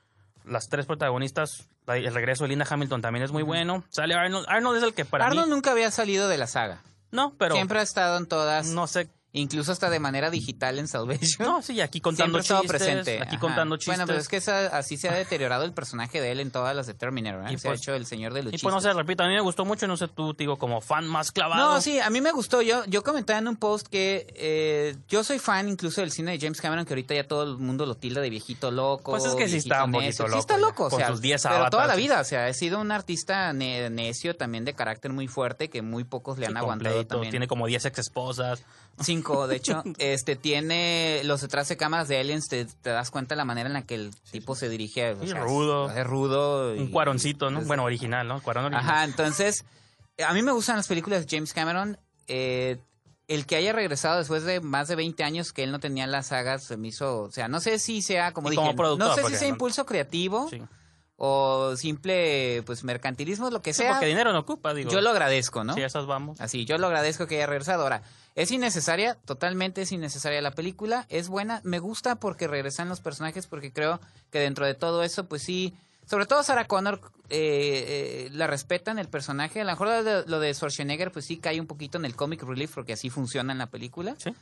Las 0.45 0.69
tres 0.69 0.87
protagonistas, 0.87 1.69
el 1.87 2.15
regreso 2.15 2.45
de 2.45 2.49
Linda 2.49 2.67
Hamilton 2.69 3.03
también 3.03 3.25
es 3.25 3.33
muy 3.33 3.43
bueno. 3.43 3.85
Sale 3.91 4.15
Arnold. 4.15 4.47
Arnold 4.49 4.79
es 4.79 4.83
el 4.83 4.95
que 4.95 5.05
para 5.05 5.27
Arnold 5.27 5.49
mí... 5.49 5.55
nunca 5.55 5.73
había 5.73 5.91
salido 5.91 6.29
de 6.29 6.39
la 6.39 6.47
saga. 6.47 6.83
No, 7.11 7.35
pero... 7.39 7.55
Siempre 7.55 7.79
ha 7.81 7.83
estado 7.83 8.19
en 8.19 8.27
todas, 8.27 8.69
No 8.69 8.87
sé. 8.87 9.09
Incluso 9.33 9.73
hasta 9.73 9.91
de 9.91 10.01
manera 10.01 10.31
digital 10.31 10.79
en 10.79 10.89
Salvation. 10.89 11.47
No, 11.47 11.63
sí, 11.63 11.81
aquí 11.81 12.01
contando 12.01 12.43
Siempre 12.43 12.79
chistes. 12.79 12.87
presente. 12.89 13.21
Aquí 13.23 13.37
Ajá. 13.37 13.41
contando 13.41 13.77
chistes. 13.77 13.95
Bueno, 13.97 14.07
pero 14.07 14.19
es 14.19 14.27
que 14.29 14.39
esa- 14.39 14.69
así 14.69 14.97
se 14.97 15.09
ha 15.09 15.15
deteriorado 15.15 15.65
el 15.65 15.73
personaje 15.73 16.21
de 16.21 16.33
él 16.33 16.41
en 16.41 16.51
todas 16.51 16.75
las 16.75 16.87
de 16.87 16.95
Terminator. 16.95 17.43
¿eh? 17.49 17.53
Y 17.53 17.59
se 17.59 17.69
pues- 17.69 17.81
ha 17.81 17.83
hecho 17.83 17.95
el 17.95 18.07
señor 18.07 18.33
de 18.33 18.43
los 18.43 18.49
Y 18.53 18.57
chistes. 18.57 18.63
pues 18.63 18.75
no 18.75 18.81
sé, 18.81 18.93
repito, 18.95 19.23
a 19.23 19.29
mí 19.29 19.35
me 19.35 19.41
gustó 19.41 19.65
mucho, 19.65 19.87
no 19.87 19.97
sé 19.97 20.09
tú, 20.09 20.33
digo, 20.35 20.57
como 20.57 20.81
fan 20.81 21.07
más 21.07 21.31
clavado. 21.31 21.75
No, 21.75 21.81
sí, 21.81 22.01
a 22.01 22.09
mí 22.11 22.21
me 22.21 22.33
gustó. 22.33 22.63
Yo, 22.63 22.85
yo 22.87 23.03
comentaba 23.03 23.39
en 23.39 23.49
un 23.49 23.57
post 23.57 23.87
que 23.89 24.27
eh, 24.37 24.97
yo 25.09 25.23
soy 25.23 25.39
fan 25.39 25.69
incluso 25.69 26.01
del 26.01 26.11
cine 26.11 26.33
de 26.33 26.39
James 26.41 26.61
Cameron, 26.61 26.85
que 26.87 26.95
ahorita 26.95 27.15
ya 27.15 27.25
todo 27.29 27.43
el 27.43 27.59
mundo 27.59 27.85
lo 27.87 27.95
tilda 27.97 28.21
de 28.23 28.31
viejito 28.31 28.71
loco. 28.71 29.13
Pues 29.13 29.25
es 29.27 29.35
que 29.35 29.49
sí 29.49 29.59
está 29.59 29.85
un 29.85 29.93
poquito 29.93 30.09
necio. 30.09 30.25
loco 30.27 30.35
Sí 30.37 30.41
está 30.41 30.55
ya, 30.55 30.61
loco, 30.61 30.87
o 30.87 30.91
con 30.91 30.99
sea, 30.99 31.09
sus 31.09 31.21
10 31.21 31.43
pero 31.43 31.69
toda 31.71 31.87
la 31.87 31.97
vida, 31.97 32.21
o 32.21 32.25
sea, 32.25 32.47
ha 32.47 32.53
sido 32.55 32.81
un 32.81 32.91
artista 32.93 33.53
ne- 33.53 33.91
necio 33.91 34.35
también 34.37 34.65
de 34.65 34.73
carácter 34.75 35.13
muy 35.13 35.29
fuerte 35.29 35.69
que 35.69 35.83
muy 35.83 36.05
pocos 36.05 36.39
le 36.39 36.47
Sí, 36.47 36.51
han 36.53 36.57
aguantado 36.57 36.95
completo, 36.95 37.15
también. 37.17 37.31
Tiene 37.31 37.47
como 37.47 37.67
10 37.67 37.85
ex 37.85 37.99
esposas. 37.99 38.63
De 39.23 39.57
hecho, 39.57 39.83
este 39.99 40.37
tiene 40.37 41.21
los 41.25 41.41
detrás 41.41 41.69
de 41.69 41.77
cámaras 41.77 42.09
de 42.09 42.19
Aliens, 42.19 42.49
te, 42.49 42.65
te 42.65 42.91
das 42.91 43.11
cuenta 43.11 43.35
de 43.35 43.37
la 43.39 43.45
manera 43.45 43.69
en 43.69 43.73
la 43.75 43.83
que 43.83 43.95
el 43.95 44.11
tipo 44.31 44.55
se 44.55 44.69
dirige. 44.69 45.13
o 45.13 45.27
sea, 45.27 45.41
rudo. 45.41 45.91
Es, 45.91 46.07
rudo. 46.07 46.73
Un 46.75 46.89
cuaroncito, 46.91 47.51
¿no? 47.51 47.61
es- 47.61 47.67
Bueno, 47.67 47.85
original, 47.85 48.27
¿no? 48.29 48.41
Cuarón 48.43 48.67
original. 48.67 48.85
Ajá, 48.91 49.05
entonces, 49.05 49.65
a 50.27 50.33
mí 50.35 50.43
me 50.43 50.53
gustan 50.53 50.77
las 50.77 50.89
películas 50.89 51.25
de 51.27 51.37
James 51.37 51.53
Cameron. 51.53 51.99
eh, 52.27 52.79
el 53.27 53.45
que 53.45 53.57
haya 53.57 53.75
regresado 53.75 54.17
después 54.17 54.45
de 54.45 54.61
más 54.63 54.89
de 54.89 54.97
20 54.97 55.23
años 55.23 55.53
que 55.53 55.63
él 55.63 55.71
no 55.71 55.81
tenía 55.81 56.07
las 56.07 56.29
sagas, 56.29 56.65
se 56.65 56.79
me 56.79 56.89
hizo, 56.89 57.25
o 57.25 57.31
sea, 57.31 57.47
no 57.47 57.61
sé 57.61 57.79
si 57.79 58.01
sea, 58.01 58.33
como 58.33 58.49
Y 58.49 58.53
dije, 58.53 58.63
como 58.63 58.75
productor, 58.75 59.07
no 59.09 59.15
sé 59.15 59.23
si 59.25 59.37
sea 59.37 59.49
no- 59.49 59.53
impulso 59.55 59.85
creativo 59.85 60.49
Sí. 60.49 60.63
O 61.21 61.75
simple, 61.77 62.63
pues, 62.65 62.85
mercantilismo, 62.85 63.51
lo 63.51 63.61
que 63.61 63.73
Sí, 63.73 63.83
sea. 63.83 63.91
porque 63.93 64.07
dinero 64.07 64.33
no 64.33 64.39
ocupa, 64.39 64.73
digo. 64.73 64.89
yo 64.91 65.01
lo 65.01 65.11
agradezco, 65.11 65.65
¿no? 65.65 65.75
Sí, 65.75 65.83
esas 65.83 66.07
vamos. 66.07 66.41
Así, 66.41 66.65
yo 66.65 66.79
lo 66.79 66.87
agradezco 66.87 67.27
que 67.27 67.35
haya 67.37 67.47
regresado. 67.47 67.83
Ahora, 67.83 68.03
es 68.37 68.53
innecesaria, 68.53 69.17
totalmente 69.25 69.83
es 69.83 69.91
innecesaria 69.91 70.41
la 70.41 70.53
película. 70.53 71.07
Es 71.09 71.29
buena, 71.29 71.61
me 71.65 71.81
gusta 71.81 72.15
porque 72.21 72.47
regresan 72.47 72.89
los 72.89 73.01
personajes, 73.01 73.49
porque 73.49 73.73
creo 73.73 74.01
que 74.31 74.39
dentro 74.39 74.65
de 74.65 74.75
todo 74.75 75.03
eso, 75.03 75.27
pues 75.27 75.43
sí, 75.43 75.75
sobre 76.07 76.25
todo 76.27 76.45
Sarah 76.45 76.67
Connor 76.69 77.01
eh, 77.31 78.27
eh, 78.29 78.29
la 78.31 78.47
respetan 78.47 79.01
el 79.01 79.09
personaje. 79.09 79.61
A 79.61 79.65
lo 79.65 79.73
mejor 79.73 79.89
lo 79.89 80.03
de, 80.05 80.25
lo 80.27 80.39
de 80.39 80.55
Schwarzenegger, 80.55 81.11
pues 81.11 81.25
sí 81.25 81.39
cae 81.39 81.61
un 81.61 81.67
poquito 81.67 81.99
en 81.99 82.05
el 82.05 82.15
comic 82.15 82.45
relief, 82.45 82.73
porque 82.77 82.93
así 82.93 83.11
funciona 83.11 83.53
en 83.53 83.59
la 83.59 83.67
película. 83.67 84.15
Sí. 84.19 84.33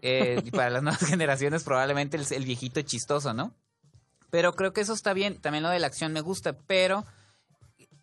Eh, 0.00 0.40
y 0.42 0.50
para 0.52 0.70
las 0.70 0.82
nuevas 0.82 1.00
generaciones, 1.06 1.64
probablemente 1.64 2.16
el, 2.16 2.24
el 2.30 2.44
viejito 2.46 2.80
chistoso, 2.80 3.34
¿no? 3.34 3.52
Pero 4.34 4.56
creo 4.56 4.72
que 4.72 4.80
eso 4.80 4.94
está 4.94 5.12
bien. 5.12 5.36
También 5.40 5.62
lo 5.62 5.70
de 5.70 5.78
la 5.78 5.86
acción 5.86 6.12
me 6.12 6.20
gusta, 6.20 6.54
pero 6.66 7.04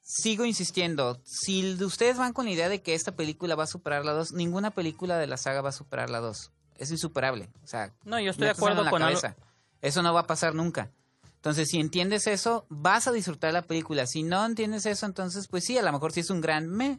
sigo 0.01 0.45
insistiendo, 0.45 1.19
si 1.25 1.73
ustedes 1.83 2.15
van 2.15 2.31
con 2.31 2.45
la 2.45 2.51
idea 2.51 2.69
de 2.69 2.81
que 2.81 2.93
esta 2.93 3.11
película 3.17 3.55
va 3.55 3.65
a 3.65 3.67
superar 3.67 4.05
la 4.05 4.13
2, 4.13 4.31
ninguna 4.31 4.71
película 4.71 5.17
de 5.17 5.27
la 5.27 5.35
saga 5.35 5.59
va 5.59 5.69
a 5.69 5.73
superar 5.73 6.09
la 6.09 6.21
2. 6.21 6.51
Es 6.77 6.89
insuperable. 6.89 7.49
O 7.65 7.67
sea, 7.67 7.91
No, 8.05 8.17
yo 8.17 8.31
estoy 8.31 8.45
de 8.45 8.51
acuerdo 8.51 8.89
con 8.89 9.03
algo. 9.03 9.19
cabeza. 9.19 9.35
Eso 9.81 10.01
no 10.03 10.13
va 10.13 10.21
a 10.21 10.27
pasar 10.27 10.55
nunca. 10.55 10.89
Entonces, 11.35 11.67
si 11.67 11.81
entiendes 11.81 12.25
eso, 12.27 12.65
vas 12.69 13.07
a 13.07 13.11
disfrutar 13.11 13.51
la 13.51 13.63
película. 13.63 14.07
Si 14.07 14.23
no 14.23 14.45
entiendes 14.45 14.85
eso, 14.85 15.05
entonces, 15.05 15.49
pues 15.49 15.65
sí, 15.65 15.77
a 15.77 15.81
lo 15.81 15.91
mejor 15.91 16.13
sí 16.13 16.21
es 16.21 16.29
un 16.29 16.39
gran 16.39 16.69
me. 16.69 16.97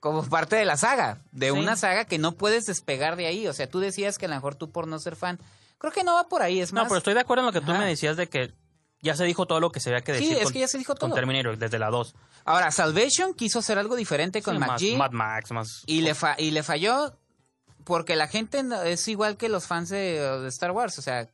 Como 0.00 0.24
parte 0.24 0.56
de 0.56 0.64
la 0.64 0.76
saga. 0.76 1.22
De 1.30 1.52
Sí. 1.52 1.52
una 1.52 1.76
saga 1.76 2.06
que 2.06 2.18
no 2.18 2.32
puedes 2.32 2.66
despegar 2.66 3.14
de 3.14 3.26
ahí. 3.26 3.46
O 3.46 3.52
sea, 3.52 3.70
tú 3.70 3.78
decías 3.78 4.18
que 4.18 4.26
a 4.26 4.28
lo 4.28 4.34
mejor 4.34 4.56
tú 4.56 4.72
por 4.72 4.88
no 4.88 4.98
ser 4.98 5.14
fan. 5.14 5.38
Creo 5.78 5.92
que 5.92 6.04
no 6.04 6.14
va 6.14 6.28
por 6.28 6.42
ahí. 6.42 6.60
Es 6.60 6.72
No, 6.72 6.80
más. 6.82 6.88
pero 6.88 6.98
estoy 6.98 7.14
de 7.14 7.20
acuerdo 7.20 7.42
en 7.42 7.46
lo 7.46 7.52
que 7.52 7.60
tú 7.64 7.72
Ajá. 7.72 7.80
me 7.80 7.86
decías 7.86 8.16
de 8.16 8.28
que 8.28 8.54
ya 9.00 9.14
se 9.14 9.24
dijo 9.24 9.46
todo 9.46 9.60
lo 9.60 9.70
que 9.70 9.78
se 9.80 9.90
había 9.90 10.02
que 10.02 10.14
Sí, 10.14 10.20
decir. 10.24 10.36
es 10.38 10.44
con, 10.44 10.52
que 10.54 10.58
ya 10.60 10.68
se 10.68 10.78
dijo 10.78 10.94
con 10.94 11.10
todo. 11.10 11.14
Terminator, 11.14 11.58
desde 11.58 11.78
la 11.78 11.90
2. 11.90 12.14
Ahora, 12.44 12.70
Salvation 12.70 13.34
quiso 13.34 13.58
hacer 13.58 13.78
algo 13.78 13.94
diferente 13.96 14.42
con 14.42 14.54
Sí, 14.54 14.60
más. 14.60 14.82
Mad 14.96 15.10
Max, 15.12 15.50
más... 15.52 15.82
Y 15.86 16.00
le, 16.00 16.14
fa- 16.14 16.36
y 16.38 16.50
le 16.50 16.62
falló 16.62 17.18
porque 17.84 18.16
la 18.16 18.26
gente 18.26 18.62
no- 18.62 18.82
es 18.82 19.06
igual 19.08 19.36
que 19.36 19.48
los 19.48 19.66
fans 19.66 19.90
de, 19.90 20.20
de 20.40 20.48
Star 20.48 20.70
Wars. 20.72 20.98
O 20.98 21.02
sea, 21.02 21.28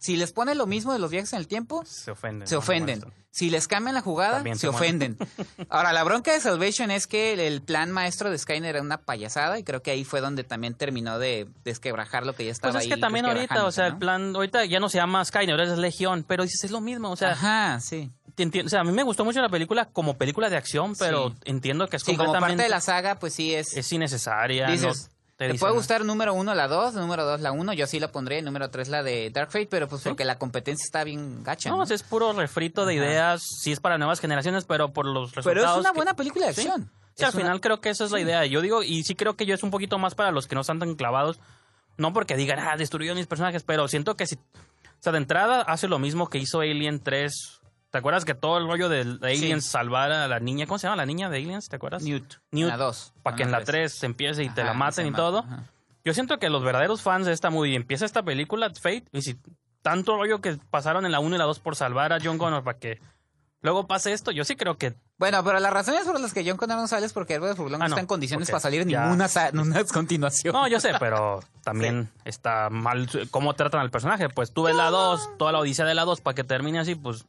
si 0.00 0.16
les 0.16 0.32
pone 0.32 0.54
lo 0.56 0.66
mismo 0.66 0.92
de 0.92 0.98
los 0.98 1.10
viajes 1.10 1.32
en 1.34 1.38
el 1.38 1.46
tiempo, 1.46 1.84
Se 1.84 2.10
ofenden. 2.10 2.48
se 2.48 2.56
ofenden. 2.56 3.04
Si 3.30 3.48
les 3.50 3.68
cambian 3.68 3.94
la 3.94 4.00
jugada, 4.00 4.36
También 4.36 4.56
se 4.56 4.62
se 4.62 4.68
ofenden. 4.68 5.16
Ahora, 5.68 5.92
la 5.92 6.02
bronca 6.02 6.32
de 6.32 6.40
Salvation 6.40 6.90
es 6.90 7.06
que 7.06 7.46
el, 7.46 7.62
plan 7.62 7.92
maestro 7.92 8.28
de 8.30 8.36
Skyner 8.38 8.70
era 8.76 8.82
una 8.82 9.02
payasada 9.02 9.58
y 9.58 9.62
creo 9.62 9.82
que 9.82 9.92
ahí 9.92 10.02
fue 10.04 10.20
donde 10.20 10.42
también 10.42 10.74
terminó 10.74 11.18
de 11.20 11.46
desquebrajar 11.62 12.26
lo 12.26 12.32
que 12.34 12.44
ya 12.46 12.50
estaba 12.50 12.72
Pues 12.72 12.84
es 12.84 12.88
que 12.88 12.94
ahí 12.94 13.00
también 13.00 13.26
ahorita, 13.26 13.64
o 13.66 13.70
sea, 13.70 13.86
el 13.86 13.98
plan, 13.98 14.34
ahorita 14.34 14.64
ya 14.64 14.80
no 14.80 14.88
se 14.88 14.98
llama 14.98 15.24
Skynet, 15.24 15.50
ahora 15.50 15.64
es 15.72 15.78
Legión, 15.78 16.24
pero 16.26 16.42
dices, 16.42 16.64
es 16.64 16.70
lo 16.72 16.80
mismo, 16.80 17.10
o 17.10 17.16
sea, 17.16 17.32
Ajá, 17.32 17.78
sí. 17.80 18.10
te 18.34 18.42
entiendo- 18.42 18.66
o 18.66 18.70
sea, 18.70 18.80
a 18.80 18.84
mí 18.84 18.90
me 18.92 19.02
gustó 19.04 19.24
mucho 19.24 19.40
la 19.42 19.48
película 19.48 19.84
como 19.84 20.16
película 20.18 20.48
de 20.50 20.56
acción, 20.56 20.94
pero 20.98 21.28
Sí. 21.28 21.36
entiendo 21.44 21.86
que 21.88 21.96
es 21.98 22.02
Sí, 22.02 22.12
como 22.16 22.24
completamente... 22.24 22.54
parte 22.56 22.62
de 22.64 22.68
la 22.70 22.80
saga, 22.80 23.18
pues 23.20 23.34
sí 23.34 23.54
es... 23.54 23.76
Es 23.76 23.92
innecesaria. 23.92 24.66
Dices, 24.68 25.10
no 25.12 25.19
te, 25.48 25.54
puede 25.58 25.70
nada. 25.72 25.76
gustar 25.78 26.04
número 26.04 26.34
uno 26.34 26.54
la 26.54 26.68
dos, 26.68 26.94
número 26.94 27.24
dos 27.24 27.40
la 27.40 27.52
uno, 27.52 27.72
yo 27.72 27.86
sí 27.86 27.98
la 28.00 28.12
pondré, 28.12 28.42
número 28.42 28.70
tres 28.70 28.88
la 28.88 29.02
de 29.02 29.30
Dark 29.30 29.50
Fate, 29.50 29.68
pero 29.70 29.88
pues 29.88 30.02
porque 30.02 30.24
la 30.24 30.38
competencia 30.38 30.84
está 30.84 31.04
bien 31.04 31.42
gacha. 31.42 31.70
No, 31.70 31.84
sea, 31.86 31.96
es 31.96 32.02
puro 32.02 32.32
refrito 32.32 32.86
de 32.86 32.96
Ajá. 32.98 33.04
ideas, 33.06 33.42
sí 33.60 33.72
es 33.72 33.80
para 33.80 33.98
nuevas 33.98 34.20
generaciones, 34.20 34.64
pero 34.64 34.92
por 34.92 35.06
los 35.06 35.34
resultados... 35.34 35.44
pero 35.44 35.64
es 35.74 35.80
una 35.80 35.90
que- 35.90 35.96
buena 35.96 36.14
película 36.14 36.44
de 36.46 36.50
acción. 36.50 36.90
Sí, 37.16 37.24
al 37.24 37.30
una- 37.34 37.40
final 37.42 37.60
creo 37.60 37.80
que 37.80 37.90
esa 37.90 38.04
es 38.04 38.10
la 38.12 38.20
idea. 38.20 38.46
Yo 38.46 38.60
digo, 38.60 38.82
y 38.82 39.02
sí 39.02 39.14
creo 39.14 39.34
que 39.36 39.44
yo 39.46 39.54
es 39.54 39.62
un 39.62 39.70
poquito 39.70 39.98
más 39.98 40.14
para 40.14 40.30
los 40.30 40.46
que 40.46 40.54
no 40.54 40.60
están 40.62 40.78
tan 40.78 40.94
clavados. 40.94 41.38
No 41.96 42.12
porque 42.14 42.36
digan, 42.36 42.58
ah, 42.60 42.76
destruyó 42.78 43.14
mis 43.14 43.26
personajes, 43.26 43.62
pero 43.62 43.86
siento 43.88 44.16
que 44.16 44.26
si. 44.26 44.36
O 44.36 45.02
sea, 45.02 45.12
de 45.12 45.18
entrada 45.18 45.60
hace 45.62 45.88
lo 45.88 45.98
mismo 45.98 46.28
que 46.28 46.38
hizo 46.38 46.60
Alien 46.60 47.00
3. 47.00 47.59
¿Te 47.90 47.98
acuerdas 47.98 48.24
que 48.24 48.34
todo 48.34 48.58
el 48.58 48.66
rollo 48.66 48.88
de 48.88 49.00
Aliens 49.22 49.64
salvara 49.64 50.24
a 50.24 50.28
la 50.28 50.38
niña? 50.38 50.66
¿Cómo 50.66 50.78
se 50.78 50.86
llama 50.86 50.96
la 50.96 51.06
niña 51.06 51.28
de 51.28 51.38
Aliens? 51.38 51.68
¿Te 51.68 51.76
acuerdas? 51.76 52.02
Newt, 52.02 52.34
Newt, 52.52 52.64
en 52.64 52.68
la 52.68 52.76
dos. 52.76 53.12
Para 53.22 53.36
que 53.36 53.42
en 53.42 53.50
la 53.50 53.58
tres. 53.58 53.66
3 53.66 53.92
se 53.92 54.06
empiece 54.06 54.44
y 54.44 54.48
te 54.50 54.62
la 54.62 54.74
maten 54.74 55.06
y 55.06 55.12
todo. 55.12 55.40
ajá. 55.40 55.64
Yo 56.04 56.14
siento 56.14 56.38
que 56.38 56.48
los 56.48 56.62
verdaderos 56.62 57.02
fans 57.02 57.26
de 57.26 57.32
esta 57.32 57.50
movie 57.50 57.76
empieza 57.76 58.06
esta 58.06 58.22
película, 58.22 58.70
Fate, 58.70 59.04
y 59.12 59.20
si 59.22 59.36
tanto 59.82 60.16
rollo 60.16 60.40
que 60.40 60.56
pasaron 60.70 61.04
en 61.04 61.12
la 61.12 61.20
1 61.20 61.34
y 61.34 61.38
la 61.38 61.44
2 61.44 61.58
por 61.60 61.76
salvar 61.76 62.12
a 62.12 62.18
John 62.22 62.38
Connor 62.38 62.64
para 62.64 62.78
que 62.78 63.00
luego 63.60 63.86
pase 63.86 64.12
esto, 64.12 64.30
yo 64.30 64.44
sí 64.44 64.56
creo 64.56 64.78
que 64.78 64.94
Bueno, 65.18 65.44
pero 65.44 65.60
las 65.60 65.70
razones 65.72 66.04
por 66.06 66.18
las 66.18 66.32
que 66.32 66.42
John 66.48 66.56
Connor 66.56 66.78
no 66.78 66.88
sale 66.88 67.04
es 67.04 67.12
porque 67.12 67.34
Herbert 67.34 67.56
Furlong 67.56 67.82
Ah, 67.82 67.88
no 67.88 67.94
está 67.94 68.00
en 68.00 68.06
condiciones 68.06 68.50
para 68.50 68.60
salir 68.60 68.80
en 68.80 68.88
ninguna, 68.88 69.28
continuación. 69.92 70.54
No, 70.54 70.66
yo 70.68 70.80
sé, 70.80 70.92
pero 71.00 71.40
también 71.62 72.08
está 72.24 72.70
mal 72.70 73.06
cómo 73.30 73.52
tratan 73.54 73.80
al 73.80 73.90
personaje. 73.90 74.30
Pues 74.30 74.52
tú 74.52 74.62
ves 74.62 74.74
la 74.74 74.88
2, 74.88 75.36
toda 75.38 75.52
la 75.52 75.58
odisea 75.58 75.84
de 75.84 75.94
la 75.94 76.06
2 76.06 76.22
para 76.22 76.34
que 76.34 76.44
termine 76.44 76.78
así, 76.78 76.94
pues... 76.94 77.26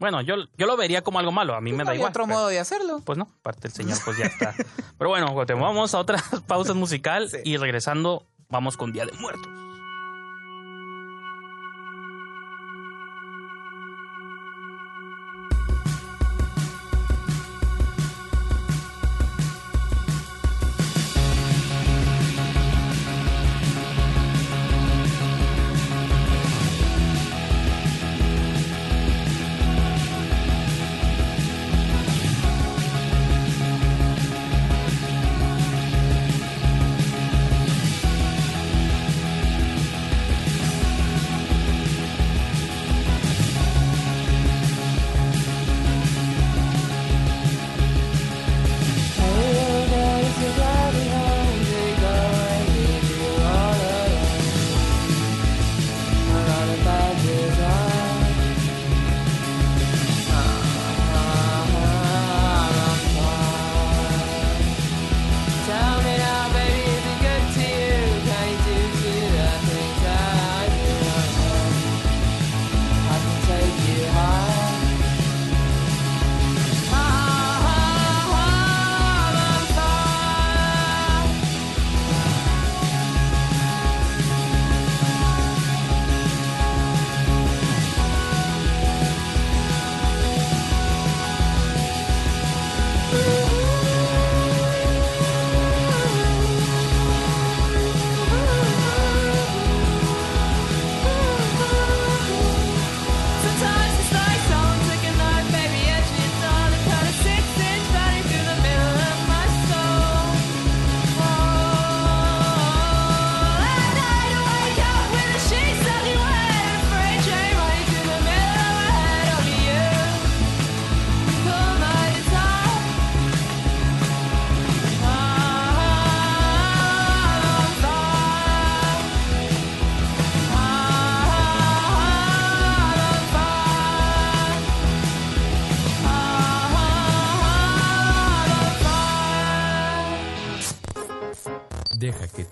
Bueno, 0.00 0.20
yo, 0.22 0.34
yo 0.56 0.66
lo 0.66 0.76
vería 0.76 1.02
como 1.02 1.18
algo 1.20 1.30
malo, 1.30 1.54
a 1.54 1.60
mí 1.60 1.70
me 1.72 1.84
No 1.84 1.90
da 1.90 1.94
igual. 1.94 2.08
otro 2.10 2.24
pero- 2.24 2.34
modo 2.38 2.48
de 2.48 2.58
hacerlo. 2.58 3.02
Pues 3.04 3.16
no, 3.18 3.28
parte 3.42 3.62
del 3.68 3.72
señor, 3.72 3.98
pues 4.04 4.16
ya 4.16 4.24
está. 4.26 4.54
Pero 4.98 5.10
bueno, 5.10 5.32
vamos 5.34 5.94
a 5.94 5.98
otra 5.98 6.18
pausa 6.48 6.74
musical 6.74 7.28
Sí. 7.30 7.36
y 7.44 7.56
regresando, 7.58 8.26
vamos 8.48 8.76
con 8.76 8.92
Día 8.92 9.04
de 9.06 9.12
Muertos. 9.12 9.46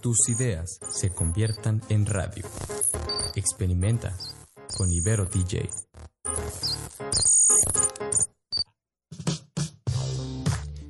Tus 0.09 0.31
ideas 0.31 0.81
se 0.89 1.11
conviertan 1.11 1.83
en 1.91 2.07
radio. 2.07 2.43
Experimenta 3.35 4.17
con 4.75 4.91
Ibero 4.91 5.27
DJ. 5.27 5.69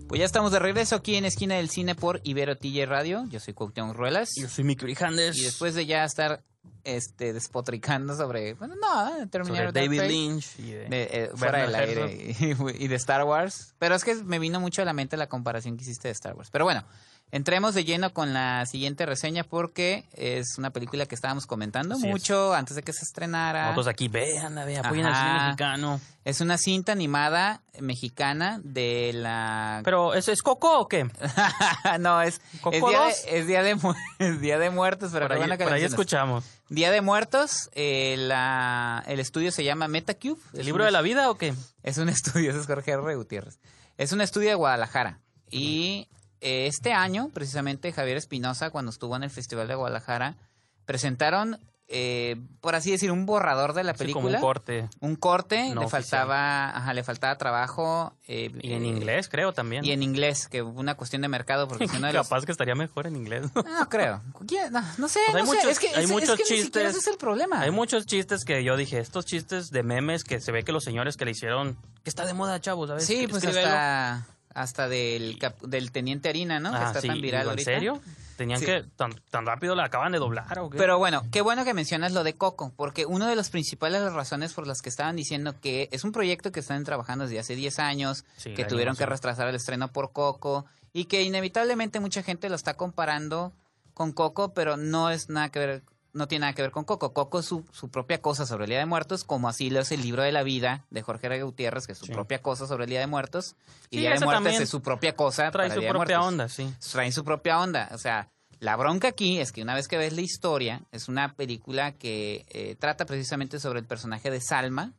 Pues 0.07 0.21
ya 0.21 0.25
estamos 0.25 0.53
de 0.53 0.61
regreso 0.61 0.95
aquí 0.95 1.17
en 1.17 1.25
Esquina 1.25 1.57
del 1.57 1.69
Cine 1.69 1.97
por 1.97 2.21
Ibero 2.23 2.59
TJ 2.59 2.87
Radio. 2.87 3.25
Yo 3.29 3.41
soy 3.41 3.55
Cuauhtémoc 3.55 3.97
Ruelas. 3.97 4.31
Yo 4.41 4.49
soy 4.49 4.63
Mickey 4.63 4.95
Handes. 5.01 5.37
Y 5.37 5.43
después 5.43 5.75
de 5.75 5.87
ya 5.87 6.05
estar 6.05 6.45
este, 6.85 7.33
despotricando 7.33 8.15
sobre... 8.15 8.55
Bueno, 8.55 8.77
no, 8.77 9.11
sobre 9.11 9.27
Terminator 9.27 9.73
David 9.73 10.03
Lynch 10.03 10.61
y 10.61 10.71
de, 10.71 10.89
de, 10.89 11.09
eh, 11.11 11.31
fuera 11.35 11.63
del 11.63 11.75
aire 11.75 12.37
y, 12.39 12.55
y 12.85 12.87
de 12.87 12.95
Star 12.95 13.25
Wars. 13.25 13.75
Pero 13.81 13.97
es 13.97 14.05
que 14.05 14.15
me 14.15 14.39
vino 14.39 14.61
mucho 14.61 14.83
a 14.83 14.85
la 14.85 14.93
mente 14.93 15.17
la 15.17 15.29
comparación 15.29 15.77
que 15.77 15.83
hiciste 15.83 16.07
de 16.07 16.13
Star 16.13 16.37
Wars. 16.37 16.51
Pero 16.53 16.65
bueno, 16.65 16.85
entremos 17.31 17.75
de 17.75 17.85
lleno 17.85 18.13
con 18.13 18.33
la 18.33 18.65
siguiente 18.67 19.07
reseña 19.07 19.45
porque 19.45 20.05
es 20.13 20.57
una 20.59 20.71
película 20.71 21.07
que 21.07 21.15
estábamos 21.15 21.47
comentando 21.47 21.95
Así 21.95 22.07
es. 22.07 22.11
mucho 22.11 22.55
antes 22.55 22.77
de 22.77 22.83
que 22.83 22.93
se 22.93 23.05
estrenara. 23.05 23.63
Nosotros 23.63 23.89
aquí, 23.89 24.09
vean, 24.09 24.55
vean, 24.55 24.87
apoyen 24.87 25.07
al 25.07 25.15
cine 25.15 25.45
mexicano. 25.45 26.01
Es 26.25 26.41
una 26.41 26.59
cinta 26.59 26.93
animada 26.93 27.63
mexicana 27.81 28.61
de 28.63 29.13
la... 29.15 29.81
Pero, 29.85 30.15
¿es, 30.15 30.29
es 30.29 30.43
Coco 30.43 30.79
o 30.79 30.89
qué? 30.89 31.09
no, 32.01 32.21
es, 32.21 32.41
¿Coco 32.61 32.77
es, 32.77 32.85
día 32.87 33.01
de, 33.01 33.39
es 33.39 33.47
día 33.47 33.63
de 33.63 33.95
es 34.19 34.41
Día 34.41 34.59
de 34.59 34.71
Muertos, 34.71 35.11
pero 35.13 35.29
por 35.29 35.37
ahí, 35.37 35.57
por 35.57 35.73
ahí 35.73 35.85
escuchamos. 35.85 36.45
Día 36.69 36.91
de 36.91 37.01
Muertos, 37.01 37.71
eh, 37.73 38.17
la, 38.19 39.03
el 39.07 39.21
estudio 39.21 39.51
se 39.53 39.65
llama 39.65 39.89
Metacube. 39.89 40.39
¿El 40.53 40.67
libro 40.67 40.85
un 40.85 40.89
de 40.89 40.93
la 40.93 41.01
vida 41.01 41.31
o 41.31 41.37
qué? 41.37 41.55
Es 41.83 41.99
un 41.99 42.09
estudio, 42.09 42.51
ese 42.51 42.61
es 42.61 42.67
Jorge 42.67 42.91
R. 42.93 43.17
Gutiérrez. 43.17 43.59
Es 43.97 44.13
un 44.13 44.21
estudio 44.21 44.51
de 44.51 44.55
Guadalajara. 44.55 45.19
Y 45.51 46.09
este 46.41 46.93
año, 46.93 47.31
precisamente, 47.33 47.93
Javier 47.93 48.17
Espinosa, 48.17 48.71
cuando 48.71 48.91
estuvo 48.91 49.17
en 49.17 49.23
el 49.25 49.31
Festival 49.31 49.69
de 49.69 49.75
Guadalajara, 49.75 50.37
presentaron, 50.85 51.59
eh, 51.91 52.37
por 52.61 52.75
así 52.75 52.91
decir, 52.91 53.11
un 53.11 53.25
borrador 53.27 53.73
de 53.73 53.83
la 53.85 53.93
Sí, 53.95 54.13
como 54.13 54.27
película. 54.29 54.39
un 54.39 54.43
corte. 54.43 54.89
Un 55.01 55.17
corte, 55.17 55.75
No 55.75 55.81
le 55.83 55.89
faltaba, 55.89 56.69
ajá, 56.77 56.93
le 56.95 57.03
faltaba 57.03 57.37
trabajo. 57.39 58.15
eh, 58.27 58.51
Y 58.63 58.73
en 58.75 58.85
eh, 58.85 58.89
inglés, 58.89 59.29
creo, 59.29 59.53
también. 59.53 59.85
Y 59.85 59.93
en 59.93 60.03
inglés, 60.03 60.49
que 60.49 60.61
una 60.63 60.95
cuestión 60.97 61.23
de 61.23 61.29
mercado, 61.29 61.67
porque 61.67 61.87
los- 61.87 62.13
Capaz 62.13 62.45
que 62.45 62.53
estaría 62.53 62.75
mejor 62.75 63.07
en 63.07 63.17
inglés. 63.17 63.47
No 63.55 63.89
creo. 63.89 64.21
¿Quién? 64.47 64.71
No, 64.73 64.83
no 64.99 65.09
sé, 65.09 65.21
Pues 65.31 65.37
hay 65.37 65.43
no 65.43 65.51
sé. 65.51 65.57
muchos- 65.57 65.71
es 65.73 65.79
que, 65.81 65.89
hay 65.89 66.05
es- 66.05 66.11
muchos 66.11 66.29
es 66.31 66.37
que 66.37 66.55
ni 66.55 66.61
chistes. 66.63 66.91
ese 66.91 66.99
es 66.99 67.07
el 67.07 67.17
problema. 67.17 67.61
Hay 67.61 67.71
muchos 67.71 68.05
chistes 68.07 68.45
que 68.45 68.63
yo 68.65 68.77
dije, 68.77 68.99
estos 68.99 69.25
chistes 69.25 69.71
de 69.71 69.83
memes 69.83 70.25
que 70.25 70.41
se 70.41 70.53
ve 70.53 70.63
que 70.65 70.73
los 70.73 70.85
señores 70.85 71.17
que 71.17 71.25
le 71.25 71.31
hicieron, 71.31 71.77
que 72.05 72.11
está 72.11 72.27
de 72.27 72.35
moda, 72.35 72.61
chavos, 72.61 72.89
¿sabes? 72.89 73.07
Sí, 73.07 73.27
pues 73.29 73.45
hasta, 73.45 74.27
hasta 74.61 74.89
del, 74.89 75.39
cap- 75.39 75.61
del 75.63 75.93
Teniente 75.93 76.29
Harina, 76.29 76.59
¿no? 76.61 76.71
que 76.73 76.77
Ah, 76.79 76.87
está 76.89 77.01
sí, 77.01 77.09
tan 77.09 77.21
viral 77.21 77.43
¿En 77.43 77.49
ahorita. 77.51 77.71
serio? 77.71 78.01
¿Tenían 78.37 78.61
Sí. 78.61 78.67
que, 78.67 78.85
tan, 78.97 79.13
tan 79.31 79.47
rápido 79.47 79.75
la 79.75 79.85
acaban 79.85 80.13
de 80.13 80.19
doblar 80.19 80.59
o 80.61 80.71
qué? 80.71 80.79
Pero 80.79 80.97
bueno, 80.99 81.25
qué 81.33 81.41
bueno 81.41 81.65
que 81.65 81.75
mencionas 81.75 82.13
lo 82.13 82.23
de 82.25 82.35
Coco, 82.35 82.73
porque 82.77 83.05
una 83.05 83.29
de 83.29 83.35
las 83.37 83.51
principales 83.51 84.13
razones 84.13 84.53
por 84.53 84.67
las 84.67 84.81
que 84.81 84.89
estaban 84.89 85.17
diciendo 85.17 85.55
que 85.61 85.89
es 85.93 86.05
un 86.05 86.13
proyecto 86.13 86.53
que 86.53 86.61
están 86.61 86.85
trabajando 86.85 87.25
desde 87.25 87.41
hace 87.41 87.57
10 87.57 87.79
años, 87.81 88.25
Sí, 88.37 88.55
que 88.55 88.65
tuvieron 88.65 88.95
que 88.97 89.07
retrasar 89.07 89.49
el 89.49 89.57
estreno 89.57 89.89
por 89.93 90.13
Coco, 90.13 90.67
y 90.93 91.07
que 91.07 91.23
inevitablemente 91.23 91.99
mucha 92.01 92.23
gente 92.23 92.49
lo 92.49 92.55
está 92.57 92.75
comparando 92.75 93.53
con 93.95 94.13
Coco, 94.13 94.55
pero 94.55 94.77
no 94.77 95.11
es 95.11 95.29
nada 95.29 95.49
que 95.51 95.59
ver, 95.59 95.83
no 96.19 96.29
tiene 96.29 96.43
nada 96.43 96.53
que 96.53 96.61
ver 96.63 96.71
con 96.71 96.85
Coco. 96.85 97.15
Coco 97.15 97.39
es 97.39 97.47
su, 97.47 97.65
su 97.73 97.89
propia 97.89 98.21
cosa 98.21 98.45
sobre 98.45 98.65
el 98.65 98.71
Día 98.71 98.79
de 98.81 98.87
Muertos, 98.87 99.25
como 99.25 99.49
así 99.49 99.71
lo 99.71 99.81
es 99.81 99.91
el 99.93 100.03
libro 100.03 100.23
de 100.23 100.33
la 100.33 100.43
vida 100.43 100.85
de 100.91 101.01
Jorge 101.01 101.27
R. 101.29 101.43
Gutiérrez, 101.43 101.87
que 101.87 101.93
es 101.93 101.99
su 101.99 102.07
Sí. 102.07 102.13
propia 102.13 102.43
cosa 102.43 102.67
sobre 102.67 102.85
el 102.85 102.91
Día 102.91 103.01
de 103.01 103.07
Muertos, 103.07 103.57
y 103.91 103.97
Sí, 103.97 104.01
Día 104.03 104.15
de 104.15 104.21
Muertos 104.25 104.61
es 104.61 104.69
su 104.69 104.83
propia 104.83 105.17
cosa 105.17 105.51
Trae 105.51 105.69
para 105.69 105.75
su 105.75 105.81
Día 105.81 105.91
propia 105.91 106.21
onda, 106.21 106.49
sí. 106.51 106.71
traen 106.93 107.13
su 107.13 107.25
propia 107.25 107.59
onda. 107.61 107.89
O 107.93 107.99
sea, 107.99 108.29
la 108.61 108.77
bronca 108.77 109.09
aquí 109.09 109.39
es 109.39 109.53
que 109.53 109.63
una 109.63 109.75
vez 109.75 109.87
que 109.89 109.97
ves 109.97 110.13
la 110.13 110.21
historia, 110.21 110.83
es 110.93 111.09
una 111.09 111.35
película 111.35 111.93
que 111.93 112.45
eh, 112.49 112.75
trata 112.79 113.07
precisamente 113.07 113.61
sobre 113.61 113.79
el 113.79 113.87
personaje 113.87 114.31
de 114.31 114.41
Salma. 114.41 114.93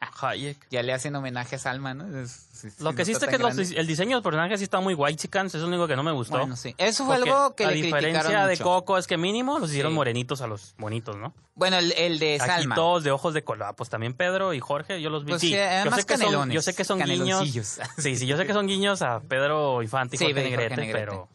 Hayek. 0.00 0.66
Ya 0.70 0.82
le 0.82 0.92
hacen 0.92 1.14
homenaje 1.16 1.56
a 1.56 1.58
Salma, 1.58 1.94
¿no? 1.94 2.18
Es- 2.20 2.48
Lo 2.80 2.92
que 2.92 2.98
no 2.98 3.04
sí 3.04 3.12
es 3.12 3.18
que 3.18 3.38
los- 3.38 3.56
el 3.58 3.86
diseño 3.86 4.16
del 4.16 4.22
personaje 4.22 4.56
sí 4.58 4.64
está 4.64 4.80
muy 4.80 4.94
white 4.94 5.16
chicans, 5.16 5.54
eso 5.54 5.58
es 5.58 5.62
lo 5.62 5.68
único 5.68 5.86
que 5.86 5.96
no 5.96 6.02
me 6.02 6.12
gustó. 6.12 6.38
Bueno, 6.38 6.56
sí. 6.56 6.74
Eso 6.78 7.04
fue 7.04 7.16
Porque 7.16 7.30
algo 7.30 7.54
que 7.56 7.64
a 7.64 7.70
le 7.70 7.76
diferencia 7.76 8.46
de 8.46 8.52
mucho. 8.54 8.64
Coco 8.64 8.98
es 8.98 9.06
que 9.06 9.16
mínimo 9.16 9.58
los 9.58 9.70
hicieron 9.70 9.92
Sí. 9.92 9.96
morenitos 9.96 10.40
a 10.40 10.46
los 10.46 10.74
bonitos, 10.78 11.16
¿no? 11.16 11.34
Bueno, 11.54 11.76
el, 11.78 11.92
el 11.92 12.18
de 12.18 12.36
Aquí 12.36 12.46
Salma. 12.46 12.74
todos 12.74 13.04
de 13.04 13.10
ojos 13.10 13.34
de 13.34 13.44
color, 13.44 13.74
pues 13.76 13.90
también 13.90 14.14
Pedro 14.14 14.52
y 14.54 14.60
Jorge, 14.60 15.00
yo 15.00 15.10
los 15.10 15.24
vi. 15.24 15.32
Pues 15.32 15.40
sí, 15.40 15.48
sí, 15.48 15.54
yo 15.84 15.90
sé 15.92 16.04
que 16.04 16.16
son, 16.18 16.50
yo 16.50 16.62
sé 16.62 16.74
que 16.74 16.84
son 16.84 17.00
guiños. 17.00 17.48
Sí, 17.98 18.16
sí, 18.16 18.26
yo 18.26 18.36
sé 18.36 18.46
que 18.46 18.52
son 18.52 18.66
guiños 18.66 19.02
a 19.02 19.20
Pedro 19.20 19.82
Infante 19.82 20.16
y 20.16 20.18
Jorge 20.18 20.34
Negrete, 20.34 20.76
Negrete. 20.76 20.92
pero 20.98 21.28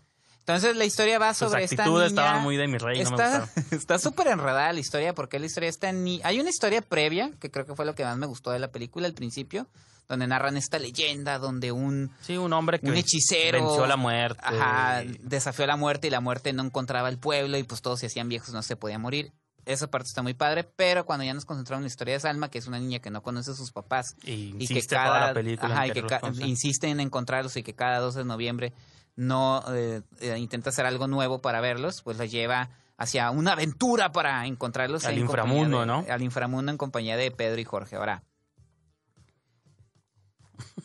Entonces 0.50 0.76
la 0.78 0.86
historia 0.86 1.20
va 1.20 1.34
sus 1.34 1.50
sobre 1.50 1.64
esta 1.64 1.84
actitudes 1.84 2.12
niña. 2.12 2.24
estaban 2.24 2.43
muy 2.43 2.58
de 2.58 2.68
mi 2.68 2.78
rey, 2.78 3.04
no 3.04 3.12
me 3.12 3.16
está, 3.16 3.50
está 3.76 4.00
súper 4.00 4.28
enredada 4.28 4.74
la 4.74 4.80
historia 4.80 5.14
porque 5.14 5.38
la 5.39 5.45
historia 5.45 5.70
está 5.70 5.91
ni 5.91 6.20
hay 6.24 6.39
una 6.39 6.50
historia 6.50 6.82
previa 6.82 7.32
que 7.39 7.52
creo 7.52 7.66
que 7.66 7.76
fue 7.76 7.86
lo 7.86 7.93
que 7.95 8.04
más 8.04 8.18
me 8.18 8.26
gustó 8.26 8.52
de 8.52 8.60
la 8.60 8.72
película 8.72 9.08
al 9.08 9.14
principio 9.14 9.68
donde 10.08 10.26
narran 10.26 10.58
esta 10.58 10.80
leyenda 10.80 11.38
donde 11.38 11.72
un 11.72 12.10
Sí, 12.22 12.36
un 12.36 12.52
hombre 12.54 12.80
que 12.80 12.88
un 12.88 12.95
hechicero 12.95 13.64
venció 13.64 13.86
la 13.86 13.95
muerte. 13.95 14.39
Ajá, 14.43 15.04
desafió 15.22 15.68
la 15.68 15.76
muerte 15.76 16.08
y 16.08 16.10
la 16.10 16.20
muerte 16.20 16.52
no 16.52 16.64
encontraba 16.64 17.10
el 17.10 17.20
pueblo 17.20 17.58
y 17.60 17.64
pues 17.64 17.84
todos 17.84 18.00
se 18.00 18.08
hacían 18.08 18.28
viejos, 18.28 18.50
no 18.52 18.64
se 18.64 18.76
podía 18.76 18.97
morir. 18.97 19.32
Esa 19.66 19.86
parte 19.86 20.08
está 20.08 20.24
muy 20.24 20.34
padre, 20.34 20.64
pero 20.64 21.06
cuando 21.06 21.26
ya 21.26 21.34
nos 21.36 21.45
concentramos 21.45 21.82
en 21.82 21.84
la 21.84 21.88
historia 21.89 22.16
de 22.16 22.22
Salma, 22.22 22.50
que 22.50 22.58
es 22.58 22.66
una 22.66 22.80
niña 22.80 22.97
que 22.97 23.12
no 23.12 23.22
conoce 23.22 23.52
a 23.52 23.54
sus 23.54 23.72
papás 23.72 24.16
Y 24.24 24.56
y 24.58 24.68
que 24.68 24.82
cada 24.88 25.06
toda 25.10 25.28
la 25.28 25.34
película 25.36 25.74
ajá, 25.76 25.86
en 25.86 25.91
y 25.91 25.93
que 25.93 25.93
quererlos 26.02 26.10
ca- 26.12 26.20
conocer. 26.22 26.47
insiste 26.47 26.88
en 26.88 27.00
encontrarlos 27.02 27.56
y 27.58 27.62
que 27.62 27.76
cada 27.76 28.00
12 28.00 28.18
de 28.20 28.26
noviembre 28.26 28.74
no 29.20 29.64
eh, 29.74 30.02
eh, 30.22 30.38
intenta 30.38 30.70
hacer 30.70 30.86
algo 30.86 31.08
nuevo 31.08 31.40
para 31.40 31.62
verlos, 31.62 32.02
pues 32.02 32.18
la 32.18 32.26
lleva 32.26 32.70
hacia 32.98 33.30
una 33.32 33.52
aventura 33.54 34.12
para 34.12 34.46
encontrarlos 34.48 35.06
Al 35.06 35.14
en 35.14 35.20
inframundo, 35.22 35.82
de- 35.82 35.86
¿no? 35.86 36.06
Al 36.10 36.22
inframundo 36.22 36.72
en 36.72 36.78
compañía 36.78 37.16
de 37.18 37.30
Pedro 37.32 37.60
y 37.62 37.66
Jorge. 37.66 37.96
Ahora, 37.98 38.24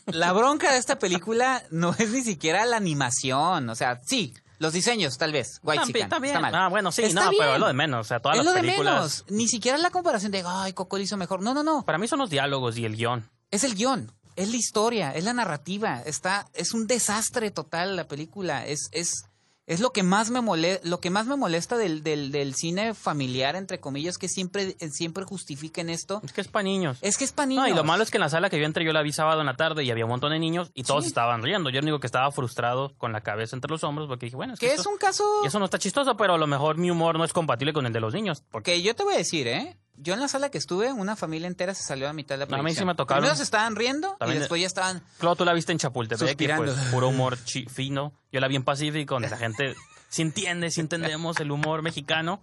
la 0.07 0.33
bronca 0.33 0.73
de 0.73 0.79
esta 0.79 0.99
película 0.99 1.63
no 1.71 1.95
es 1.99 2.11
ni 2.11 2.23
siquiera 2.23 2.65
la 2.67 2.77
animación, 2.77 3.69
o 3.69 3.75
sea, 3.75 4.01
sí, 4.05 4.35
los 4.59 4.73
diseños 4.73 5.19
tal 5.19 5.33
vez, 5.33 5.61
White 5.63 5.81
También- 5.81 5.95
Chicken, 5.95 6.09
también. 6.11 6.35
está 6.37 6.41
mal. 6.51 6.55
Ah, 6.55 6.69
bueno, 6.69 6.93
sí, 6.93 7.03
Está 7.03 7.25
no, 7.25 7.31
pero 7.37 7.55
es 7.55 7.61
lo 7.61 7.67
de 7.67 7.73
menos. 7.73 8.01
O 8.01 8.09
sea, 8.09 8.21
todas 8.21 8.39
es 8.39 8.45
las 8.45 8.55
lo 8.55 8.61
de 8.61 8.61
películas. 8.67 8.95
menos, 8.95 9.25
ni 9.31 9.49
siquiera 9.49 9.79
la 9.79 9.91
comparación 9.91 10.31
de, 10.31 10.45
ay, 10.47 10.73
Coco 10.73 10.97
lo 10.97 11.03
hizo 11.03 11.17
mejor. 11.17 11.43
No, 11.43 11.55
no, 11.55 11.63
no. 11.65 11.85
Para 11.85 11.99
mí 11.99 12.07
son 12.07 12.21
los 12.21 12.31
diálogos 12.31 12.77
y 12.79 12.85
el 12.85 12.97
guion. 12.97 13.29
Es 13.51 13.65
el 13.65 13.75
guion, 13.75 14.13
es 14.37 14.51
la 14.51 14.57
historia, 14.57 15.13
es 15.13 15.25
la 15.25 15.33
narrativa. 15.33 16.03
Está, 16.05 16.47
es 16.55 16.73
un 16.75 16.87
desastre 16.87 17.51
total 17.51 17.97
la 17.97 18.09
película. 18.09 18.67
Es, 18.67 18.89
es, 18.93 19.25
es 19.67 19.81
lo 19.81 19.93
que 19.93 20.03
más 20.03 20.29
me 20.31 20.43
molesta, 20.43 20.87
lo 20.87 21.01
que 21.01 21.09
más 21.09 21.27
me 21.27 21.37
molesta 21.37 21.79
del, 21.79 22.03
del, 22.03 22.31
del 22.33 22.55
cine 22.55 22.93
familiar, 22.93 23.57
entre 23.57 23.81
comillas, 23.81 24.19
que 24.19 24.29
siempre, 24.29 24.77
siempre 24.91 25.25
justifiquen 25.25 25.89
esto. 25.89 26.21
Es 26.23 26.35
que 26.35 26.43
es 26.43 26.49
para 26.49 26.65
niños. 26.65 26.99
Es 27.01 27.17
que 27.17 27.25
es 27.25 27.33
para 27.33 27.47
niños. 27.47 27.65
No, 27.65 27.71
y 27.71 27.75
lo 27.75 27.83
malo 27.83 28.03
es 28.03 28.11
que 28.11 28.19
en 28.19 28.23
la 28.23 28.29
sala 28.29 28.51
que 28.51 28.59
yo 28.59 28.67
entré, 28.67 28.85
yo 28.85 28.93
la 28.93 29.01
vi 29.01 29.13
sábado 29.13 29.41
en 29.41 29.47
la 29.47 29.57
tarde 29.57 29.83
y 29.83 29.91
había 29.91 30.05
un 30.05 30.11
montón 30.11 30.33
de 30.33 30.39
niños 30.39 30.71
y 30.75 30.83
todos 30.83 31.05
Sí. 31.05 31.09
estaban 31.09 31.43
riendo. 31.43 31.71
Yo 31.71 31.81
único 31.81 31.99
que 31.99 32.07
estaba 32.07 32.31
frustrado 32.31 32.93
con 32.99 33.13
la 33.13 33.23
cabeza 33.23 33.57
entre 33.57 33.71
los 33.71 33.83
hombros 33.85 34.07
porque 34.07 34.27
dije, 34.27 34.37
bueno, 34.37 34.53
es 34.55 34.61
que, 34.61 34.67
que 34.69 34.75
es 34.75 34.85
un 34.87 34.99
caso 34.99 35.25
y 35.45 35.47
eso 35.47 35.59
no 35.59 35.65
está 35.65 35.79
chistoso, 35.79 36.15
pero 36.17 36.35
a 36.35 36.39
lo 36.39 36.47
mejor 36.47 36.77
mi 36.77 36.91
humor 36.91 37.17
no 37.17 37.25
es 37.25 37.33
compatible 37.33 37.73
con 37.73 37.87
el 37.87 37.93
de 37.95 38.01
los 38.01 38.13
niños. 38.13 38.43
Porque 38.51 38.75
que 38.75 38.83
yo 38.83 38.95
te 38.95 39.03
voy 39.05 39.15
a 39.15 39.19
decir, 39.19 39.47
¿eh? 39.47 39.79
Yo 39.97 40.15
en 40.15 40.21
la 40.21 40.29
sala 40.29 40.51
que 40.51 40.59
estuve, 40.59 40.93
una 40.93 41.15
familia 41.17 41.47
entera 41.47 41.75
se 41.75 41.83
salió 41.85 42.09
a 42.09 42.13
mitad 42.13 42.37
de 42.39 42.47
la 42.47 42.57
A 42.59 42.63
mí 42.63 42.75
sí 42.75 42.85
me 42.85 42.95
tocaron. 42.95 43.23
Primero 43.23 43.37
se 43.37 43.45
estaban 43.45 43.77
riendo 43.77 44.17
También- 44.19 44.37
y 44.37 44.41
después 44.41 44.61
ya 44.61 44.67
estaban... 44.67 45.03
claro, 45.19 45.37
tú 45.37 45.45
la 45.45 45.53
viste 45.53 45.73
en 45.73 45.79
Chapultepec, 45.79 46.37
que 46.37 46.55
pues 46.57 46.73
puro 46.91 47.09
humor 47.09 47.37
fino. 47.69 48.13
Yo 48.33 48.41
la 48.41 48.49
vi 48.49 48.57
en 48.57 48.65
Pacífico, 48.65 49.15
donde 49.15 49.31
la 49.31 49.37
gente 49.37 49.75
sí 50.09 50.23
entiende, 50.23 50.71
sí 50.71 50.81
entendemos 50.81 51.39
el 51.41 51.51
humor 51.53 51.83
mexicano. 51.83 52.41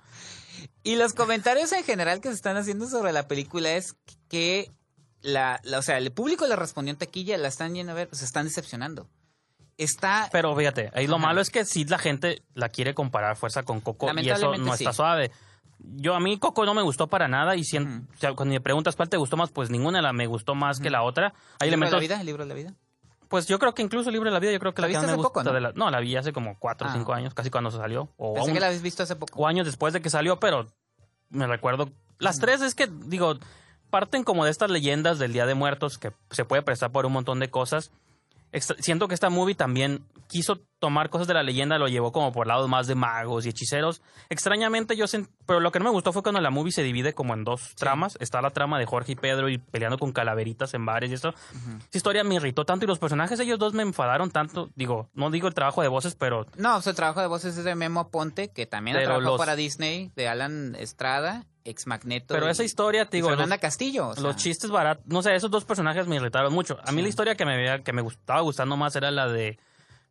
Y 0.83 0.95
los 0.95 1.13
comentarios 1.13 1.71
en 1.73 1.83
general 1.83 2.21
que 2.21 2.29
se 2.29 2.35
están 2.35 2.55
haciendo 2.57 2.87
sobre 2.87 3.11
la 3.11 3.27
película 3.27 3.71
es 3.73 3.95
que 4.29 4.71
la, 5.21 5.59
la- 5.63 5.79
o 5.79 5.81
sea, 5.81 5.97
el 5.97 6.11
público 6.11 6.47
le 6.47 6.55
respondió 6.55 6.91
en 6.91 6.97
taquilla, 6.97 7.37
la 7.37 7.47
están 7.49 7.75
yendo 7.75 7.91
a 7.91 7.95
ver, 7.95 8.09
se 8.11 8.25
están 8.25 8.45
decepcionando. 8.45 9.07
Está 9.77 10.29
Pero 10.31 10.55
fíjate, 10.55 10.91
ahí 10.93 11.07
lo 11.07 11.15
Ajá. 11.15 11.27
malo 11.27 11.41
es 11.41 11.49
que 11.49 11.65
sí 11.65 11.85
la 11.85 11.97
gente 11.97 12.43
la 12.53 12.69
quiere 12.69 12.93
comparar 12.93 13.35
fuerza 13.35 13.63
con 13.63 13.81
Coco 13.81 14.07
y 14.21 14.29
eso 14.29 14.55
no 14.57 14.75
sí. 14.77 14.83
está 14.83 14.93
suave. 14.93 15.31
Yo 15.83 16.13
a 16.15 16.19
mí 16.19 16.37
Coco 16.37 16.65
no 16.65 16.73
me 16.73 16.81
gustó 16.81 17.07
para 17.07 17.27
nada 17.27 17.55
y 17.55 17.61
o 17.61 17.65
sea, 18.17 18.33
cuando 18.33 18.53
me 18.53 18.61
preguntas 18.61 18.95
cuál 18.95 19.09
te 19.09 19.17
gustó 19.17 19.35
más, 19.37 19.49
pues 19.51 19.69
ninguna 19.69 20.01
la 20.01 20.13
me 20.13 20.27
gustó 20.27 20.53
más 20.55 20.79
que 20.79 20.89
la 20.89 21.03
otra. 21.03 21.33
Hay 21.59 21.69
¿El 21.69 21.71
libro 21.71 21.85
de 21.87 21.91
la 21.91 21.97
elementos, 21.97 21.99
vida? 22.01 22.19
¿El 22.21 22.25
libro 22.27 22.43
de 22.45 22.49
la 22.49 22.55
vida? 22.55 22.73
pues 23.29 23.47
yo 23.47 23.57
creo 23.59 23.73
que 23.73 23.81
incluso 23.81 24.09
el 24.09 24.13
libro 24.13 24.29
de 24.29 24.33
la 24.33 24.39
vida, 24.39 24.51
yo 24.51 24.59
creo 24.59 24.73
que 24.73 24.81
¿La 24.81 24.89
la, 24.89 24.91
que 24.93 25.07
me 25.07 25.13
hace 25.13 25.15
poco, 25.15 25.39
gusta 25.39 25.49
no? 25.49 25.53
de 25.55 25.61
la, 25.61 25.71
no, 25.73 25.89
la 25.89 26.01
vi 26.01 26.17
hace 26.17 26.33
como 26.33 26.59
cuatro 26.59 26.87
o 26.87 26.89
Ah. 26.91 26.93
cinco 26.93 27.13
años, 27.13 27.33
casi 27.33 27.49
cuando 27.49 27.71
se 27.71 27.77
salió 27.77 28.09
o, 28.17 28.33
Pensé 28.33 28.49
aún- 28.49 28.53
que 28.53 28.59
la 28.59 28.65
habéis 28.67 28.81
visto 28.81 29.03
hace 29.03 29.15
poco. 29.15 29.39
o 29.39 29.47
años 29.47 29.65
después 29.65 29.93
de 29.93 30.01
que 30.01 30.09
salió, 30.09 30.37
pero 30.39 30.67
me 31.29 31.47
recuerdo 31.47 31.89
las 32.19 32.39
tres 32.39 32.61
es 32.61 32.75
que 32.75 32.87
digo 32.87 33.35
parten 33.89 34.23
como 34.25 34.43
de 34.45 34.51
estas 34.51 34.69
leyendas 34.69 35.17
del 35.17 35.31
Día 35.33 35.45
de 35.45 35.55
Muertos 35.55 35.97
que 35.97 36.11
se 36.29 36.43
puede 36.45 36.61
prestar 36.61 36.91
por 36.91 37.05
un 37.05 37.13
montón 37.13 37.39
de 37.39 37.49
cosas 37.49 37.91
siento 38.79 39.07
que 39.07 39.13
esta 39.13 39.29
movie 39.29 39.55
también 39.55 40.03
quiso 40.27 40.59
tomar 40.79 41.09
cosas 41.09 41.27
de 41.27 41.33
la 41.33 41.43
leyenda, 41.43 41.77
lo 41.77 41.87
llevó 41.87 42.11
como 42.11 42.31
por 42.31 42.47
lados 42.47 42.67
más 42.69 42.87
de 42.87 42.95
magos 42.95 43.45
y 43.45 43.49
hechiceros. 43.49 44.01
Extrañamente 44.29 44.95
yo 44.95 45.05
sent- 45.05 45.29
pero 45.45 45.59
lo 45.59 45.71
que 45.71 45.79
no 45.79 45.85
me 45.85 45.91
gustó 45.91 46.11
fue 46.13 46.23
cuando 46.23 46.41
la 46.41 46.49
movie 46.49 46.71
se 46.71 46.83
divide 46.83 47.13
como 47.13 47.33
en 47.33 47.43
dos 47.43 47.75
tramas. 47.75 48.17
Está 48.19 48.41
la 48.41 48.49
trama 48.49 48.79
de 48.79 48.85
Jorge 48.85 49.11
y 49.11 49.15
Pedro 49.15 49.49
y 49.49 49.57
peleando 49.57 49.97
con 49.97 50.11
calaveritas 50.11 50.73
en 50.73 50.85
bares 50.85 51.11
y 51.11 51.15
eso. 51.15 51.29
Esa 51.89 51.97
historia 51.97 52.23
me 52.23 52.35
irritó 52.35 52.65
tanto 52.65 52.85
y 52.85 52.87
los 52.87 52.97
personajes 52.99 53.39
ellos 53.39 53.59
dos 53.59 53.73
me 53.73 53.83
enfadaron 53.83 54.31
tanto. 54.31 54.69
Digo, 54.75 55.09
no 55.13 55.29
digo 55.29 55.47
el 55.47 55.53
trabajo 55.53 55.81
de 55.81 55.87
voces, 55.89 56.15
pero 56.15 56.45
No, 56.57 56.81
su 56.81 56.93
trabajo 56.93 57.21
de 57.21 57.27
voces 57.27 57.57
es 57.57 57.63
de 57.63 57.75
Memo 57.75 58.09
Ponte, 58.09 58.51
que 58.51 58.65
también 58.65 58.97
los- 59.21 59.37
para 59.37 59.55
Disney, 59.55 60.11
de 60.15 60.27
Alan 60.29 60.75
Estrada, 60.79 61.45
ex 61.65 61.87
Magneto. 61.87 62.33
pero 62.33 62.47
y- 62.47 62.51
esa 62.51 62.63
historia, 62.63 63.05
te 63.05 63.17
digo, 63.17 63.29
los, 63.29 63.37
Fernanda 63.37 63.57
Castillo. 63.57 64.09
o 64.09 64.13
sea, 64.13 64.23
los 64.23 64.35
chistes 64.35 64.69
baratos, 64.71 65.03
no 65.07 65.21
sé, 65.21 65.35
esos 65.35 65.51
dos 65.51 65.65
personajes 65.65 66.07
me 66.07 66.15
irritaron 66.17 66.53
mucho. 66.53 66.77
A 66.85 66.91
mí 66.91 66.97
Sí. 66.97 67.03
la 67.03 67.09
historia 67.09 67.35
que 67.35 67.45
me 67.45 67.53
había- 67.55 67.83
que 67.83 67.93
me 67.93 68.01
gustaba 68.01 68.41
gustando 68.41 68.77
más 68.77 68.95
era 68.95 69.11
la 69.11 69.27
de 69.27 69.57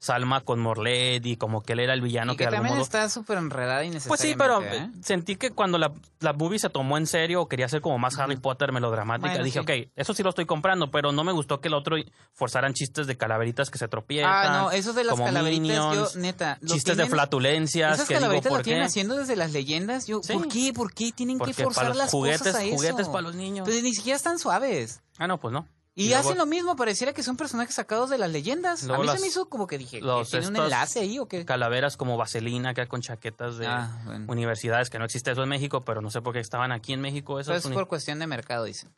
Salma 0.03 0.41
con 0.41 0.61
Morled 0.61 1.23
y 1.27 1.37
como 1.37 1.61
que 1.61 1.75
él 1.75 1.81
era 1.81 1.93
el 1.93 2.01
villano 2.01 2.33
y 2.33 2.37
que 2.39 2.47
que 2.47 2.51
también 2.51 2.73
modo 2.75 2.83
está 2.83 3.07
súper 3.11 3.37
enredada 3.37 3.85
y 3.85 3.91
Pues 4.09 4.19
sí, 4.19 4.35
pero 4.37 4.63
¿eh? 4.63 4.91
sentí 5.03 5.37
que 5.37 5.51
cuando 5.51 5.77
la, 5.77 5.93
la 6.21 6.33
movie 6.33 6.59
se 6.59 6.71
tomó 6.71 6.97
en 6.97 7.07
serio 7.07 7.43
o 7.43 7.49
quería 7.49 7.69
ser 7.69 7.83
como 7.83 7.99
más 7.99 8.19
Harry 8.19 8.37
Potter 8.39 8.73
melodramática, 8.73 9.29
Bueno, 9.29 9.45
dije, 9.45 9.61
sí. 9.63 9.85
ok, 9.85 9.93
eso 9.95 10.15
sí 10.15 10.23
lo 10.23 10.31
estoy 10.31 10.47
comprando, 10.47 10.91
pero 10.91 11.13
no 11.13 11.23
me 11.23 11.33
gustó 11.33 11.61
que 11.61 11.69
el 11.69 11.75
otro 11.75 11.97
forzaran 12.33 12.73
chistes 12.73 13.07
de 13.07 13.19
calaveritas 13.19 13.69
que 13.71 13.77
se 13.77 13.89
tropiezan. 13.89 14.31
Ah, 14.33 14.59
no, 14.63 14.71
esos 14.71 14.95
de 14.95 15.05
las 15.05 15.13
como 15.13 15.27
calaveritas, 15.27 15.61
Minions, 15.61 16.15
yo, 16.15 16.21
neta. 16.21 16.59
chistes 16.65 16.97
de 16.97 17.03
tienen- 17.05 17.11
flatulencias. 17.11 17.95
Esas 17.97 18.09
que 18.09 18.19
digo, 18.19 18.41
¿por 18.41 18.53
lo 18.53 18.63
tienen 18.63 18.83
qué? 18.83 18.87
haciendo 18.87 19.17
desde 19.17 19.37
las 19.37 19.53
leyendas. 19.53 20.07
Yo, 20.07 20.23
Sí. 20.23 20.33
¿Por 20.33 20.49
qué? 20.49 20.73
¿Por 20.73 20.95
qué 20.95 21.13
tienen 21.13 21.37
Porque 21.37 21.53
que 21.53 21.63
forzar 21.63 21.83
para 21.83 21.89
los 21.91 21.99
las 21.99 22.11
juguetes, 22.11 22.39
cosas 22.41 22.55
a 22.55 22.65
eso? 22.65 22.75
juguetes 22.75 23.09
para 23.09 23.21
los 23.21 23.35
niños. 23.35 23.69
Pues 23.69 23.83
ni 23.83 23.93
siquiera 23.95 24.17
están 24.17 24.39
suaves. 24.39 25.03
Ah, 25.19 25.27
no, 25.27 25.39
pues 25.39 25.53
no. 25.53 25.67
Y, 25.97 26.05
Y 26.05 26.09
luego- 26.11 26.21
hacen 26.29 26.39
lo 26.39 26.47
mismo, 26.47 26.77
pareciera 26.77 27.13
que 27.13 27.23
son 27.23 27.37
personajes 27.37 27.75
sacados 27.75 28.11
de 28.11 28.17
las 28.19 28.31
leyendas. 28.31 28.89
A 28.89 28.97
mí 28.99 29.07
las- 29.07 29.17
se 29.17 29.21
me 29.23 29.27
hizo 29.27 29.49
como 29.49 29.67
que 29.67 29.77
dije, 29.77 30.01
los 30.01 30.31
¿tiene 30.31 30.47
un 30.47 30.57
enlace 30.57 31.01
ahí 31.01 31.19
o 31.19 31.27
qué? 31.27 31.45
Calaveras 31.45 31.97
como 31.97 32.17
vaselina, 32.17 32.75
que 32.75 32.87
con 32.87 33.01
chaquetas 33.03 33.59
de 33.59 33.67
Ah, 33.67 34.01
bueno. 34.05 34.27
universidades, 34.33 34.89
que 34.89 34.99
no 35.01 35.05
existe 35.05 35.33
eso 35.33 35.43
en 35.43 35.49
México, 35.49 35.81
pero 35.81 36.01
no 36.01 36.11
sé 36.11 36.23
por 36.23 36.33
qué 36.33 36.39
estaban 36.41 36.71
aquí 36.73 36.93
en 36.93 37.01
México. 37.01 37.41
Eso 37.41 37.53
Esos 37.53 37.71
es 37.73 37.75
por 37.75 37.89
cuestión 37.89 38.19
de 38.21 38.27
mercado, 38.29 38.65
dicen. 38.65 38.91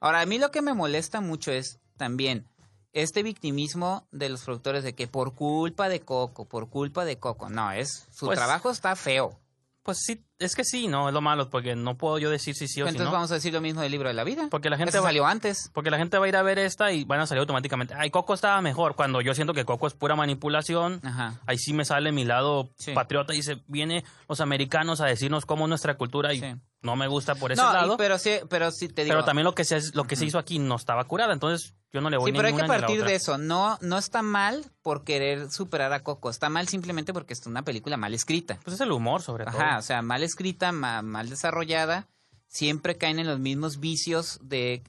Ahora, 0.00 0.20
a 0.20 0.26
mí 0.26 0.38
lo 0.38 0.50
que 0.50 0.60
me 0.60 0.74
molesta 0.74 1.20
mucho 1.22 1.50
es 1.50 1.78
también 1.96 2.46
este 2.92 3.22
victimismo 3.22 4.06
de 4.12 4.28
los 4.28 4.42
productores 4.42 4.84
de 4.84 4.94
que 4.94 5.08
por 5.08 5.34
culpa 5.34 5.88
de 5.88 6.00
Coco, 6.00 6.44
por 6.44 6.68
culpa 6.68 7.04
de 7.06 7.18
Coco. 7.18 7.48
No, 7.48 7.72
es 7.72 8.06
su 8.12 8.26
Pues- 8.26 8.38
trabajo 8.38 8.70
está 8.70 8.94
feo. 8.96 9.40
Pues 9.84 9.98
sí, 10.02 10.24
es 10.38 10.54
que 10.56 10.64
sí, 10.64 10.88
no, 10.88 11.08
es 11.08 11.14
lo 11.14 11.20
malo, 11.20 11.50
porque 11.50 11.76
no 11.76 11.98
puedo 11.98 12.18
yo 12.18 12.30
decir 12.30 12.54
si 12.54 12.66
sí 12.68 12.80
o 12.80 12.86
si 12.86 12.88
Entonces 12.88 13.04
no. 13.04 13.12
vamos 13.12 13.30
a 13.30 13.34
decir 13.34 13.52
lo 13.52 13.60
mismo 13.60 13.82
del 13.82 13.92
libro 13.92 14.08
de 14.08 14.14
la 14.14 14.24
vida. 14.24 14.48
Porque 14.50 14.70
la 14.70 14.78
gente 14.78 14.98
va- 14.98 15.04
salió 15.04 15.26
antes. 15.26 15.70
Porque 15.74 15.90
la 15.90 15.98
gente 15.98 16.16
va 16.18 16.24
a 16.24 16.28
ir 16.28 16.36
a 16.36 16.42
ver 16.42 16.58
esta 16.58 16.90
y 16.90 17.04
van 17.04 17.20
a 17.20 17.26
salir 17.26 17.40
automáticamente. 17.40 17.94
Ay, 17.96 18.10
Coco 18.10 18.32
estaba 18.32 18.60
mejor. 18.62 18.96
Cuando 18.96 19.20
yo 19.20 19.34
siento 19.34 19.52
que 19.52 19.66
Coco 19.66 19.86
es 19.86 19.92
pura 19.92 20.16
manipulación. 20.16 21.00
Ajá. 21.04 21.38
Ahí 21.46 21.58
sí 21.58 21.74
me 21.74 21.84
sale 21.84 22.12
mi 22.12 22.24
lado 22.24 22.70
Sí. 22.78 22.92
patriota 22.94 23.34
y 23.34 23.36
dice, 23.36 23.62
viene 23.66 24.04
los 24.28 24.40
americanos 24.40 25.02
a 25.02 25.06
decirnos 25.06 25.44
cómo 25.44 25.66
es 25.66 25.68
nuestra 25.68 25.98
cultura 25.98 26.32
y 26.32 26.40
Sí. 26.40 26.54
no 26.80 26.96
me 26.96 27.06
gusta 27.06 27.34
por 27.34 27.52
ese 27.52 27.60
No, 27.62 27.70
y- 27.70 27.74
lado. 27.74 27.96
pero 27.98 28.18
sí, 28.18 28.38
pero 28.48 28.70
sí 28.70 28.88
te 28.88 29.04
digo. 29.04 29.12
pero 29.14 29.24
también 29.26 29.44
lo 29.44 29.54
que 29.54 29.64
se 29.64 29.78
lo 29.92 30.04
que 30.04 30.16
se 30.16 30.24
hizo 30.24 30.38
aquí 30.38 30.58
no 30.58 30.76
estaba 30.76 31.04
curada, 31.04 31.34
entonces 31.34 31.74
yo 31.94 32.00
no 32.02 32.10
le 32.10 32.18
voy 32.18 32.28
Sí, 32.28 32.32
ni 32.32 32.36
pero 32.38 32.48
hay 32.48 32.54
que 32.54 32.62
a 32.62 32.66
partir 32.66 33.04
de 33.04 33.14
eso. 33.14 33.38
No, 33.38 33.78
no 33.80 33.96
está 33.96 34.20
mal 34.20 34.66
por 34.82 35.04
querer 35.04 35.50
superar 35.50 35.92
a 35.94 36.02
Coco. 36.02 36.28
Está 36.28 36.50
mal 36.50 36.68
simplemente 36.68 37.14
porque 37.14 37.32
es 37.32 37.46
una 37.46 37.62
película 37.62 37.96
mal 37.96 38.12
escrita. 38.12 38.58
Pues 38.64 38.74
es 38.74 38.80
el 38.82 38.92
humor 38.92 39.22
sobre 39.22 39.44
todo. 39.46 39.56
Ajá, 39.58 39.78
o 39.78 39.82
sea, 39.82 40.02
mal 40.02 40.22
escrita, 40.22 40.72
ma- 40.72 41.00
mal 41.00 41.30
desarrollada. 41.30 42.06
Siempre 42.48 42.96
caen 42.98 43.18
en 43.18 43.26
los 43.26 43.38
mismos 43.38 43.80
vicios 43.80 44.38
de 44.42 44.82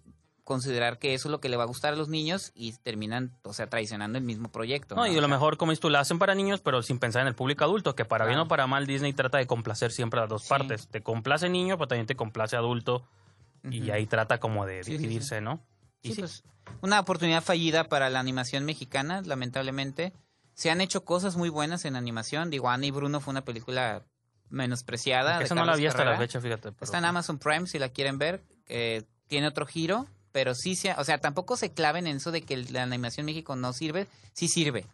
considerar 0.43 0.99
que 0.99 1.15
eso 1.15 1.27
es 1.27 1.31
lo 1.31 1.39
que 1.39 1.49
le 1.49 1.57
va 1.57 1.63
a 1.63 1.67
gustar 1.67 1.93
a 1.93 1.95
los 1.95 2.07
niños 2.09 2.51
y 2.53 2.73
terminan, 2.73 3.31
o 3.43 3.51
sea, 3.53 3.67
traicionando 3.67 4.19
el 4.19 4.23
mismo 4.23 4.49
proyecto. 4.49 4.93
No, 4.95 5.07
y 5.07 5.17
a 5.17 5.21
lo 5.21 5.27
mejor, 5.27 5.57
como 5.57 5.75
tú, 5.75 5.89
la 5.89 6.01
hacen 6.01 6.19
para 6.19 6.35
niños, 6.35 6.61
pero 6.61 6.83
sin 6.83 6.99
pensar 6.99 7.23
en 7.23 7.27
el 7.29 7.33
público 7.33 7.63
adulto, 7.63 7.95
que 7.95 8.05
para 8.05 8.27
bien 8.27 8.37
o 8.37 8.47
para 8.47 8.67
mal, 8.67 8.85
Disney 8.85 9.13
trata 9.13 9.39
de 9.39 9.47
complacer 9.47 9.91
siempre 9.91 10.19
a 10.19 10.23
las 10.23 10.29
dos 10.29 10.43
Sí. 10.43 10.49
partes. 10.49 10.87
Te 10.87 11.01
complace 11.01 11.49
niño, 11.49 11.77
pero 11.77 11.87
también 11.87 12.05
te 12.05 12.15
complace 12.15 12.55
adulto. 12.55 13.03
Y 13.71 13.89
ahí 13.89 14.05
trata 14.05 14.39
como 14.39 14.67
de 14.67 14.83
Sí, 14.83 14.91
sí, 14.91 14.97
sí. 14.97 15.01
dividirse, 15.01 15.41
¿no? 15.41 15.59
Y 16.05 16.09
Sí, 16.09 16.13
sí. 16.15 16.21
pues, 16.21 16.43
una 16.81 16.99
oportunidad 16.99 17.43
fallida 17.43 17.85
para 17.85 18.09
la 18.09 18.19
animación 18.19 18.63
mexicana, 18.65 19.21
lamentablemente. 19.25 20.13
Se 20.53 20.69
han 20.71 20.79
hecho 20.81 21.03
cosas 21.03 21.35
muy 21.35 21.49
buenas 21.49 21.83
en 21.85 21.95
animación. 21.95 22.49
Digo, 22.49 22.69
Ana 22.69 22.85
y 22.85 22.91
Bruno 22.91 23.19
fue 23.19 23.31
una 23.31 23.43
película 23.43 24.03
menospreciada. 24.49 25.33
Que 25.33 25.39
de 25.39 25.45
esa 25.45 25.55
no 25.55 25.65
la 25.65 25.75
vi 25.75 25.87
hasta 25.87 26.05
la 26.05 26.17
fecha, 26.17 26.39
fíjate. 26.39 26.71
pero- 26.71 26.77
Está 26.85 26.97
en 26.99 27.05
Amazon 27.05 27.39
Prime 27.39 27.67
si 27.67 27.79
la 27.79 27.89
quieren 27.89 28.17
ver. 28.17 28.43
eh, 28.67 29.03
tiene 29.27 29.47
otro 29.47 29.65
giro, 29.65 30.07
pero 30.31 30.53
sí 30.55 30.75
se, 30.75 30.91
o 30.93 31.03
sea, 31.03 31.19
tampoco 31.19 31.55
se 31.57 31.71
claven 31.73 32.07
en 32.07 32.17
eso 32.17 32.31
de 32.31 32.41
que 32.43 32.57
la 32.57 32.83
animación 32.83 33.23
en 33.23 33.33
México 33.33 33.55
no 33.55 33.73
sirve. 33.73 34.07
Sí 34.33 34.47
sirve. 34.47 34.85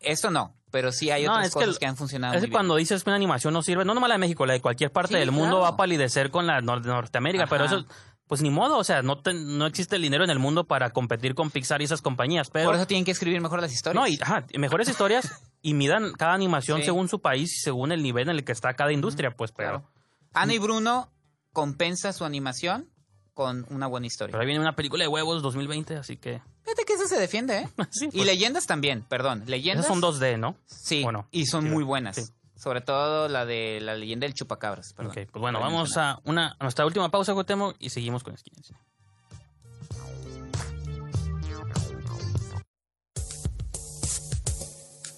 Esto 0.00 0.30
no, 0.30 0.54
pero 0.70 0.92
sí 0.92 1.10
hay 1.10 1.24
No, 1.24 1.32
otras 1.32 1.48
que 1.48 1.54
cosas 1.54 1.78
que, 1.78 1.86
han 1.86 1.96
funcionado 1.96 2.34
Es 2.34 2.40
muy 2.42 2.48
que 2.48 2.52
cuando 2.52 2.76
dices 2.76 3.02
que 3.04 3.10
una 3.10 3.16
animación 3.16 3.54
no 3.54 3.62
sirve, 3.62 3.84
no 3.84 3.94
nomás 3.94 4.08
la 4.08 4.14
de 4.16 4.18
México, 4.18 4.44
la 4.44 4.52
de 4.54 4.60
cualquier 4.60 4.90
parte 4.92 5.14
Sí, 5.14 5.18
del 5.20 5.30
mundo 5.30 5.60
va 5.60 5.68
a 5.68 5.76
palidecer 5.76 6.30
con 6.30 6.46
la 6.46 6.56
de 6.56 6.62
Norteamérica, 6.62 7.46
pero 7.46 7.64
Ajá. 7.64 7.76
eso, 7.76 7.86
pues 8.34 8.42
ni 8.42 8.50
modo, 8.50 8.76
o 8.78 8.84
sea, 8.84 9.02
no, 9.02 9.18
te- 9.20 9.32
no 9.32 9.66
existe 9.66 9.96
el 9.96 10.02
dinero 10.02 10.24
en 10.24 10.30
el 10.30 10.38
mundo 10.38 10.64
para 10.64 10.90
competir 10.90 11.34
con 11.34 11.50
Pixar 11.50 11.80
y 11.80 11.84
esas 11.84 12.02
compañías, 12.02 12.50
pero... 12.50 12.66
Por 12.66 12.74
eso 12.76 12.86
tienen 12.86 13.04
que 13.04 13.12
escribir 13.12 13.40
mejor 13.40 13.60
las 13.60 13.72
historias. 13.72 14.00
no, 14.02 14.08
y 14.08 14.18
ajá, 14.20 14.44
mejores 14.58 14.88
historias 14.88 15.40
y 15.62 15.74
midan 15.74 16.12
cada 16.14 16.34
animación 16.34 16.78
Sí. 16.80 16.84
según 16.86 17.08
su 17.08 17.20
país 17.20 17.52
y 17.54 17.58
según 17.60 17.92
el 17.92 18.02
nivel 18.02 18.28
en 18.28 18.36
el 18.36 18.44
que 18.44 18.52
está 18.52 18.74
cada 18.74 18.92
industria, 18.92 19.30
pues, 19.30 19.52
pero... 19.52 19.68
Claro. 19.80 19.90
Ana 20.32 20.52
y 20.54 20.58
Bruno 20.58 21.12
compensa 21.52 22.12
su 22.12 22.24
animación 22.24 22.90
con 23.34 23.66
una 23.70 23.86
buena 23.86 24.06
historia. 24.06 24.32
Pero 24.32 24.40
ahí 24.42 24.46
viene 24.46 24.60
una 24.60 24.74
película 24.76 25.04
de 25.04 25.08
huevos 25.08 25.42
2020, 25.42 25.96
así 25.96 26.16
que... 26.16 26.40
Fíjate 26.62 26.84
que 26.86 26.92
eso 26.94 27.06
se 27.06 27.18
defiende, 27.20 27.58
¿eh? 27.58 27.68
sí, 27.90 28.06
Y 28.06 28.10
pues, 28.10 28.26
leyendas 28.26 28.66
también, 28.66 29.02
perdón. 29.02 29.44
Leyendas. 29.46 29.86
esas 29.86 30.00
son 30.00 30.02
2D, 30.20 30.38
¿no? 30.38 30.56
Sí, 30.66 31.02
Bueno, 31.02 31.28
y 31.30 31.46
son 31.46 31.64
sí, 31.64 31.70
muy 31.70 31.84
buenas. 31.84 32.32
Sobre 32.56 32.80
todo 32.80 33.28
la 33.28 33.44
de 33.44 33.80
la 33.82 33.94
leyenda 33.94 34.26
del 34.26 34.34
chupacabras. 34.34 34.92
Perdón. 34.94 35.10
Ok, 35.12 35.28
pues 35.30 35.40
bueno, 35.40 35.60
vamos 35.60 35.96
a, 35.96 36.20
una, 36.24 36.56
a 36.58 36.64
nuestra 36.64 36.86
última 36.86 37.10
pausa, 37.10 37.32
Gotemo, 37.32 37.74
y 37.78 37.90
seguimos 37.90 38.22
con 38.22 38.36
Skins. 38.36 38.72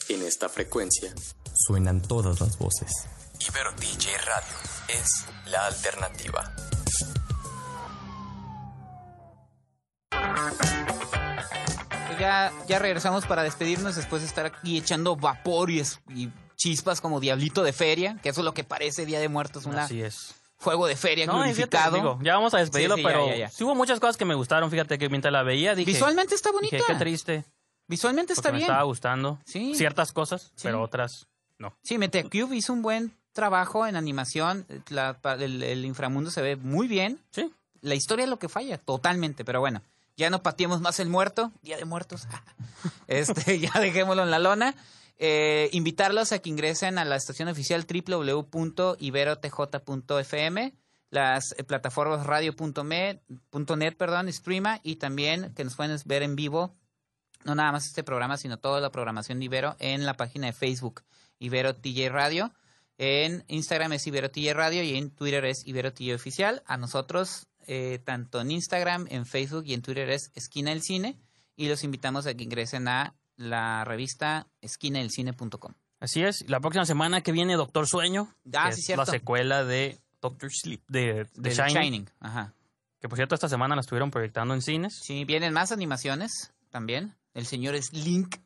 En 0.08 0.22
esta 0.22 0.48
frecuencia 0.48 1.12
suenan 1.54 2.00
todas 2.00 2.40
las 2.40 2.58
voces. 2.58 2.90
Ibero 3.48 3.72
DJ 3.72 4.16
Radio 4.18 4.56
es 4.88 5.26
la 5.50 5.66
alternativa. 5.66 6.52
Ya, 12.18 12.50
ya 12.66 12.78
regresamos 12.78 13.26
para 13.26 13.42
despedirnos 13.42 13.94
después 13.96 14.22
de 14.22 14.28
estar 14.28 14.46
aquí 14.46 14.78
echando 14.78 15.16
vapor 15.16 15.70
y, 15.70 15.80
es- 15.80 16.00
y 16.14 16.30
chispas 16.66 17.00
como 17.00 17.20
diablito 17.20 17.62
de 17.62 17.72
feria, 17.72 18.18
que 18.22 18.30
eso 18.30 18.40
es 18.40 18.44
lo 18.44 18.54
que 18.54 18.64
parece 18.64 19.06
Día 19.06 19.20
de 19.20 19.28
Muertos, 19.28 19.66
un 19.66 19.76
Así 19.78 20.02
es. 20.02 20.34
juego 20.58 20.86
de 20.86 20.96
feria 20.96 21.26
No, 21.26 21.32
fíjate, 21.34 21.52
glorificado. 21.52 21.96
digo, 21.96 22.18
ya 22.22 22.34
vamos 22.34 22.54
a 22.54 22.58
despedirlo, 22.58 22.96
Sí, 22.96 23.02
sí, 23.02 23.06
ya, 23.06 23.08
pero 23.12 23.28
ya, 23.28 23.36
ya. 23.36 23.48
sí 23.50 23.62
hubo 23.64 23.74
muchas 23.74 24.00
cosas 24.00 24.16
que 24.16 24.24
me 24.24 24.34
gustaron. 24.34 24.70
Fíjate 24.70 24.98
que 24.98 25.08
mientras 25.08 25.30
la 25.32 25.42
veía 25.44 25.74
dije, 25.74 25.92
Visualmente 25.92 26.34
está 26.34 26.50
bonita. 26.50 26.76
dije 26.76 26.86
qué 26.88 26.94
triste. 26.98 27.44
Visualmente 27.86 28.32
está 28.32 28.50
me 28.50 28.56
bien. 28.58 28.68
estaba 28.68 28.82
gustando 28.82 29.38
ciertas 29.46 30.12
cosas, 30.12 30.50
pero 30.62 30.82
otras 30.82 31.26
no. 31.58 31.72
Sí, 31.82 31.98
Metacube 31.98 32.56
hizo 32.56 32.72
un 32.72 32.82
buen 32.82 33.12
trabajo 33.32 33.86
en 33.86 33.94
animación. 33.96 34.66
La- 34.88 35.16
el, 35.38 35.62
el 35.62 35.84
inframundo 35.84 36.30
se 36.32 36.42
ve 36.42 36.56
muy 36.56 36.88
bien. 36.88 37.20
Sí. 37.30 37.52
La 37.82 37.94
historia 37.94 38.24
es 38.24 38.28
lo 38.30 38.38
que 38.40 38.48
falla, 38.48 38.76
totalmente. 38.78 39.44
Pero 39.44 39.60
bueno, 39.60 39.82
ya 40.16 40.30
no 40.30 40.42
pateemos 40.42 40.80
más 40.80 40.98
el 40.98 41.08
muerto. 41.08 41.52
Día 41.62 41.76
de 41.76 41.84
muertos. 41.84 42.26
este, 43.06 43.58
ya 43.60 43.70
dejémoslo 43.78 44.22
en 44.24 44.30
la 44.32 44.38
lona. 44.40 44.74
Eh, 45.18 45.70
invitarlos 45.72 46.32
a 46.32 46.40
que 46.40 46.50
ingresen 46.50 46.98
a 46.98 47.06
la 47.06 47.16
estación 47.16 47.48
oficial 47.48 47.86
www.iberotj.fm, 47.86 50.74
las 51.10 51.54
eh, 51.56 51.64
plataformas 51.64 52.26
radio.net, 52.26 53.20
perdón, 53.96 54.30
Streama, 54.30 54.80
y 54.82 54.96
también 54.96 55.54
que 55.54 55.64
nos 55.64 55.74
pueden 55.74 55.98
ver 56.04 56.22
en 56.22 56.36
vivo, 56.36 56.76
no 57.44 57.54
nada 57.54 57.72
más 57.72 57.86
este 57.86 58.04
programa, 58.04 58.36
sino 58.36 58.58
toda 58.58 58.78
la 58.80 58.90
programación 58.90 59.38
de 59.38 59.46
Ibero 59.46 59.74
en 59.78 60.04
la 60.04 60.12
página 60.14 60.48
de 60.48 60.52
Facebook, 60.52 61.02
Ibero 61.38 61.74
TJ 61.74 62.10
Radio. 62.10 62.52
En 62.98 63.44
Instagram 63.48 63.92
es 63.92 64.06
Ibero 64.06 64.30
TJ 64.30 64.52
Radio 64.52 64.82
y 64.82 64.96
en 64.96 65.10
Twitter 65.10 65.44
es 65.44 65.66
Ibero 65.66 65.92
TJ 65.92 66.14
Oficial. 66.14 66.62
A 66.66 66.76
nosotros, 66.76 67.46
eh, 67.66 68.00
tanto 68.04 68.40
en 68.40 68.50
Instagram, 68.50 69.06
en 69.10 69.26
Facebook 69.26 69.64
y 69.66 69.74
en 69.74 69.82
Twitter 69.82 70.10
es 70.10 70.30
Esquina 70.34 70.70
del 70.70 70.82
Cine. 70.82 71.18
Y 71.56 71.68
los 71.68 71.84
invitamos 71.84 72.26
a 72.26 72.34
que 72.34 72.44
ingresen 72.44 72.88
a 72.88 73.14
la 73.36 73.84
revista 73.84 74.46
esquinadelcine.com. 74.62 75.72
Así 76.00 76.22
es. 76.22 76.48
La 76.48 76.60
próxima 76.60 76.84
semana 76.84 77.20
que 77.22 77.32
viene 77.32 77.54
Doctor 77.54 77.86
Sueño, 77.88 78.28
Ah, 78.54 78.66
que 78.68 78.74
sí, 78.74 78.80
es 78.80 78.86
cierto. 78.86 79.02
la 79.04 79.06
secuela 79.10 79.64
de 79.64 79.98
Doctor 80.20 80.50
Sleep 80.52 80.82
de, 80.88 81.00
de 81.24 81.28
Del 81.34 81.52
Shining, 81.54 81.74
Shining. 81.82 82.10
Ajá. 82.20 82.52
que 83.00 83.08
por 83.08 83.16
cierto 83.16 83.34
esta 83.34 83.48
semana 83.48 83.74
la 83.74 83.80
estuvieron 83.80 84.10
proyectando 84.10 84.54
en 84.54 84.62
cines. 84.62 84.98
Sí, 85.02 85.24
vienen 85.24 85.52
más 85.52 85.72
animaciones 85.72 86.52
también. 86.70 87.14
El 87.34 87.46
señor 87.46 87.74
es 87.74 87.92
Link 87.92 88.36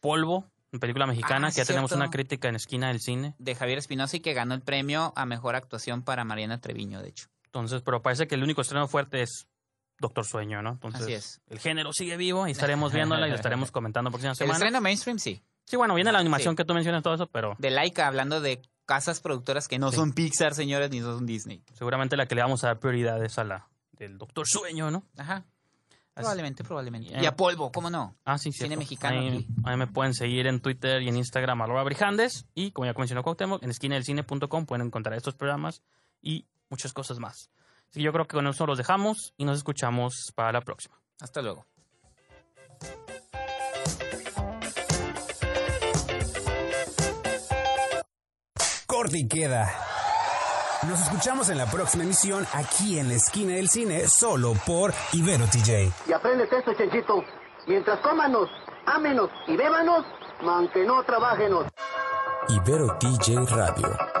Polvo, 0.00 0.46
una 0.72 0.80
película 0.80 1.06
mexicana 1.06 1.48
Ah, 1.48 1.50
que 1.50 1.56
ya 1.58 1.64
tenemos 1.64 1.92
una 1.92 2.10
crítica 2.10 2.48
en 2.48 2.56
esquina 2.56 2.88
del 2.88 3.00
cine. 3.00 3.34
de 3.38 3.54
Javier 3.54 3.78
Espinosa 3.78 4.16
y 4.16 4.20
que 4.20 4.32
ganó 4.34 4.54
el 4.54 4.60
premio 4.62 5.12
a 5.16 5.26
mejor 5.26 5.56
actuación 5.56 6.02
para 6.02 6.24
Mariana 6.24 6.60
Treviño, 6.60 7.00
de 7.02 7.08
hecho. 7.08 7.26
Entonces, 7.44 7.82
pero 7.82 8.02
parece 8.02 8.28
que 8.28 8.36
el 8.36 8.44
único 8.44 8.60
estreno 8.60 8.86
fuerte 8.86 9.22
es 9.22 9.48
Doctor 10.00 10.24
Sueño, 10.26 10.62
¿no? 10.62 10.70
Entonces, 10.72 11.02
Así 11.02 11.12
es. 11.12 11.40
el 11.48 11.58
género 11.60 11.92
sigue 11.92 12.16
vivo 12.16 12.48
y 12.48 12.50
estaremos 12.50 12.92
viéndola 12.92 13.26
y 13.26 13.30
lo 13.30 13.36
estaremos 13.36 13.70
comentando 13.72 14.10
próxima 14.10 14.32
El 14.32 14.36
semana. 14.36 14.54
estreno 14.58 14.80
mainstream, 14.80 15.18
sí. 15.18 15.42
Sí, 15.66 15.76
bueno, 15.76 15.94
viene 15.94 16.10
la 16.10 16.18
animación 16.18 16.54
Sí. 16.54 16.56
que 16.56 16.64
tú 16.64 16.74
mencionas, 16.74 17.02
todo 17.02 17.14
eso, 17.14 17.26
pero 17.28 17.54
De 17.58 17.70
Laika, 17.70 18.06
hablando 18.08 18.40
de 18.40 18.60
casas 18.86 19.20
productoras 19.20 19.68
que 19.68 19.78
no 19.78 19.90
Sí. 19.90 19.96
son 19.96 20.12
Pixar, 20.12 20.54
señores, 20.54 20.90
ni 20.90 21.00
son 21.00 21.26
Disney. 21.26 21.62
seguramente 21.74 22.16
la 22.16 22.26
que 22.26 22.34
le 22.34 22.42
vamos 22.42 22.64
a 22.64 22.68
dar 22.68 22.80
prioridad 22.80 23.22
es 23.24 23.38
a 23.38 23.44
la 23.44 23.68
del 23.92 24.18
Doctor 24.18 24.48
Sueño, 24.48 24.90
¿no? 24.90 25.04
Ajá. 25.16 25.44
Probablemente, 26.14 26.64
probablemente. 26.64 27.10
Ya. 27.10 27.22
Y 27.22 27.26
a 27.26 27.36
polvo, 27.36 27.70
¿cómo 27.72 27.88
no? 27.88 28.16
Ah, 28.24 28.36
sí, 28.36 28.50
Cine 28.52 28.66
cierto. 28.68 28.78
mexicano 28.80 29.20
Ahí, 29.20 29.46
ahí 29.64 29.76
me 29.76 29.86
pueden 29.86 30.12
seguir 30.12 30.46
en 30.48 30.60
Twitter 30.60 31.00
y 31.02 31.08
en 31.08 31.16
Instagram, 31.16 31.62
arroba 31.62 31.82
brijandes. 31.84 32.46
Y 32.54 32.72
como 32.72 32.86
ya 32.86 32.92
mencionó 32.98 33.22
Cuauhtémoc, 33.22 33.62
en 33.62 33.70
esquinadelcine.com 33.70 34.66
pueden 34.66 34.86
encontrar 34.86 35.16
estos 35.16 35.34
programas 35.34 35.82
y 36.20 36.46
muchas 36.68 36.92
cosas 36.92 37.18
más. 37.20 37.50
Así 37.90 37.98
que 37.98 38.04
yo 38.04 38.12
creo 38.12 38.24
que 38.26 38.36
con 38.36 38.46
eso 38.46 38.66
los 38.66 38.78
dejamos 38.78 39.34
y 39.36 39.44
nos 39.44 39.58
escuchamos 39.58 40.32
para 40.36 40.52
la 40.52 40.60
próxima. 40.60 40.96
Hasta 41.20 41.42
luego. 41.42 41.66
Corte 48.86 49.18
y 49.18 49.26
queda. 49.26 49.68
Nos 50.88 51.00
escuchamos 51.00 51.50
en 51.50 51.58
la 51.58 51.66
próxima 51.66 52.04
emisión 52.04 52.46
aquí 52.54 52.98
en 52.98 53.08
la 53.08 53.14
esquina 53.14 53.54
del 53.54 53.68
cine, 53.68 54.06
solo 54.06 54.54
por 54.64 54.94
Ibero 55.12 55.46
TJ. 55.46 55.92
Y 56.08 56.12
aprendes 56.12 56.50
esto, 56.52 56.72
Chenchito. 56.74 57.24
Mientras 57.66 58.00
cómanos, 58.00 58.48
ámenos 58.86 59.30
y 59.48 59.56
bébanos, 59.56 60.06
aunque 60.42 60.84
no 60.84 61.02
trabajenos. 61.02 61.66
Ibero 62.48 62.96
DJ 63.00 63.36
Radio. 63.46 64.19